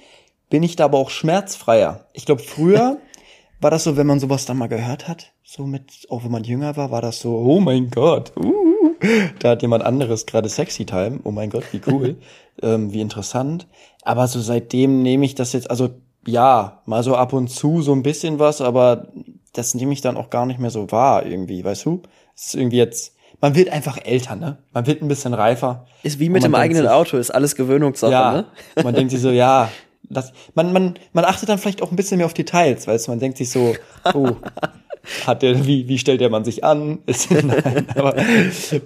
bin 0.51 0.63
ich 0.63 0.77
da 0.77 0.87
aber 0.87 0.99
auch 0.99 1.11
schmerzfreier. 1.11 2.07
Ich 2.13 2.27
glaube, 2.27 2.43
früher 2.43 2.99
war 3.61 3.71
das 3.71 3.85
so, 3.85 3.97
wenn 3.97 4.07
man 4.07 4.21
sowas 4.21 4.47
dann 4.47 4.59
mal 4.59 4.69
gehört 4.69 5.09
hat, 5.09 5.33
so 5.43 5.65
mit, 5.67 6.07
auch 6.11 6.25
wenn 6.25 6.31
man 6.31 6.45
jünger 6.45 6.77
war, 6.77 6.91
war 6.91 7.03
das 7.03 7.21
so, 7.21 7.37
oh 7.37 7.61
mein 7.61 7.91
Gott, 7.91 8.33
uh, 8.37 8.91
da 9.39 9.51
hat 9.51 9.63
jemand 9.63 9.85
anderes 9.85 10.27
gerade 10.27 10.49
Sexy 10.49 10.85
Time, 10.85 11.21
oh 11.25 11.31
mein 11.31 11.51
Gott, 11.51 11.65
wie 11.73 11.81
cool, 11.87 12.17
ähm, 12.63 12.93
wie 12.93 13.01
interessant. 13.01 13.67
Aber 14.03 14.27
so 14.29 14.41
seitdem 14.41 15.03
nehme 15.03 15.25
ich 15.25 15.35
das 15.35 15.53
jetzt, 15.53 15.71
also 15.71 15.91
ja, 16.27 16.83
mal 16.87 17.03
so 17.03 17.17
ab 17.17 17.33
und 17.33 17.49
zu 17.49 17.83
so 17.83 17.93
ein 17.93 18.03
bisschen 18.03 18.39
was, 18.39 18.61
aber 18.61 19.09
das 19.53 19.75
nehme 19.75 19.93
ich 19.93 20.01
dann 20.01 20.17
auch 20.17 20.31
gar 20.31 20.47
nicht 20.47 20.59
mehr 20.59 20.71
so 20.71 20.91
wahr 20.91 21.25
irgendwie, 21.25 21.65
weißt 21.65 21.85
du? 21.87 22.03
Es 22.35 22.47
ist 22.47 22.55
irgendwie 22.55 22.79
jetzt, 22.79 23.14
man 23.41 23.55
wird 23.55 23.69
einfach 23.71 23.99
älter, 24.05 24.37
ne? 24.37 24.59
Man 24.73 24.87
wird 24.87 25.03
ein 25.03 25.09
bisschen 25.09 25.35
reifer. 25.35 25.87
Ist 26.03 26.19
wie 26.21 26.29
mit 26.29 26.43
man 26.43 26.51
dem 26.53 26.55
eigenen 26.55 26.83
sich- 26.83 26.91
Auto, 26.91 27.17
ist 27.17 27.31
alles 27.31 27.57
Gewöhnungssache, 27.57 28.13
ja, 28.13 28.33
ne? 28.33 28.45
man 28.85 28.95
denkt 28.95 29.11
sich 29.11 29.21
so, 29.21 29.31
ja, 29.31 29.71
das, 30.09 30.33
man, 30.55 30.73
man, 30.73 30.95
man 31.13 31.25
achtet 31.25 31.49
dann 31.49 31.59
vielleicht 31.59 31.83
auch 31.83 31.91
ein 31.91 31.97
bisschen 31.97 32.19
mehr 32.19 32.27
auf 32.27 32.35
Details, 32.35 32.87
weißt 32.87 33.07
du, 33.07 33.13
man 33.13 33.21
denkt 33.21 33.39
sich 33.39 33.51
so, 33.51 33.75
oh, 34.13 34.31
hat 35.27 35.43
der, 35.43 35.67
wie, 35.67 35.89
wie 35.89 35.99
stellt 35.99 36.21
der 36.21 36.31
Mann 36.31 36.45
sich 36.45 36.65
an? 36.65 36.99
Ist, 37.07 37.31
nein, 37.31 37.87
aber 37.95 38.17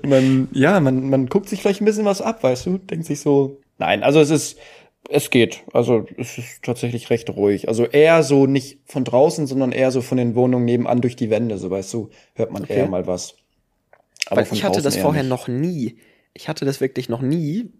man, 0.07 0.49
ja, 0.53 0.81
man, 0.81 1.09
man 1.11 1.27
guckt 1.27 1.49
sich 1.49 1.61
vielleicht 1.61 1.81
ein 1.81 1.85
bisschen 1.85 2.05
was 2.05 2.21
ab, 2.23 2.43
weißt 2.43 2.67
du, 2.67 2.79
denkt 2.79 3.07
sich 3.07 3.21
so, 3.21 3.61
nein, 3.79 4.03
also 4.03 4.21
es 4.21 4.31
ist, 4.31 4.59
es 5.11 5.31
geht, 5.31 5.63
also 5.73 6.07
es 6.19 6.39
ist 6.39 6.63
tatsächlich 6.63 7.09
recht 7.11 7.31
ruhig, 7.31 7.69
also 7.69 7.85
eher 7.85 8.23
so 8.23 8.47
nicht 8.47 8.81
von 8.87 9.05
draußen, 9.05 9.47
sondern 9.47 9.73
eher 9.73 9.91
so 9.91 10.01
von 10.03 10.19
den 10.19 10.35
Wohnungen 10.35 10.65
nebenan 10.65 11.01
durch 11.01 11.17
die 11.17 11.31
Wände, 11.31 11.59
so 11.59 11.71
weißt 11.71 11.93
du, 11.95 12.11
hört 12.35 12.51
man 12.53 12.65
eher 12.65 12.89
mal 12.89 13.07
was. 13.07 13.35
Aber 14.29 14.43
Weil 14.43 14.53
ich 14.53 14.65
hatte 14.65 14.83
das 14.83 14.97
vorher 14.97 15.23
nicht. 15.23 15.31
noch 15.31 15.49
nie. 15.49 15.99
Ich 16.35 16.49
hatte 16.49 16.65
das 16.65 16.81
wirklich 16.81 17.09
noch 17.09 17.21
nie. 17.21 17.71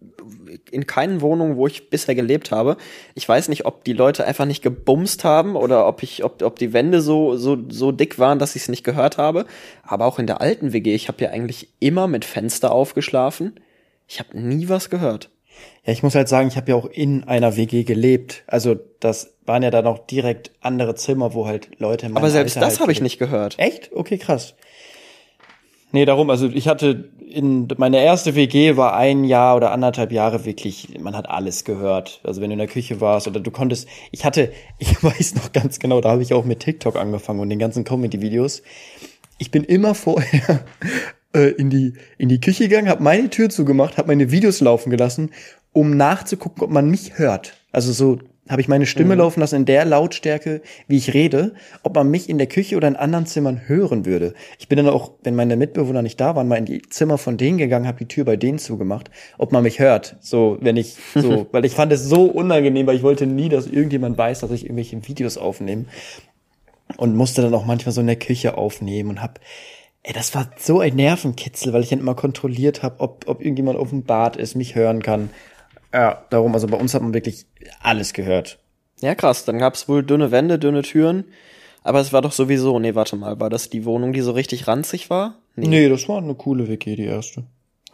In 0.71 0.85
keinen 0.85 1.21
Wohnungen, 1.21 1.55
wo 1.55 1.67
ich 1.67 1.89
bisher 1.89 2.15
gelebt 2.15 2.51
habe. 2.51 2.77
Ich 3.15 3.27
weiß 3.27 3.47
nicht, 3.47 3.65
ob 3.65 3.83
die 3.83 3.93
Leute 3.93 4.25
einfach 4.25 4.45
nicht 4.45 4.61
gebumst 4.61 5.23
haben 5.23 5.55
oder 5.55 5.87
ob 5.87 6.03
ich, 6.03 6.23
ob, 6.23 6.41
ob 6.41 6.59
die 6.59 6.73
Wände 6.73 7.01
so, 7.01 7.37
so, 7.37 7.57
so 7.69 7.91
dick 7.91 8.19
waren, 8.19 8.39
dass 8.39 8.55
ich 8.55 8.63
es 8.63 8.67
nicht 8.67 8.83
gehört 8.83 9.17
habe. 9.17 9.45
Aber 9.83 10.05
auch 10.05 10.19
in 10.19 10.27
der 10.27 10.41
alten 10.41 10.73
WG, 10.73 10.93
ich 10.93 11.07
habe 11.07 11.23
ja 11.23 11.29
eigentlich 11.29 11.69
immer 11.79 12.07
mit 12.07 12.25
Fenster 12.25 12.71
aufgeschlafen. 12.71 13.59
Ich 14.07 14.19
habe 14.19 14.37
nie 14.37 14.67
was 14.67 14.89
gehört. 14.89 15.29
Ja, 15.85 15.93
ich 15.93 16.03
muss 16.03 16.15
halt 16.15 16.27
sagen, 16.27 16.47
ich 16.47 16.57
habe 16.57 16.71
ja 16.71 16.75
auch 16.75 16.85
in 16.85 17.23
einer 17.23 17.55
WG 17.55 17.83
gelebt. 17.83 18.43
Also 18.47 18.75
das 18.99 19.35
waren 19.45 19.63
ja 19.63 19.71
dann 19.71 19.87
auch 19.87 19.99
direkt 19.99 20.51
andere 20.61 20.95
Zimmer, 20.95 21.33
wo 21.33 21.47
halt 21.47 21.69
Leute 21.79 22.09
Aber 22.13 22.29
selbst 22.29 22.57
Alter 22.57 22.65
das 22.65 22.73
halt 22.75 22.81
habe 22.81 22.91
ich 22.91 23.01
nicht 23.01 23.19
gehört. 23.19 23.57
Echt? 23.57 23.91
Okay, 23.93 24.17
krass. 24.17 24.55
Nee, 25.91 26.05
darum, 26.05 26.29
also 26.29 26.47
ich 26.47 26.67
hatte 26.67 27.09
in 27.29 27.67
meine 27.77 28.03
erste 28.03 28.35
WG 28.35 28.75
war 28.77 28.95
ein 28.95 29.23
Jahr 29.23 29.55
oder 29.55 29.71
anderthalb 29.71 30.11
Jahre 30.11 30.45
wirklich, 30.45 30.99
man 30.99 31.15
hat 31.15 31.29
alles 31.29 31.63
gehört. 31.63 32.21
Also 32.23 32.41
wenn 32.41 32.49
du 32.49 32.53
in 32.53 32.59
der 32.59 32.67
Küche 32.67 33.01
warst 33.01 33.27
oder 33.27 33.39
du 33.39 33.51
konntest, 33.51 33.87
ich 34.11 34.25
hatte, 34.25 34.51
ich 34.79 35.03
weiß 35.03 35.35
noch 35.35 35.51
ganz 35.51 35.79
genau, 35.79 36.01
da 36.01 36.11
habe 36.11 36.21
ich 36.21 36.33
auch 36.33 36.45
mit 36.45 36.59
TikTok 36.59 36.95
angefangen 36.95 37.39
und 37.39 37.49
den 37.49 37.59
ganzen 37.59 37.83
Comedy-Videos. 37.83 38.61
Ich 39.37 39.51
bin 39.51 39.63
immer 39.63 39.95
vorher 39.95 40.65
äh, 41.33 41.49
in 41.51 41.69
die 41.69 41.93
in 42.17 42.29
die 42.29 42.41
Küche 42.41 42.67
gegangen, 42.67 42.89
habe 42.89 43.03
meine 43.03 43.29
Tür 43.29 43.49
zugemacht, 43.49 43.97
habe 43.97 44.09
meine 44.09 44.31
Videos 44.31 44.61
laufen 44.61 44.89
gelassen, 44.89 45.31
um 45.71 45.97
nachzugucken, 45.97 46.63
ob 46.63 46.69
man 46.69 46.89
mich 46.89 47.17
hört. 47.17 47.53
Also 47.71 47.93
so 47.93 48.19
habe 48.49 48.61
ich 48.61 48.67
meine 48.67 48.87
Stimme 48.87 49.15
laufen 49.15 49.39
lassen 49.39 49.57
in 49.57 49.65
der 49.65 49.85
Lautstärke, 49.85 50.61
wie 50.87 50.97
ich 50.97 51.13
rede, 51.13 51.53
ob 51.83 51.95
man 51.95 52.09
mich 52.09 52.27
in 52.27 52.37
der 52.39 52.47
Küche 52.47 52.75
oder 52.75 52.87
in 52.87 52.95
anderen 52.95 53.27
Zimmern 53.27 53.67
hören 53.67 54.05
würde. 54.05 54.33
Ich 54.57 54.67
bin 54.67 54.77
dann 54.77 54.89
auch, 54.89 55.11
wenn 55.23 55.35
meine 55.35 55.55
Mitbewohner 55.55 56.01
nicht 56.01 56.19
da 56.19 56.35
waren, 56.35 56.47
mal 56.47 56.57
in 56.57 56.65
die 56.65 56.81
Zimmer 56.81 57.17
von 57.17 57.37
denen 57.37 57.59
gegangen, 57.59 57.87
habe 57.87 57.99
die 57.99 58.07
Tür 58.07 58.25
bei 58.25 58.35
denen 58.35 58.57
zugemacht, 58.57 59.11
ob 59.37 59.51
man 59.51 59.63
mich 59.63 59.79
hört. 59.79 60.17
So, 60.19 60.57
wenn 60.61 60.77
ich 60.77 60.97
so, 61.13 61.47
weil 61.51 61.63
ich 61.63 61.73
fand 61.73 61.91
es 61.91 62.03
so 62.03 62.25
unangenehm, 62.25 62.87
weil 62.87 62.95
ich 62.95 63.03
wollte 63.03 63.27
nie, 63.27 63.49
dass 63.49 63.67
irgendjemand 63.67 64.17
weiß, 64.17 64.39
dass 64.39 64.51
ich 64.51 64.63
irgendwelche 64.63 65.07
Videos 65.07 65.37
aufnehme 65.37 65.85
und 66.97 67.15
musste 67.15 67.43
dann 67.43 67.53
auch 67.53 67.65
manchmal 67.65 67.93
so 67.93 68.01
in 68.01 68.07
der 68.07 68.15
Küche 68.15 68.57
aufnehmen 68.57 69.09
und 69.09 69.21
hab 69.21 69.39
Ey, 70.01 70.13
das 70.13 70.33
war 70.33 70.49
so 70.57 70.79
ein 70.79 70.95
Nervenkitzel, 70.95 71.73
weil 71.73 71.83
ich 71.83 71.89
dann 71.89 71.99
immer 71.99 72.15
kontrolliert 72.15 72.83
habe, 72.83 73.01
ob, 73.01 73.25
ob 73.27 73.41
irgendjemand 73.41 73.77
auf 73.77 73.89
dem 73.89 74.03
Bad 74.03 74.37
ist, 74.37 74.55
mich 74.55 74.73
hören 74.73 75.03
kann. 75.03 75.29
Ja, 75.93 76.25
darum, 76.29 76.53
also 76.53 76.67
bei 76.67 76.77
uns 76.77 76.93
hat 76.93 77.01
man 77.01 77.13
wirklich 77.13 77.45
alles 77.81 78.13
gehört. 78.13 78.59
Ja, 79.01 79.15
krass. 79.15 79.45
Dann 79.45 79.57
gab's 79.59 79.87
wohl 79.87 80.03
dünne 80.03 80.31
Wände, 80.31 80.59
dünne 80.59 80.81
Türen. 80.83 81.25
Aber 81.83 81.99
es 82.01 82.11
war 82.13 82.21
doch 82.21 82.33
sowieso, 82.33 82.77
nee, 82.79 82.93
warte 82.95 83.15
mal, 83.15 83.39
war 83.39 83.49
das 83.49 83.69
die 83.69 83.85
Wohnung, 83.85 84.11
die 84.13 84.21
so 84.21 84.31
richtig 84.31 84.67
ranzig 84.67 85.09
war? 85.09 85.35
Nee, 85.55 85.87
das 85.89 86.07
war 86.09 86.17
eine 86.17 86.35
coole 86.35 86.67
WG, 86.67 86.95
die 86.95 87.05
erste. 87.05 87.45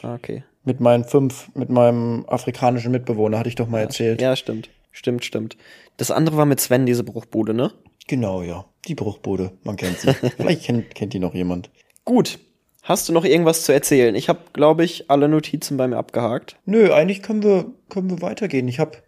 Ah, 0.02 0.16
Okay. 0.16 0.44
Mit 0.68 0.80
meinen 0.80 1.04
fünf, 1.04 1.52
mit 1.54 1.70
meinem 1.70 2.26
afrikanischen 2.28 2.92
Mitbewohner, 2.92 3.38
hatte 3.38 3.50
ich 3.50 3.54
doch 3.56 3.68
mal 3.68 3.82
erzählt. 3.82 4.20
Ja, 4.20 4.36
stimmt. 4.36 4.72
Stimmt, 4.92 5.24
stimmt. 5.24 5.58
Das 5.98 6.10
andere 6.10 6.38
war 6.38 6.48
mit 6.48 6.60
Sven, 6.60 6.88
diese 6.88 7.04
Bruchbude, 7.04 7.54
ne? 7.54 7.72
Genau, 8.08 8.42
ja. 8.42 8.66
Die 8.88 8.96
Bruchbude, 8.96 9.52
man 9.64 9.76
kennt 9.76 10.00
sie. 10.00 10.12
Vielleicht 10.38 10.64
kennt, 10.64 10.96
kennt 10.96 11.14
die 11.14 11.20
noch 11.20 11.36
jemand. 11.36 11.70
Gut. 12.04 12.40
Hast 12.86 13.10
du 13.10 13.14
noch 13.14 13.26
irgendwas 13.26 13.64
zu 13.64 13.72
erzählen? 13.74 14.14
Ich 14.14 14.30
habe, 14.30 14.40
glaube 14.54 14.84
ich, 14.84 15.10
alle 15.10 15.28
Notizen 15.28 15.76
bei 15.76 15.88
mir 15.88 15.98
abgehakt. 15.98 16.56
Nö, 16.66 16.94
eigentlich 16.94 17.24
können 17.24 17.42
wir, 17.42 17.74
können 17.90 18.12
wir 18.12 18.22
weitergehen. 18.22 18.68
Ich 18.68 18.80
habe 18.80 19.00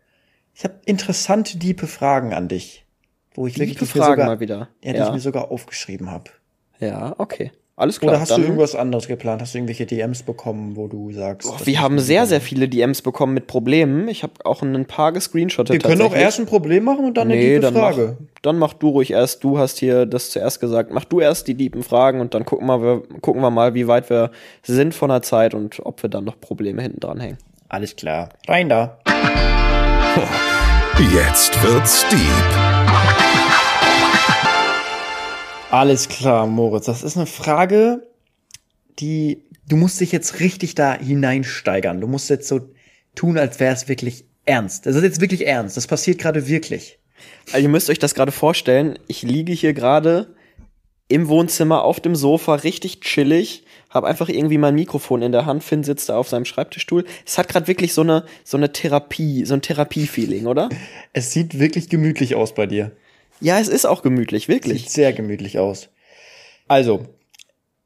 ich 0.56 0.64
hab 0.64 0.84
interessante, 0.86 1.60
diepe 1.60 1.86
Fragen 1.86 2.34
an 2.34 2.48
dich. 2.48 2.86
Wo 3.36 3.46
ich 3.46 3.54
wirklich 3.60 3.78
Diepe 3.78 3.86
die 3.86 3.90
ich 3.92 3.96
mir 3.96 4.02
Fragen 4.02 4.14
sogar, 4.14 4.26
mal 4.26 4.40
wieder. 4.40 4.70
Ja, 4.84 4.94
die 4.94 4.98
Ja. 4.98 5.06
ich 5.08 5.14
mir 5.14 5.20
sogar 5.20 5.52
aufgeschrieben 5.52 6.10
habe. 6.10 6.32
Ja, 6.80 7.14
okay. 7.20 7.52
Alles 7.80 8.00
klar. 8.00 8.14
Oder 8.14 8.22
hast 8.22 8.32
dann, 8.32 8.42
du 8.42 8.48
irgendwas 8.48 8.74
anderes 8.74 9.08
geplant? 9.08 9.40
Hast 9.40 9.54
du 9.54 9.60
irgendwelche 9.60 9.86
DMs 9.86 10.24
bekommen, 10.24 10.76
wo 10.76 10.88
du 10.88 11.12
sagst? 11.14 11.48
Oh, 11.48 11.64
wir 11.64 11.80
haben 11.80 12.00
sehr, 12.00 12.26
sehr 12.26 12.42
viele 12.42 12.68
DMs 12.68 13.04
bekommen 13.04 13.36
mit 13.36 13.46
Problemen. 13.46 14.08
Ich 14.08 14.24
habe 14.24 14.34
auch 14.46 14.64
ein 14.64 14.86
paar 14.86 15.12
gescreenshottet. 15.12 15.74
Wir 15.74 15.80
können 15.80 16.02
auch 16.02 16.16
erst 16.16 16.40
ein 16.40 16.48
Problem 16.48 16.86
machen 16.86 17.06
und 17.06 17.16
dann 17.18 17.28
eine 17.30 17.40
Nee, 17.40 17.60
dann 17.60 17.76
Frage. 17.76 18.18
mach, 18.20 18.28
dann 18.42 18.58
mach 18.58 18.74
du 18.74 18.90
ruhig 18.90 19.12
erst. 19.12 19.44
Du 19.44 19.60
hast 19.60 19.78
hier 19.78 20.08
das 20.08 20.32
zuerst 20.32 20.60
gesagt. 20.60 20.92
Mach 20.92 21.06
du 21.06 21.20
erst 21.20 21.48
die 21.48 21.54
lieben 21.54 21.84
Fragen 21.84 22.20
und 22.20 22.34
dann 22.34 22.46
gucken 22.46 22.66
wir, 22.66 22.82
wir, 22.82 23.04
gucken 23.22 23.44
wir 23.44 23.52
mal, 23.52 23.76
wie 23.76 23.88
weit 23.88 24.10
wir 24.10 24.32
sind 24.64 24.96
von 24.96 25.10
der 25.10 25.22
Zeit 25.22 25.54
und 25.54 25.80
ob 25.86 26.02
wir 26.02 26.10
dann 26.10 26.24
noch 26.24 26.42
Probleme 26.42 26.82
hinten 26.82 27.00
dran 27.00 27.20
hängen. 27.20 27.38
Alles 27.70 27.96
klar. 27.96 28.30
Rein 28.48 28.70
da. 28.70 28.98
Jetzt 31.14 31.62
wird's 31.62 32.08
deep. 32.10 32.77
Alles 35.70 36.08
klar, 36.08 36.48
Moritz. 36.48 36.86
Das 36.86 37.04
ist 37.04 37.18
eine 37.18 37.26
Frage, 37.26 38.08
die 39.00 39.44
du 39.68 39.76
musst 39.76 40.00
dich 40.00 40.12
jetzt 40.12 40.40
richtig 40.40 40.76
da 40.76 40.98
hineinsteigern. 40.98 42.00
Du 42.00 42.08
musst 42.08 42.30
jetzt 42.30 42.48
so 42.48 42.62
tun, 43.16 43.38
als 43.38 43.60
wäre 43.60 43.74
es 43.74 43.88
wirklich 43.90 44.26
ernst. 44.46 44.86
Das 44.86 44.96
ist 44.96 45.04
jetzt 45.04 45.22
wirklich 45.22 45.46
ernst. 45.46 45.76
Das 45.76 45.88
passiert 45.88 46.20
gerade 46.20 46.48
wirklich. 46.48 47.00
Also 47.48 47.64
ihr 47.64 47.70
müsst 47.70 47.90
euch 47.90 48.00
das 48.00 48.16
gerade 48.16 48.32
vorstellen. 48.32 48.98
Ich 49.08 49.24
liege 49.24 49.52
hier 49.52 49.74
gerade 49.74 50.34
im 51.10 51.28
Wohnzimmer 51.28 51.84
auf 51.84 52.00
dem 52.00 52.16
Sofa, 52.16 52.56
richtig 52.56 53.00
chillig, 53.00 53.64
habe 53.90 54.08
einfach 54.08 54.28
irgendwie 54.28 54.58
mein 54.58 54.76
Mikrofon 54.76 55.22
in 55.22 55.32
der 55.32 55.46
Hand. 55.46 55.64
Finn 55.64 55.84
sitzt 55.84 56.10
da 56.10 56.18
auf 56.18 56.28
seinem 56.28 56.46
Schreibtischstuhl. 56.46 57.06
Es 57.26 57.38
hat 57.38 57.48
gerade 57.48 57.68
wirklich 57.68 57.94
so 57.94 58.02
eine 58.02 58.26
so 58.44 58.58
eine 58.58 58.72
Therapie, 58.72 59.46
so 59.46 59.54
ein 59.54 59.62
Therapiefeeling, 59.62 60.48
oder? 60.48 60.70
Es 61.14 61.32
sieht 61.32 61.60
wirklich 61.60 61.90
gemütlich 61.90 62.36
aus 62.36 62.54
bei 62.54 62.68
dir. 62.68 62.92
Ja, 63.40 63.60
es 63.60 63.68
ist 63.68 63.86
auch 63.86 64.02
gemütlich, 64.02 64.48
wirklich. 64.48 64.84
Sieht 64.84 64.92
sehr 64.92 65.14
gemütlich 65.14 65.60
aus. 65.60 65.90
Also, 66.68 67.06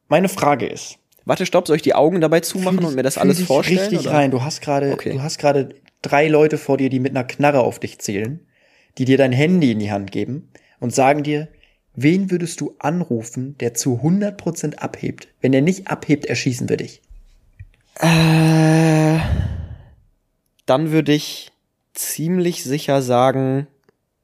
meine 0.08 0.30
Frage 0.30 0.66
ist, 0.68 0.98
Warte, 1.24 1.46
stopp, 1.46 1.68
soll 1.68 1.76
ich 1.76 1.82
die 1.84 1.94
Augen 1.94 2.20
dabei 2.20 2.40
zumachen 2.40 2.80
Fühl 2.80 2.88
und 2.88 2.96
mir 2.96 3.04
das 3.04 3.20
alles 3.20 3.38
dich 3.38 3.46
vorstellen? 3.46 3.80
richtig 3.80 4.00
oder? 4.08 4.12
rein. 4.14 4.32
Du 4.32 4.42
hast 4.42 4.60
gerade, 4.62 4.92
Okay. 4.92 5.12
du 5.12 5.22
hast 5.22 5.38
gerade 5.38 5.70
drei 6.02 6.28
Leute 6.28 6.58
vor 6.58 6.78
dir, 6.78 6.90
die 6.90 7.00
mit 7.00 7.12
einer 7.12 7.24
Knarre 7.24 7.60
auf 7.60 7.80
dich 7.80 8.00
zählen, 8.00 8.40
die 8.98 9.06
dir 9.06 9.18
dein 9.18 9.32
Handy 9.32 9.72
in 9.72 9.78
die 9.80 9.92
Hand 9.92 10.12
geben 10.12 10.50
und 10.80 10.96
sagen 10.96 11.22
dir, 11.22 11.48
wen 11.94 12.32
würdest 12.32 12.60
du 12.60 12.74
anrufen, 12.80 13.56
der 13.60 13.76
zu 13.76 14.00
100% 14.02 14.78
abhebt? 14.78 15.28
Wenn 15.42 15.54
er 15.54 15.62
nicht 15.62 15.88
abhebt, 15.90 16.26
erschießen 16.26 16.68
wir 16.70 16.78
dich. 16.78 17.02
Äh, 18.00 19.20
dann 20.66 20.92
würde 20.92 21.14
ich 21.14 21.52
ziemlich 21.94 22.64
sicher 22.64 23.04
sagen, 23.04 23.68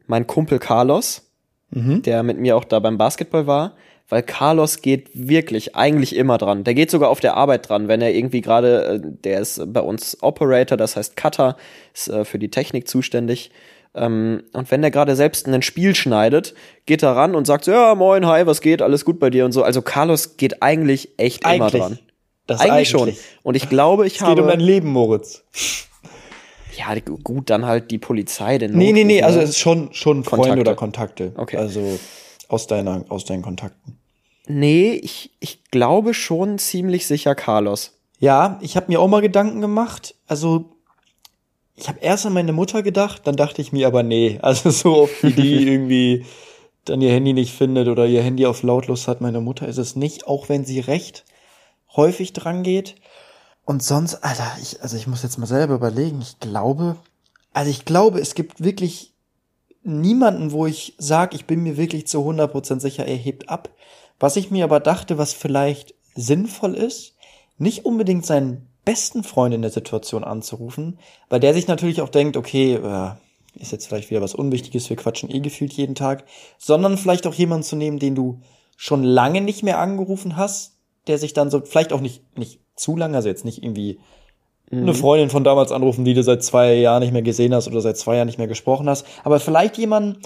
mein 0.07 0.27
Kumpel 0.27 0.59
Carlos, 0.59 1.23
der 1.69 2.23
mit 2.23 2.39
mir 2.39 2.55
auch 2.55 2.63
da 2.63 2.79
beim 2.79 2.97
Basketball 2.97 3.45
war, 3.45 3.75
weil 4.09 4.23
Carlos 4.23 4.81
geht 4.81 5.09
wirklich 5.13 5.75
eigentlich 5.75 6.15
immer 6.15 6.37
dran. 6.37 6.63
Der 6.63 6.73
geht 6.73 6.89
sogar 6.89 7.09
auf 7.09 7.19
der 7.19 7.35
Arbeit 7.35 7.67
dran, 7.67 7.89
wenn 7.89 8.01
er 8.01 8.13
irgendwie 8.13 8.39
gerade, 8.39 8.85
äh, 8.85 8.99
der 9.03 9.41
ist 9.41 9.61
bei 9.73 9.81
uns 9.81 10.17
Operator, 10.21 10.77
das 10.77 10.95
heißt 10.95 11.17
Cutter, 11.17 11.57
ist 11.93 12.07
äh, 12.07 12.23
für 12.23 12.39
die 12.39 12.49
Technik 12.49 12.87
zuständig. 12.87 13.51
Ähm, 13.93 14.43
und 14.53 14.71
wenn 14.71 14.81
der 14.81 14.91
gerade 14.91 15.17
selbst 15.17 15.45
ein 15.47 15.61
Spiel 15.61 15.93
schneidet, 15.93 16.53
geht 16.85 17.03
er 17.03 17.17
ran 17.17 17.35
und 17.35 17.45
sagt 17.45 17.65
so, 17.65 17.71
ja, 17.71 17.95
moin, 17.95 18.25
hi, 18.25 18.45
was 18.45 18.61
geht, 18.61 18.81
alles 18.81 19.03
gut 19.03 19.19
bei 19.19 19.29
dir 19.29 19.43
und 19.43 19.51
so. 19.51 19.63
Also 19.63 19.81
Carlos 19.81 20.37
geht 20.37 20.63
eigentlich 20.63 21.09
echt 21.17 21.43
immer 21.43 21.65
Eigentlich. 21.65 21.81
dran. 21.81 21.99
Das 22.45 22.61
Eigentlich, 22.61 22.87
schon. 22.89 23.13
Und 23.43 23.55
ich 23.55 23.67
glaube, 23.67 24.07
ich 24.07 24.15
Es 24.15 24.21
habe. 24.21 24.35
geht 24.35 24.41
um 24.41 24.47
dein 24.47 24.61
Leben, 24.61 24.87
Moritz. 24.87 25.43
Ja, 26.77 26.95
gut, 27.23 27.49
dann 27.49 27.65
halt 27.65 27.89
die 27.89 27.97
Polizei, 27.97 28.57
den 28.57 28.77
Nee, 28.77 28.91
nee, 28.91 29.03
nee, 29.03 29.23
also 29.23 29.37
ne? 29.39 29.43
es 29.43 29.51
ist 29.51 29.59
schon, 29.59 29.93
schon 29.93 30.23
Freunde 30.23 30.43
Kontakte. 30.43 30.61
oder 30.61 30.75
Kontakte. 30.75 31.33
Okay. 31.35 31.57
Also 31.57 31.99
aus 32.49 32.67
deiner, 32.67 33.03
aus 33.09 33.25
deinen 33.25 33.41
Kontakten. 33.41 33.97
Nee, 34.47 34.91
ich, 34.91 35.31
ich 35.39 35.63
glaube 35.71 36.13
schon 36.13 36.59
ziemlich 36.59 37.07
sicher 37.07 37.35
Carlos. 37.35 37.97
Ja, 38.19 38.59
ich 38.61 38.75
habe 38.75 38.87
mir 38.89 39.01
auch 39.01 39.07
mal 39.07 39.21
Gedanken 39.21 39.59
gemacht. 39.59 40.15
Also 40.27 40.65
ich 41.75 41.87
habe 41.87 41.99
erst 41.99 42.25
an 42.25 42.33
meine 42.33 42.53
Mutter 42.53 42.81
gedacht, 42.83 43.21
dann 43.25 43.35
dachte 43.35 43.61
ich 43.61 43.71
mir 43.71 43.87
aber 43.87 44.03
nee. 44.03 44.39
Also 44.43 44.69
so 44.69 44.95
oft 44.97 45.23
wie 45.23 45.33
die 45.33 45.67
irgendwie 45.71 46.25
dann 46.85 47.01
ihr 47.01 47.11
Handy 47.11 47.33
nicht 47.33 47.53
findet 47.53 47.87
oder 47.87 48.05
ihr 48.05 48.21
Handy 48.23 48.45
auf 48.45 48.63
lautlos 48.63 49.07
hat. 49.07 49.19
Meine 49.19 49.41
Mutter 49.41 49.67
ist 49.67 49.77
es 49.77 49.95
nicht, 49.95 50.27
auch 50.27 50.47
wenn 50.47 50.63
sie 50.63 50.79
recht 50.79 51.25
häufig 51.95 52.33
dran 52.33 52.63
geht. 52.63 52.95
Und 53.67 53.83
sonst, 53.83 54.23
Alter, 54.23 54.49
ich, 54.61 54.81
also 54.81 54.95
ich 54.95 55.07
muss 55.07 55.23
jetzt 55.23 55.37
mal 55.37 55.45
selber 55.45 55.75
überlegen. 55.75 56.21
Ich 56.21 56.39
glaube, 56.39 56.95
also 57.51 57.69
ich 57.69 57.83
glaube, 57.83 58.21
es 58.21 58.33
gibt 58.33 58.63
wirklich 58.63 59.13
niemanden, 59.83 60.53
wo 60.53 60.65
ich 60.65 60.95
sage, 60.97 61.35
ich 61.35 61.47
bin 61.47 61.63
mir 61.63 61.75
wirklich 61.75 62.07
zu 62.07 62.19
100% 62.19 62.79
sicher, 62.79 63.05
er 63.05 63.17
hebt 63.17 63.49
ab. 63.49 63.67
Was 64.21 64.37
ich 64.37 64.51
mir 64.51 64.63
aber 64.63 64.79
dachte, 64.79 65.17
was 65.17 65.33
vielleicht 65.33 65.95
sinnvoll 66.15 66.75
ist, 66.75 67.15
nicht 67.57 67.83
unbedingt 67.83 68.25
seinen 68.25 68.69
besten 68.85 69.25
Freund 69.25 69.53
in 69.53 69.63
der 69.63 69.71
Situation 69.71 70.23
anzurufen, 70.23 70.97
weil 71.27 71.41
der 71.41 71.53
sich 71.53 71.67
natürlich 71.67 71.99
auch 71.99 72.07
denkt, 72.07 72.37
okay, 72.37 72.75
äh, 72.75 73.11
ist 73.61 73.73
jetzt 73.73 73.87
vielleicht 73.87 74.09
wieder 74.09 74.21
was 74.21 74.33
Unwichtiges, 74.33 74.89
wir 74.89 74.95
quatschen 74.95 75.29
eh 75.29 75.41
gefühlt 75.41 75.73
jeden 75.73 75.95
Tag, 75.95 76.23
sondern 76.57 76.97
vielleicht 76.97 77.27
auch 77.27 77.33
jemanden 77.33 77.63
zu 77.63 77.75
nehmen, 77.75 77.99
den 77.99 78.15
du 78.15 78.39
schon 78.77 79.03
lange 79.03 79.41
nicht 79.41 79.61
mehr 79.61 79.79
angerufen 79.79 80.37
hast, 80.37 80.76
der 81.07 81.17
sich 81.17 81.33
dann 81.33 81.49
so, 81.49 81.61
vielleicht 81.61 81.93
auch 81.93 82.01
nicht, 82.01 82.37
nicht 82.37 82.59
zu 82.75 82.95
lange, 82.95 83.15
also 83.15 83.29
jetzt 83.29 83.45
nicht 83.45 83.63
irgendwie 83.63 83.99
eine 84.71 84.93
Freundin 84.93 85.29
von 85.29 85.45
damals 85.45 85.71
anrufen, 85.71 86.03
die 86.03 86.13
du 86.13 86.23
seit 86.23 86.43
zwei 86.43 86.73
Jahren 86.73 87.01
nicht 87.01 87.13
mehr 87.13 87.21
gesehen 87.21 87.53
hast 87.53 87.67
oder 87.67 87.79
seit 87.79 87.97
zwei 87.97 88.17
Jahren 88.17 88.27
nicht 88.27 88.37
mehr 88.37 88.47
gesprochen 88.47 88.89
hast, 88.89 89.05
aber 89.23 89.39
vielleicht 89.39 89.77
jemanden, 89.77 90.19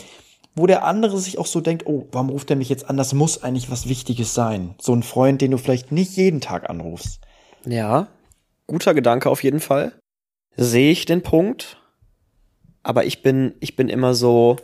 wo 0.56 0.66
der 0.66 0.84
andere 0.84 1.18
sich 1.20 1.38
auch 1.38 1.46
so 1.46 1.62
denkt, 1.62 1.86
oh, 1.86 2.08
warum 2.12 2.30
ruft 2.30 2.50
er 2.50 2.56
mich 2.56 2.70
jetzt 2.70 2.90
an? 2.90 2.98
Das 2.98 3.14
muss 3.14 3.44
eigentlich 3.44 3.70
was 3.72 3.88
Wichtiges 3.88 4.34
sein. 4.34 4.76
So 4.82 4.94
ein 4.94 5.04
Freund, 5.04 5.42
den 5.42 5.52
du 5.52 5.58
vielleicht 5.58 5.92
nicht 5.92 6.18
jeden 6.18 6.42
Tag 6.42 6.70
anrufst. 6.70 7.22
Ja, 7.66 8.08
guter 8.68 8.94
Gedanke 8.94 9.30
auf 9.30 9.44
jeden 9.44 9.60
Fall. 9.60 9.94
Sehe 10.58 10.92
ich 10.92 11.06
den 11.06 11.22
Punkt. 11.22 11.78
Aber 12.84 13.06
ich 13.06 13.22
bin, 13.22 13.54
ich 13.60 13.76
bin 13.76 13.90
immer 13.90 14.16
so, 14.16 14.58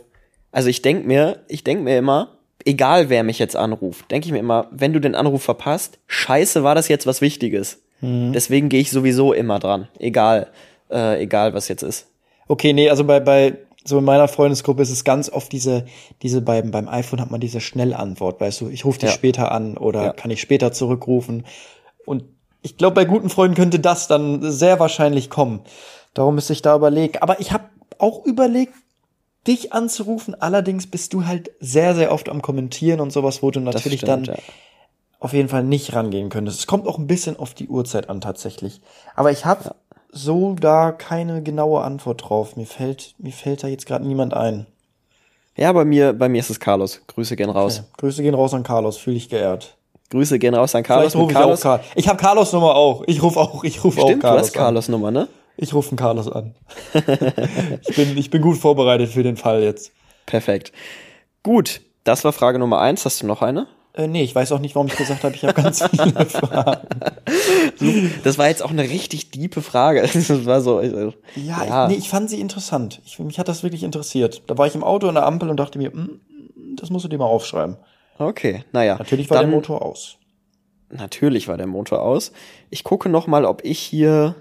also 0.50 0.68
ich 0.68 0.82
denk 0.82 1.06
mir, 1.06 1.44
ich 1.48 1.62
denk 1.62 1.82
mir 1.82 1.96
immer, 1.96 2.37
egal 2.68 3.08
wer 3.08 3.22
mich 3.24 3.38
jetzt 3.38 3.56
anruft, 3.56 4.10
denke 4.10 4.26
ich 4.26 4.32
mir 4.32 4.38
immer, 4.38 4.66
wenn 4.70 4.92
du 4.92 5.00
den 5.00 5.14
Anruf 5.14 5.42
verpasst, 5.42 5.98
scheiße, 6.06 6.62
war 6.62 6.74
das 6.74 6.88
jetzt 6.88 7.06
was 7.06 7.20
Wichtiges. 7.20 7.82
Deswegen 8.00 8.68
gehe 8.68 8.80
ich 8.80 8.92
sowieso 8.92 9.32
immer 9.32 9.58
dran. 9.58 9.88
Egal, 9.98 10.46
äh, 10.88 11.20
egal 11.20 11.52
was 11.54 11.66
jetzt 11.66 11.82
ist. 11.82 12.06
Okay, 12.46 12.72
nee, 12.72 12.88
also 12.90 13.02
bei, 13.02 13.18
bei, 13.18 13.56
so 13.84 13.98
in 13.98 14.04
meiner 14.04 14.28
Freundesgruppe 14.28 14.82
ist 14.82 14.90
es 14.90 15.02
ganz 15.02 15.28
oft 15.28 15.50
diese, 15.50 15.84
diese 16.22 16.40
beim, 16.40 16.70
beim 16.70 16.86
iPhone 16.88 17.20
hat 17.20 17.32
man 17.32 17.40
diese 17.40 17.60
Schnellantwort, 17.60 18.40
weißt 18.40 18.60
du, 18.60 18.68
ich 18.68 18.84
rufe 18.84 19.00
dich 19.00 19.08
Ja. 19.08 19.14
später 19.14 19.50
an 19.50 19.76
oder 19.76 20.04
Ja. 20.04 20.12
kann 20.12 20.30
ich 20.30 20.40
später 20.40 20.70
zurückrufen. 20.70 21.44
Und 22.06 22.22
ich 22.62 22.76
glaube, 22.76 22.94
bei 22.94 23.04
guten 23.04 23.30
Freunden 23.30 23.56
könnte 23.56 23.80
das 23.80 24.06
dann 24.06 24.48
sehr 24.48 24.78
wahrscheinlich 24.78 25.28
kommen. 25.28 25.60
Darum 26.14 26.36
müsste 26.36 26.52
ich 26.52 26.62
da 26.62 26.76
überlegen. 26.76 27.18
Aber 27.20 27.40
ich 27.40 27.50
habe 27.50 27.64
auch 27.98 28.24
überlegt, 28.24 28.74
dich 29.48 29.72
anzurufen. 29.72 30.40
Allerdings 30.40 30.86
bist 30.86 31.14
du 31.14 31.26
halt 31.26 31.50
sehr, 31.58 31.94
sehr 31.94 32.12
oft 32.12 32.28
am 32.28 32.42
Kommentieren 32.42 33.00
und 33.00 33.12
sowas, 33.12 33.42
wo 33.42 33.50
du 33.50 33.60
natürlich 33.60 34.00
stimmt, 34.00 34.28
dann 34.28 34.36
ja. 34.36 34.42
auf 35.18 35.32
jeden 35.32 35.48
Fall 35.48 35.64
nicht 35.64 35.94
rangehen 35.94 36.28
könntest. 36.28 36.60
Es 36.60 36.66
kommt 36.66 36.86
auch 36.86 36.98
ein 36.98 37.06
bisschen 37.06 37.38
auf 37.38 37.54
die 37.54 37.68
Uhrzeit 37.68 38.08
an 38.08 38.20
tatsächlich. 38.20 38.80
Aber 39.16 39.32
ich 39.32 39.44
habe 39.44 39.74
so 40.12 40.54
da 40.54 40.92
keine 40.92 41.42
genaue 41.42 41.82
Antwort 41.82 42.28
drauf. 42.28 42.56
Mir 42.56 42.66
fällt, 42.66 43.14
mir 43.18 43.32
fällt 43.32 43.64
da 43.64 43.68
jetzt 43.68 43.86
gerade 43.86 44.06
niemand 44.06 44.34
ein. 44.34 44.66
Ja, 45.56 45.72
bei 45.72 45.84
mir, 45.84 46.12
bei 46.12 46.28
mir 46.28 46.38
ist 46.38 46.50
es 46.50 46.60
Carlos. 46.60 47.00
Grüße 47.08 47.34
gehen 47.34 47.50
raus. 47.50 47.78
Ja. 47.78 47.84
Grüße 47.96 48.22
gehen 48.22 48.34
raus 48.34 48.54
an 48.54 48.62
Carlos, 48.62 48.96
fühle 48.96 49.16
ich 49.16 49.28
geehrt. 49.28 49.76
Grüße 50.10 50.38
gehen 50.38 50.54
raus 50.54 50.74
an 50.74 50.82
Carlos. 50.82 51.12
Vielleicht 51.12 51.22
rufe 51.22 51.32
ich 51.32 51.38
Carlos. 51.38 51.60
auch 51.60 51.62
Carlos. 51.62 51.86
Ich 51.96 52.08
habe 52.08 52.18
Carlos 52.18 52.52
Nummer 52.52 52.74
auch. 52.76 53.02
Ich 53.06 53.22
rufe 53.22 53.40
auch, 53.40 53.64
ich 53.64 53.82
rufe 53.82 54.00
auch 54.00 54.04
Stimmt, 54.04 54.22
du 54.22 54.26
Carlos 54.26 54.42
hast 54.42 54.52
Carlos 54.52 54.88
Nummer, 54.88 55.10
ne? 55.10 55.28
Ich 55.60 55.74
rufe 55.74 55.90
einen 55.90 55.98
Carlos 55.98 56.30
an. 56.30 56.54
ich 56.94 57.96
bin, 57.96 58.16
ich 58.16 58.30
bin 58.30 58.40
gut 58.40 58.56
vorbereitet 58.56 59.10
für 59.10 59.24
den 59.24 59.36
Fall 59.36 59.62
jetzt. 59.62 59.92
Perfekt. 60.24 60.72
Gut, 61.42 61.80
das 62.04 62.24
war 62.24 62.32
Frage 62.32 62.58
Nummer 62.58 62.80
eins. 62.80 63.04
Hast 63.04 63.22
du 63.22 63.26
noch 63.26 63.42
eine? 63.42 63.66
Äh, 63.94 64.06
nee, 64.06 64.22
ich 64.22 64.32
weiß 64.32 64.52
auch 64.52 64.60
nicht, 64.60 64.76
warum 64.76 64.86
ich 64.86 64.96
gesagt 64.96 65.24
habe, 65.24 65.34
ich 65.34 65.42
habe 65.42 65.60
ganz 65.60 65.82
viele 65.82 66.26
Fragen. 66.26 66.88
Das 68.22 68.38
war 68.38 68.46
jetzt 68.46 68.62
auch 68.62 68.70
eine 68.70 68.84
richtig 68.84 69.32
diepe 69.32 69.60
Frage. 69.60 70.02
Das 70.14 70.46
war 70.46 70.60
so. 70.60 70.78
also, 70.78 71.14
Ja, 71.34 71.86
Ich, 71.88 71.92
nee, 71.92 71.98
ich 71.98 72.08
fand 72.08 72.30
sie 72.30 72.40
interessant. 72.40 73.02
Ich, 73.04 73.18
mich 73.18 73.40
hat 73.40 73.48
das 73.48 73.64
wirklich 73.64 73.82
interessiert. 73.82 74.42
Da 74.46 74.56
war 74.56 74.68
ich 74.68 74.76
im 74.76 74.84
Auto 74.84 75.08
an 75.08 75.16
der 75.16 75.26
Ampel 75.26 75.50
und 75.50 75.56
dachte 75.58 75.78
mir, 75.78 75.90
hm, 75.90 76.20
das 76.76 76.90
musst 76.90 77.04
du 77.04 77.08
dir 77.08 77.18
mal 77.18 77.24
aufschreiben. 77.24 77.76
Okay, 78.18 78.64
naja. 78.70 78.96
Natürlich 78.96 79.28
war 79.30 79.38
dann, 79.38 79.50
der 79.50 79.56
Motor 79.56 79.82
aus. 79.82 80.18
Natürlich 80.90 81.48
war 81.48 81.56
der 81.56 81.66
Motor 81.66 82.02
aus. 82.02 82.32
Ich 82.70 82.84
gucke 82.84 83.08
noch 83.08 83.26
mal, 83.26 83.44
ob 83.44 83.64
ich 83.64 83.80
hier, 83.80 84.36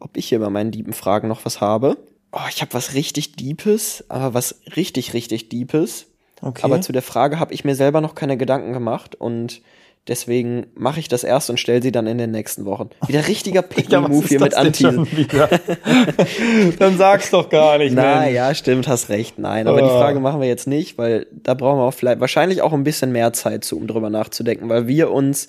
ob 0.00 0.16
ich 0.16 0.28
hier 0.28 0.38
bei 0.40 0.50
meinen 0.50 0.70
dieben 0.70 0.92
Fragen 0.92 1.28
noch 1.28 1.44
was 1.44 1.60
habe. 1.60 1.96
Oh, 2.32 2.38
ich 2.50 2.60
habe 2.60 2.74
was 2.74 2.94
richtig 2.94 3.36
Deepes, 3.36 4.04
aber 4.08 4.34
was 4.34 4.60
richtig, 4.76 5.14
richtig 5.14 5.48
Deepes. 5.48 6.06
Okay. 6.42 6.62
Aber 6.62 6.80
zu 6.80 6.92
der 6.92 7.02
Frage 7.02 7.40
habe 7.40 7.52
ich 7.54 7.64
mir 7.64 7.74
selber 7.74 8.00
noch 8.00 8.14
keine 8.14 8.36
Gedanken 8.36 8.72
gemacht 8.72 9.14
und 9.14 9.60
deswegen 10.06 10.66
mache 10.74 11.00
ich 11.00 11.08
das 11.08 11.24
erst 11.24 11.50
und 11.50 11.58
stelle 11.58 11.82
sie 11.82 11.90
dann 11.90 12.06
in 12.06 12.16
den 12.18 12.30
nächsten 12.30 12.64
Wochen. 12.64 12.90
Wieder 13.06 13.26
richtiger 13.26 13.62
Pick-Me-Move 13.62 14.26
hier 14.28 14.40
mit 14.40 14.54
Anteasen. 14.54 15.06
Dann 16.78 16.96
sag's 16.96 17.30
doch 17.30 17.48
gar 17.48 17.78
nicht, 17.78 17.94
Na 17.94 18.28
ja, 18.28 18.54
stimmt, 18.54 18.88
hast 18.88 19.08
recht. 19.08 19.38
Nein, 19.38 19.66
aber 19.66 19.78
die 19.82 19.88
Oh. 19.88 19.98
Frage 19.98 20.20
machen 20.20 20.40
wir 20.40 20.48
jetzt 20.48 20.66
nicht, 20.66 20.96
weil 20.98 21.26
da 21.32 21.54
brauchen 21.54 21.78
wir 21.78 21.84
auch 21.84 21.94
vielleicht 21.94 22.20
wahrscheinlich 22.20 22.62
auch 22.62 22.72
ein 22.72 22.84
bisschen 22.84 23.12
mehr 23.12 23.32
Zeit 23.32 23.64
zu, 23.64 23.76
um 23.76 23.86
drüber 23.86 24.10
nachzudenken, 24.10 24.68
weil 24.68 24.86
wir 24.86 25.10
uns 25.10 25.48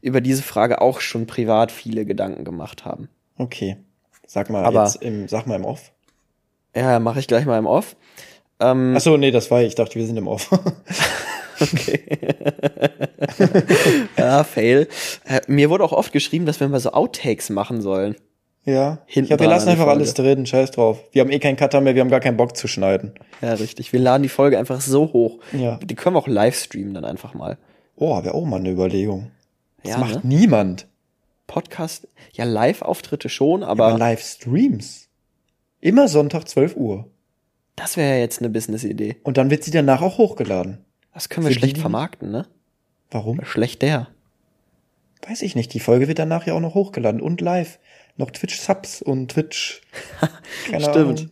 über 0.00 0.20
diese 0.20 0.42
Frage 0.42 0.80
auch 0.80 1.00
schon 1.00 1.26
privat 1.26 1.70
viele 1.70 2.04
Gedanken 2.06 2.44
gemacht 2.44 2.84
haben. 2.84 3.08
Okay. 3.36 3.76
Sag 4.32 4.48
mal 4.48 4.64
Aber- 4.64 4.84
jetzt 4.84 5.02
im, 5.02 5.26
sag 5.26 5.48
mal 5.48 5.56
im 5.56 5.64
Off. 5.64 5.90
Ja, 6.76 7.00
mache 7.00 7.18
ich 7.18 7.26
gleich 7.26 7.46
mal 7.46 7.58
im 7.58 7.66
Off. 7.66 7.96
Ähm, 8.60 8.94
Ach 8.96 9.00
so, 9.00 9.16
nee, 9.16 9.32
das 9.32 9.50
war 9.50 9.60
ich. 9.62 9.68
Ich 9.68 9.74
dachte, 9.74 9.96
wir 9.96 10.06
sind 10.06 10.16
im 10.16 10.28
Off. 10.28 10.48
Okay. 11.62 12.18
ja, 14.16 14.44
fail. 14.44 14.88
Äh, 15.26 15.40
mir 15.46 15.68
wurde 15.68 15.84
auch 15.84 15.92
oft 15.92 16.10
geschrieben, 16.12 16.46
dass 16.46 16.58
wir 16.58 16.68
mal 16.68 16.80
so 16.80 16.92
Outtakes 16.92 17.50
machen 17.50 17.82
sollen. 17.82 18.16
ja. 18.64 18.98
Hinten 19.04 19.26
ich 19.26 19.32
hab, 19.32 19.40
wir 19.40 19.46
lassen 19.48 19.68
einfach 19.68 19.86
alles 19.88 20.14
drin. 20.14 20.46
Scheiß 20.46 20.70
drauf. 20.70 21.02
Wir 21.12 21.20
haben 21.20 21.30
eh 21.30 21.38
keinen 21.38 21.56
Cutter 21.56 21.82
mehr. 21.82 21.94
Wir 21.94 22.00
haben 22.00 22.08
gar 22.08 22.20
keinen 22.20 22.38
Bock 22.38 22.56
zu 22.56 22.66
schneiden. 22.66 23.12
Ja, 23.42 23.52
richtig. 23.54 23.92
Wir 23.92 24.00
laden 24.00 24.22
die 24.22 24.30
Folge 24.30 24.58
einfach 24.58 24.80
so 24.80 25.12
hoch. 25.12 25.38
Ja. 25.52 25.76
Die 25.82 25.94
können 25.94 26.16
wir 26.16 26.20
auch 26.20 26.28
live 26.28 26.56
streamen 26.56 26.94
dann 26.94 27.04
einfach 27.04 27.34
mal. 27.34 27.58
Oh, 27.96 28.16
wäre 28.24 28.32
auch 28.34 28.46
mal 28.46 28.60
eine 28.60 28.70
Überlegung. 28.70 29.30
Das 29.82 29.92
Ja, 29.92 29.98
macht 29.98 30.14
ne? 30.14 30.20
niemand. 30.24 30.86
Podcast, 31.50 32.06
ja, 32.32 32.44
Live-Auftritte 32.44 33.28
schon, 33.28 33.64
Aber 33.64 33.86
aber 33.88 33.98
Livestreams. 33.98 35.08
Immer 35.80 36.06
Sonntag 36.06 36.46
12 36.48 36.76
Uhr. 36.76 37.10
das 37.74 37.96
wäre 37.96 38.14
ja 38.14 38.20
jetzt 38.20 38.38
eine 38.38 38.50
Business-Idee. 38.50 39.16
Und 39.24 39.36
dann 39.36 39.50
wird 39.50 39.64
sie 39.64 39.72
danach 39.72 40.00
auch 40.00 40.16
hochgeladen. 40.18 40.84
Das 41.12 41.28
können 41.28 41.46
wir 41.46 41.52
Für 41.52 41.58
schlecht 41.58 41.76
die- 41.76 41.80
vermarkten, 41.80 42.30
ne? 42.30 42.46
Warum? 43.10 43.44
Schlecht 43.44 43.82
der. 43.82 44.08
Weiß 45.26 45.42
ich 45.42 45.56
nicht. 45.56 45.74
Die 45.74 45.80
Folge 45.80 46.06
wird 46.06 46.20
danach 46.20 46.46
ja 46.46 46.54
auch 46.54 46.60
noch 46.60 46.74
hochgeladen 46.74 47.20
und 47.20 47.40
live. 47.40 47.80
Noch 48.16 48.30
Twitch-Subs 48.30 49.02
und 49.02 49.32
Twitch. 49.32 49.80
Keine 50.70 50.84
Stimmt. 50.84 50.96
Ahnung. 51.20 51.30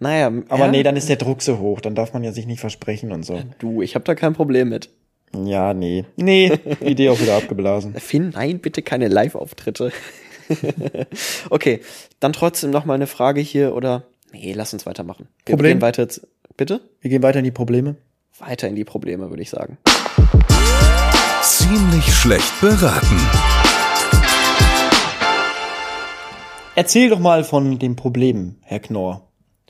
Naja, 0.00 0.26
Aber 0.48 0.66
ja, 0.66 0.70
nee, 0.70 0.82
dann 0.82 0.96
ist 0.96 1.08
der 1.08 1.16
Druck 1.16 1.40
so 1.42 1.58
hoch. 1.58 1.80
Dann 1.80 1.94
darf 1.94 2.12
man 2.12 2.22
ja 2.24 2.32
sich 2.32 2.46
nicht 2.46 2.60
versprechen 2.60 3.10
und 3.10 3.22
so. 3.24 3.40
Du, 3.58 3.80
ich 3.82 3.94
habe 3.94 4.04
da 4.04 4.14
kein 4.14 4.34
Problem 4.34 4.68
mit. 4.68 4.90
Ja, 5.34 5.74
nee. 5.74 6.04
Nee, 6.16 6.52
Idee 6.80 7.10
auch 7.10 7.20
wieder 7.20 7.36
abgeblasen. 7.36 7.94
Finn, 7.98 8.30
nein, 8.30 8.60
bitte 8.60 8.82
keine 8.82 9.08
Live-Auftritte. 9.08 9.92
okay, 11.50 11.80
dann 12.20 12.32
trotzdem 12.32 12.70
noch 12.70 12.84
mal 12.84 12.94
eine 12.94 13.06
Frage 13.06 13.40
hier 13.40 13.74
oder 13.74 14.04
nee, 14.32 14.52
lass 14.54 14.72
uns 14.72 14.86
weitermachen. 14.86 15.28
Wir 15.44 15.54
Problem? 15.54 15.78
gehen 15.78 15.82
weiter 15.82 16.02
jetzt, 16.02 16.26
bitte? 16.56 16.80
Wir 17.00 17.10
gehen 17.10 17.22
weiter 17.22 17.40
in 17.40 17.44
die 17.44 17.50
Probleme. 17.50 17.96
Weiter 18.38 18.68
in 18.68 18.76
die 18.76 18.84
Probleme, 18.84 19.30
würde 19.30 19.42
ich 19.42 19.50
sagen. 19.50 19.78
Ziemlich 21.42 22.04
schlecht 22.14 22.60
beraten. 22.60 23.20
Erzähl 26.74 27.10
doch 27.10 27.18
mal 27.18 27.42
von 27.42 27.78
den 27.78 27.96
Problemen, 27.96 28.58
Herr 28.62 28.78
Knorr. 28.78 29.27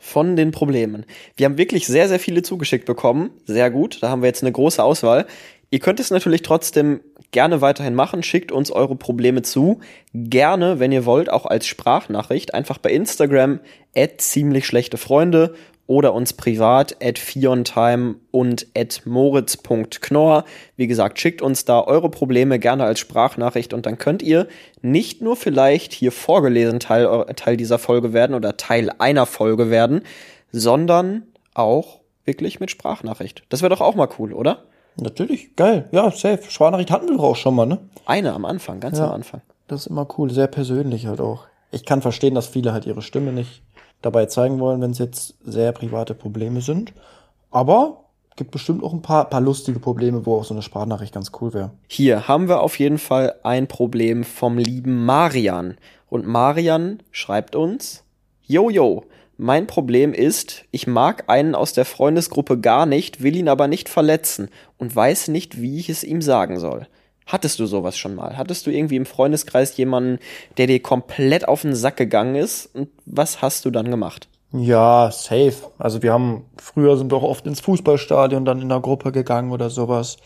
Von 0.08 0.36
den 0.36 0.52
Problemen. 0.52 1.04
Wir 1.36 1.44
haben 1.44 1.58
wirklich 1.58 1.86
sehr, 1.86 2.08
sehr 2.08 2.18
viele 2.18 2.40
zugeschickt 2.40 2.86
bekommen. 2.86 3.28
Sehr 3.44 3.70
gut. 3.70 3.98
Da 4.00 4.08
haben 4.08 4.22
wir 4.22 4.28
jetzt 4.28 4.42
eine 4.42 4.52
große 4.52 4.82
Auswahl. 4.82 5.26
Ihr 5.68 5.80
könnt 5.80 6.00
es 6.00 6.10
natürlich 6.10 6.40
trotzdem 6.40 7.00
gerne 7.30 7.60
weiterhin 7.60 7.94
machen. 7.94 8.22
Schickt 8.22 8.50
uns 8.50 8.70
eure 8.70 8.96
Probleme 8.96 9.42
zu. 9.42 9.80
Gerne, 10.14 10.80
wenn 10.80 10.92
ihr 10.92 11.04
wollt, 11.04 11.30
auch 11.30 11.44
als 11.44 11.66
Sprachnachricht. 11.66 12.54
Einfach 12.54 12.78
bei 12.78 12.90
Instagram 12.90 13.60
ziemlich 14.16 14.64
schlechte 14.64 14.96
Freunde 14.96 15.54
oder 15.88 16.14
uns 16.14 16.34
privat 16.34 16.96
at 17.02 17.18
fiontime 17.18 18.14
und 18.30 18.66
at 18.76 19.02
moritz.knorr. 19.06 20.44
Wie 20.76 20.86
gesagt, 20.86 21.18
schickt 21.18 21.42
uns 21.42 21.64
da 21.64 21.80
eure 21.82 22.10
Probleme 22.10 22.58
gerne 22.60 22.84
als 22.84 23.00
Sprachnachricht 23.00 23.72
und 23.74 23.86
dann 23.86 23.98
könnt 23.98 24.22
ihr 24.22 24.46
nicht 24.82 25.22
nur 25.22 25.34
vielleicht 25.34 25.92
hier 25.92 26.12
vorgelesen 26.12 26.78
Teil, 26.78 27.06
eu- 27.06 27.24
Teil 27.34 27.56
dieser 27.56 27.78
Folge 27.78 28.12
werden 28.12 28.36
oder 28.36 28.56
Teil 28.56 28.90
einer 28.98 29.26
Folge 29.26 29.70
werden, 29.70 30.02
sondern 30.52 31.22
auch 31.54 32.00
wirklich 32.24 32.60
mit 32.60 32.70
Sprachnachricht. 32.70 33.42
Das 33.48 33.62
wäre 33.62 33.70
doch 33.70 33.80
auch 33.80 33.94
mal 33.94 34.08
cool, 34.18 34.32
oder? 34.32 34.64
Natürlich, 34.96 35.56
geil. 35.56 35.88
Ja, 35.92 36.10
safe. 36.10 36.40
Sprachnachricht 36.48 36.90
hatten 36.90 37.08
wir 37.08 37.16
doch 37.16 37.24
auch 37.24 37.36
schon 37.36 37.54
mal, 37.54 37.66
ne? 37.66 37.78
Eine 38.04 38.34
am 38.34 38.44
Anfang, 38.44 38.80
ganz 38.80 38.98
Ja. 38.98 39.06
am 39.06 39.12
Anfang. 39.14 39.40
Das 39.68 39.82
ist 39.82 39.86
immer 39.86 40.06
cool, 40.18 40.30
sehr 40.30 40.48
persönlich 40.48 41.06
halt 41.06 41.20
auch. 41.20 41.46
Ich 41.70 41.84
kann 41.84 42.00
verstehen, 42.02 42.34
dass 42.34 42.46
viele 42.46 42.72
halt 42.72 42.86
ihre 42.86 43.02
Stimme 43.02 43.32
nicht 43.32 43.62
dabei 44.02 44.26
zeigen 44.26 44.60
wollen, 44.60 44.80
wenn 44.80 44.92
es 44.92 44.98
jetzt 44.98 45.34
sehr 45.44 45.72
private 45.72 46.14
Probleme 46.14 46.60
sind. 46.60 46.92
Aber 47.50 48.04
gibt 48.38 48.50
bestimmt 48.52 48.82
auch 48.82 48.94
ein 48.94 49.02
paar, 49.02 49.28
paar 49.28 49.42
lustige 49.42 49.80
Probleme, 49.80 50.24
wo 50.24 50.36
auch 50.36 50.44
so 50.44 50.54
eine 50.54 50.62
Sprachnachricht 50.62 51.12
ganz 51.12 51.32
cool 51.40 51.52
wäre. 51.52 51.72
Hier 51.88 52.28
haben 52.28 52.48
wir 52.48 52.60
auf 52.60 52.78
jeden 52.78 52.98
Fall 52.98 53.34
ein 53.42 53.66
Problem 53.66 54.24
vom 54.24 54.56
lieben 54.56 55.04
Marian. 55.04 55.76
Und 56.08 56.26
Marian 56.26 57.02
schreibt 57.10 57.54
uns, 57.54 58.04
Jojo, 58.46 59.04
mein 59.36 59.66
Problem 59.66 60.14
ist, 60.14 60.64
ich 60.70 60.86
mag 60.86 61.24
einen 61.28 61.54
aus 61.54 61.72
der 61.72 61.84
Freundesgruppe 61.84 62.58
gar 62.58 62.86
nicht, 62.86 63.22
will 63.22 63.36
ihn 63.36 63.48
aber 63.48 63.68
nicht 63.68 63.88
verletzen 63.88 64.48
und 64.78 64.94
weiß 64.94 65.28
nicht, 65.28 65.60
wie 65.60 65.78
ich 65.78 65.90
es 65.90 66.02
ihm 66.02 66.22
sagen 66.22 66.58
soll. 66.58 66.86
Hattest 67.28 67.58
du 67.58 67.66
sowas 67.66 67.98
schon 67.98 68.14
mal? 68.14 68.38
Hattest 68.38 68.66
du 68.66 68.70
irgendwie 68.70 68.96
im 68.96 69.04
Freundeskreis 69.04 69.76
jemanden, 69.76 70.18
der 70.56 70.66
dir 70.66 70.82
komplett 70.82 71.46
auf 71.46 71.60
den 71.60 71.74
Sack 71.74 71.98
gegangen 71.98 72.34
ist? 72.34 72.74
Und 72.74 72.88
was 73.04 73.42
hast 73.42 73.66
du 73.66 73.70
dann 73.70 73.90
gemacht? 73.90 74.28
Ja, 74.50 75.10
safe. 75.12 75.56
Also 75.78 76.02
wir 76.02 76.14
haben, 76.14 76.46
früher 76.56 76.96
sind 76.96 77.12
wir 77.12 77.18
auch 77.18 77.22
oft 77.22 77.46
ins 77.46 77.60
Fußballstadion 77.60 78.46
dann 78.46 78.62
in 78.62 78.70
der 78.70 78.80
Gruppe 78.80 79.12
gegangen 79.12 79.52
oder 79.52 79.68
sowas. 79.68 80.16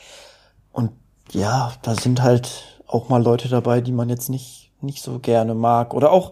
Und 0.71 0.93
ja, 1.33 1.73
da 1.83 1.97
sind 1.97 2.23
halt 2.23 2.79
auch 2.87 3.09
mal 3.09 3.21
Leute 3.21 3.49
dabei, 3.49 3.81
die 3.81 3.91
man 3.91 4.09
jetzt 4.09 4.29
nicht, 4.29 4.71
nicht 4.81 5.03
so 5.03 5.19
gerne 5.19 5.55
mag. 5.55 5.95
Oder 5.95 6.13
auch, 6.13 6.31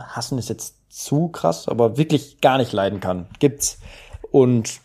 hassen 0.00 0.38
ist 0.38 0.48
jetzt 0.48 0.74
zu 0.88 1.28
krass, 1.28 1.68
aber 1.68 1.96
wirklich 1.96 2.40
gar 2.40 2.58
nicht 2.58 2.72
leiden 2.72 2.98
kann. 2.98 3.28
Gibt's. 3.38 3.78
Und 4.32 4.80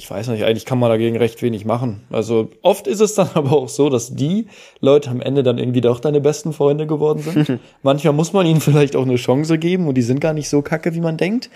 ich 0.00 0.10
weiß 0.10 0.28
nicht, 0.28 0.44
eigentlich 0.44 0.64
kann 0.64 0.78
man 0.78 0.88
dagegen 0.88 1.18
recht 1.18 1.42
wenig 1.42 1.66
machen. 1.66 2.06
Also 2.08 2.48
oft 2.62 2.86
ist 2.86 3.00
es 3.00 3.14
dann 3.16 3.28
aber 3.34 3.52
auch 3.52 3.68
so, 3.68 3.90
dass 3.90 4.16
die 4.16 4.46
Leute 4.80 5.10
am 5.10 5.20
Ende 5.20 5.42
dann 5.42 5.58
irgendwie 5.58 5.82
doch 5.82 6.00
deine 6.00 6.22
besten 6.22 6.54
Freunde 6.54 6.86
geworden 6.86 7.20
sind. 7.20 7.60
Manchmal 7.82 8.14
muss 8.14 8.32
man 8.32 8.46
ihnen 8.46 8.62
vielleicht 8.62 8.96
auch 8.96 9.02
eine 9.02 9.16
Chance 9.16 9.58
geben 9.58 9.88
und 9.88 9.96
die 9.96 10.02
sind 10.02 10.18
gar 10.18 10.32
nicht 10.32 10.48
so 10.48 10.62
kacke, 10.62 10.94
wie 10.94 11.02
man 11.02 11.18
denkt. 11.18 11.50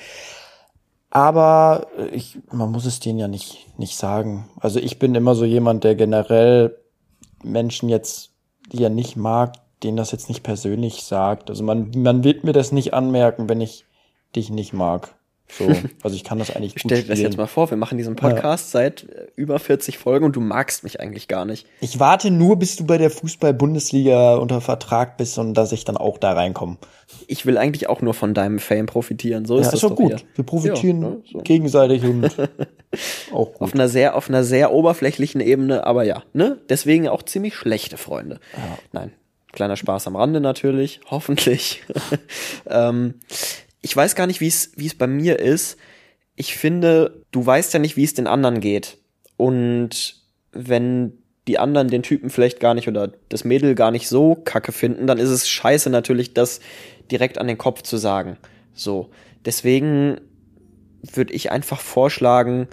Aber 1.09 1.87
äh, 1.99 2.15
ich, 2.15 2.37
man 2.53 2.71
muss 2.71 2.85
es 2.85 3.01
denen 3.01 3.19
ja 3.19 3.29
nicht, 3.29 3.67
nicht 3.79 3.97
sagen. 3.97 4.51
Also 4.61 4.79
ich 4.79 4.99
bin 4.99 5.15
immer 5.15 5.35
so 5.35 5.47
jemand, 5.47 5.83
der 5.83 5.95
generell 5.95 6.77
Menschen 7.43 7.89
jetzt, 7.89 8.33
die 8.71 8.85
er 8.85 8.91
nicht 8.91 9.17
mag, 9.17 9.55
denen 9.83 9.97
das 9.97 10.13
jetzt 10.13 10.29
nicht 10.29 10.43
persönlich 10.43 11.03
sagt. 11.03 11.49
Also 11.49 11.65
man, 11.65 11.93
man 11.97 12.25
wird 12.25 12.45
mir 12.45 12.53
das 12.53 12.73
nicht 12.73 12.93
anmerken, 12.93 13.49
wenn 13.49 13.63
ich 13.63 13.87
dich 14.37 14.51
nicht 14.51 14.75
mag. 14.75 15.15
So, 15.59 15.73
also 16.03 16.17
ich 16.17 16.25
kann 16.25 16.39
das 16.39 16.55
eigentlich 16.55 16.75
gut 16.75 16.83
Stell 16.87 17.03
dir 17.03 17.09
das 17.09 17.21
jetzt 17.21 17.37
mal 17.37 17.47
vor, 17.47 17.71
wir 17.71 17.77
machen 17.77 17.99
diesen 17.99 18.17
Podcast 18.17 18.71
seit 18.71 19.05
äh, 19.05 19.27
über 19.37 19.59
40 19.59 19.99
Folgen 19.99 20.25
und 20.25 20.35
du 20.37 20.41
magst 20.41 20.85
mich 20.85 21.01
eigentlich 21.01 21.29
gar 21.29 21.45
nicht. 21.45 21.67
Ich 21.81 22.01
warte 22.01 22.31
nur, 22.31 22.57
bis 22.59 22.77
du 22.77 22.85
bei 22.85 22.99
der 22.99 23.11
Fußball-Bundesliga 23.11 24.37
unter 24.37 24.61
Vertrag 24.61 25.17
bist 25.17 25.39
und 25.39 25.55
dass 25.55 25.73
ich 25.73 25.85
dann 25.85 25.97
auch 25.97 26.19
da 26.19 26.33
reinkomme. 26.33 26.79
Ich 27.27 27.47
will 27.47 27.59
eigentlich 27.59 27.89
auch 27.89 28.01
nur 28.01 28.15
von 28.15 28.35
deinem 28.35 28.59
Fame 28.59 28.87
profitieren. 28.87 29.45
So 29.45 29.57
ist 29.59 29.67
Ja, 29.67 29.71
das 29.73 29.75
ist 29.75 29.85
doch 29.85 29.91
doch 29.91 29.97
gut. 29.97 30.13
hier. 30.21 30.21
Wir 30.35 30.45
profitieren 30.45 31.03
Ja, 31.03 31.09
ne, 31.11 31.23
so. 31.31 31.39
gegenseitig 31.41 32.03
und 32.05 32.25
auch 33.33 33.53
gut. 33.53 33.61
Auf 33.61 33.75
einer 33.75 33.89
sehr, 33.89 34.17
auf 34.17 34.29
einer 34.29 34.43
sehr 34.45 34.73
oberflächlichen 34.73 35.41
Ebene, 35.41 35.87
aber 35.87 36.05
ja, 36.05 36.23
ne? 36.33 36.59
Deswegen 36.69 37.09
auch 37.09 37.23
ziemlich 37.23 37.55
schlechte 37.55 37.97
Freunde. 37.97 38.41
Nein, 38.93 39.13
kleiner 39.53 39.77
Spaß 39.77 40.07
am 40.09 40.17
Rande 40.17 40.41
natürlich, 40.41 41.01
hoffentlich. 41.11 41.83
ähm, 42.69 43.15
ich 43.85 43.95
weiß 43.95 44.15
gar 44.15 44.27
nicht, 44.27 44.41
wie 44.41 44.49
es, 44.49 44.73
wie 44.77 44.87
es 44.87 44.95
bei 44.95 45.07
mir 45.07 45.39
ist. 45.39 45.77
Ich 46.37 46.57
finde, 46.57 47.23
du 47.33 47.45
weißt 47.45 47.75
ja 47.75 47.79
nicht, 47.79 47.99
wie 47.99 48.05
es 48.05 48.15
den 48.15 48.27
anderen 48.27 48.61
geht. 48.61 48.97
Und 49.37 50.23
wenn 50.53 51.19
die 51.47 51.59
anderen 51.59 51.89
den 51.89 52.03
Typen 52.03 52.31
vielleicht 52.31 52.61
gar 52.61 52.73
nicht 52.73 52.89
oder 52.89 53.13
das 53.29 53.45
Mädel 53.45 53.75
gar 53.75 53.91
nicht 53.91 54.09
so 54.09 54.37
kacke 54.37 54.73
finden, 54.73 55.07
dann 55.07 55.19
ist 55.19 55.29
es 55.29 55.51
scheiße 55.51 55.91
natürlich, 55.91 56.33
das 56.33 56.61
direkt 57.11 57.37
an 57.37 57.47
den 57.47 57.59
Kopf 57.59 57.83
zu 57.83 57.99
sagen. 57.99 58.39
So. 58.73 59.11
Deswegen 59.45 60.19
würde 61.03 61.35
ich 61.35 61.53
einfach 61.53 61.81
vorschlagen, 61.81 62.69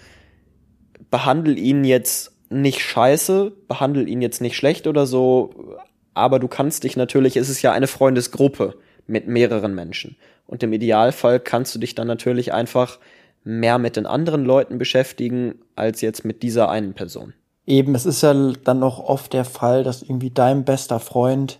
behandel 1.09 1.59
ihn 1.59 1.83
jetzt 1.83 2.31
nicht 2.49 2.79
scheiße, 2.79 3.51
behandel 3.67 4.07
ihn 4.07 4.21
jetzt 4.21 4.39
nicht 4.39 4.55
schlecht 4.55 4.87
oder 4.87 5.05
so, 5.05 5.75
aber 6.13 6.39
du 6.39 6.47
kannst 6.47 6.85
dich 6.85 6.95
natürlich, 6.95 7.35
es 7.35 7.49
ist 7.49 7.61
ja 7.61 7.73
eine 7.73 7.87
Freundesgruppe 7.87 8.77
mit 9.07 9.27
mehreren 9.27 9.75
Menschen. 9.75 10.15
Und 10.47 10.63
im 10.63 10.73
Idealfall 10.73 11.39
kannst 11.39 11.73
du 11.75 11.79
dich 11.79 11.95
dann 11.95 12.07
natürlich 12.07 12.53
einfach 12.53 12.99
mehr 13.43 13.77
mit 13.77 13.95
den 13.95 14.05
anderen 14.05 14.45
Leuten 14.45 14.77
beschäftigen, 14.77 15.55
als 15.75 16.01
jetzt 16.01 16.25
mit 16.25 16.43
dieser 16.43 16.69
einen 16.69 16.93
Person. 16.93 17.33
Eben, 17.65 17.95
es 17.95 18.05
ist 18.05 18.21
ja 18.21 18.33
dann 18.63 18.83
auch 18.83 18.99
oft 18.99 19.33
der 19.33 19.45
Fall, 19.45 19.83
dass 19.83 20.01
irgendwie 20.01 20.31
dein 20.31 20.65
bester 20.65 20.99
Freund 20.99 21.59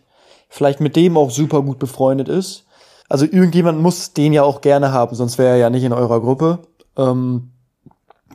vielleicht 0.50 0.82
mit 0.82 0.96
dem 0.96 1.18
auch 1.18 1.32
super 1.32 1.62
gut 1.62 1.80
befreundet 1.80 2.28
ist. 2.28 2.66
Also 3.08 3.26
irgendjemand 3.26 3.82
muss 3.82 4.14
den 4.14 4.34
ja 4.34 4.44
auch 4.44 4.62
gerne 4.62 4.92
haben, 4.92 5.16
sonst 5.16 5.38
wäre 5.38 5.52
er 5.52 5.58
ja 5.58 5.70
nicht 5.70 5.84
in 5.84 5.94
eurer 5.94 6.22
Gruppe. 6.22 6.60
Ähm, 6.98 7.52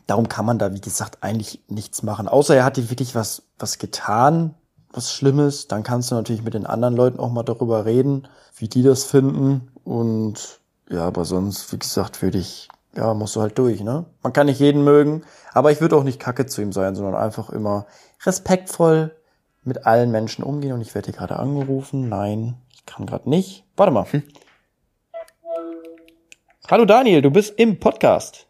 darum 0.06 0.28
kann 0.28 0.46
man 0.46 0.58
da, 0.58 0.72
wie 0.74 0.80
gesagt, 0.80 1.22
eigentlich 1.22 1.60
nichts 1.68 2.02
machen. 2.02 2.28
Außer 2.28 2.56
er 2.56 2.64
hat 2.64 2.76
dir 2.76 2.90
wirklich 2.90 3.14
was, 3.14 3.42
was 3.58 3.78
getan, 3.78 4.54
was 4.96 5.12
Schlimmes. 5.12 5.68
Dann 5.68 5.82
kannst 5.82 6.10
du 6.10 6.14
natürlich 6.14 6.42
mit 6.42 6.54
den 6.54 6.66
anderen 6.66 6.96
Leuten 6.96 7.20
auch 7.20 7.30
mal 7.30 7.42
darüber 7.42 7.84
reden, 7.84 8.26
wie 8.56 8.68
die 8.68 8.82
das 8.82 9.04
finden. 9.04 9.70
Und 9.84 10.60
ja, 10.88 11.06
aber 11.06 11.24
sonst, 11.24 11.72
wie 11.72 11.78
gesagt, 11.78 12.22
würde 12.22 12.38
ich, 12.38 12.68
ja, 12.96 13.12
musst 13.14 13.36
du 13.36 13.42
halt 13.42 13.58
durch, 13.58 13.82
ne? 13.82 14.06
Man 14.22 14.32
kann 14.32 14.46
nicht 14.46 14.60
jeden 14.60 14.82
mögen, 14.82 15.22
aber 15.52 15.70
ich 15.70 15.80
würde 15.80 15.96
auch 15.96 16.04
nicht 16.04 16.18
kacke 16.18 16.46
zu 16.46 16.62
ihm 16.62 16.72
sein, 16.72 16.94
sondern 16.94 17.14
einfach 17.14 17.50
immer 17.50 17.86
respektvoll, 18.24 19.14
mit 19.64 19.84
allen 19.84 20.12
Menschen 20.12 20.44
umgehen 20.44 20.72
und 20.72 20.80
ich 20.80 20.94
werde 20.94 21.10
hier 21.10 21.18
gerade 21.18 21.36
angerufen. 21.36 22.08
Nein, 22.08 22.54
ich 22.72 22.86
kann 22.86 23.04
gerade 23.04 23.28
nicht. 23.28 23.64
Warte 23.76 23.92
mal. 23.92 24.06
Hm. 24.10 24.22
Hallo 26.70 26.84
Daniel, 26.84 27.20
du 27.20 27.30
bist 27.30 27.58
im 27.58 27.80
Podcast. 27.80 28.46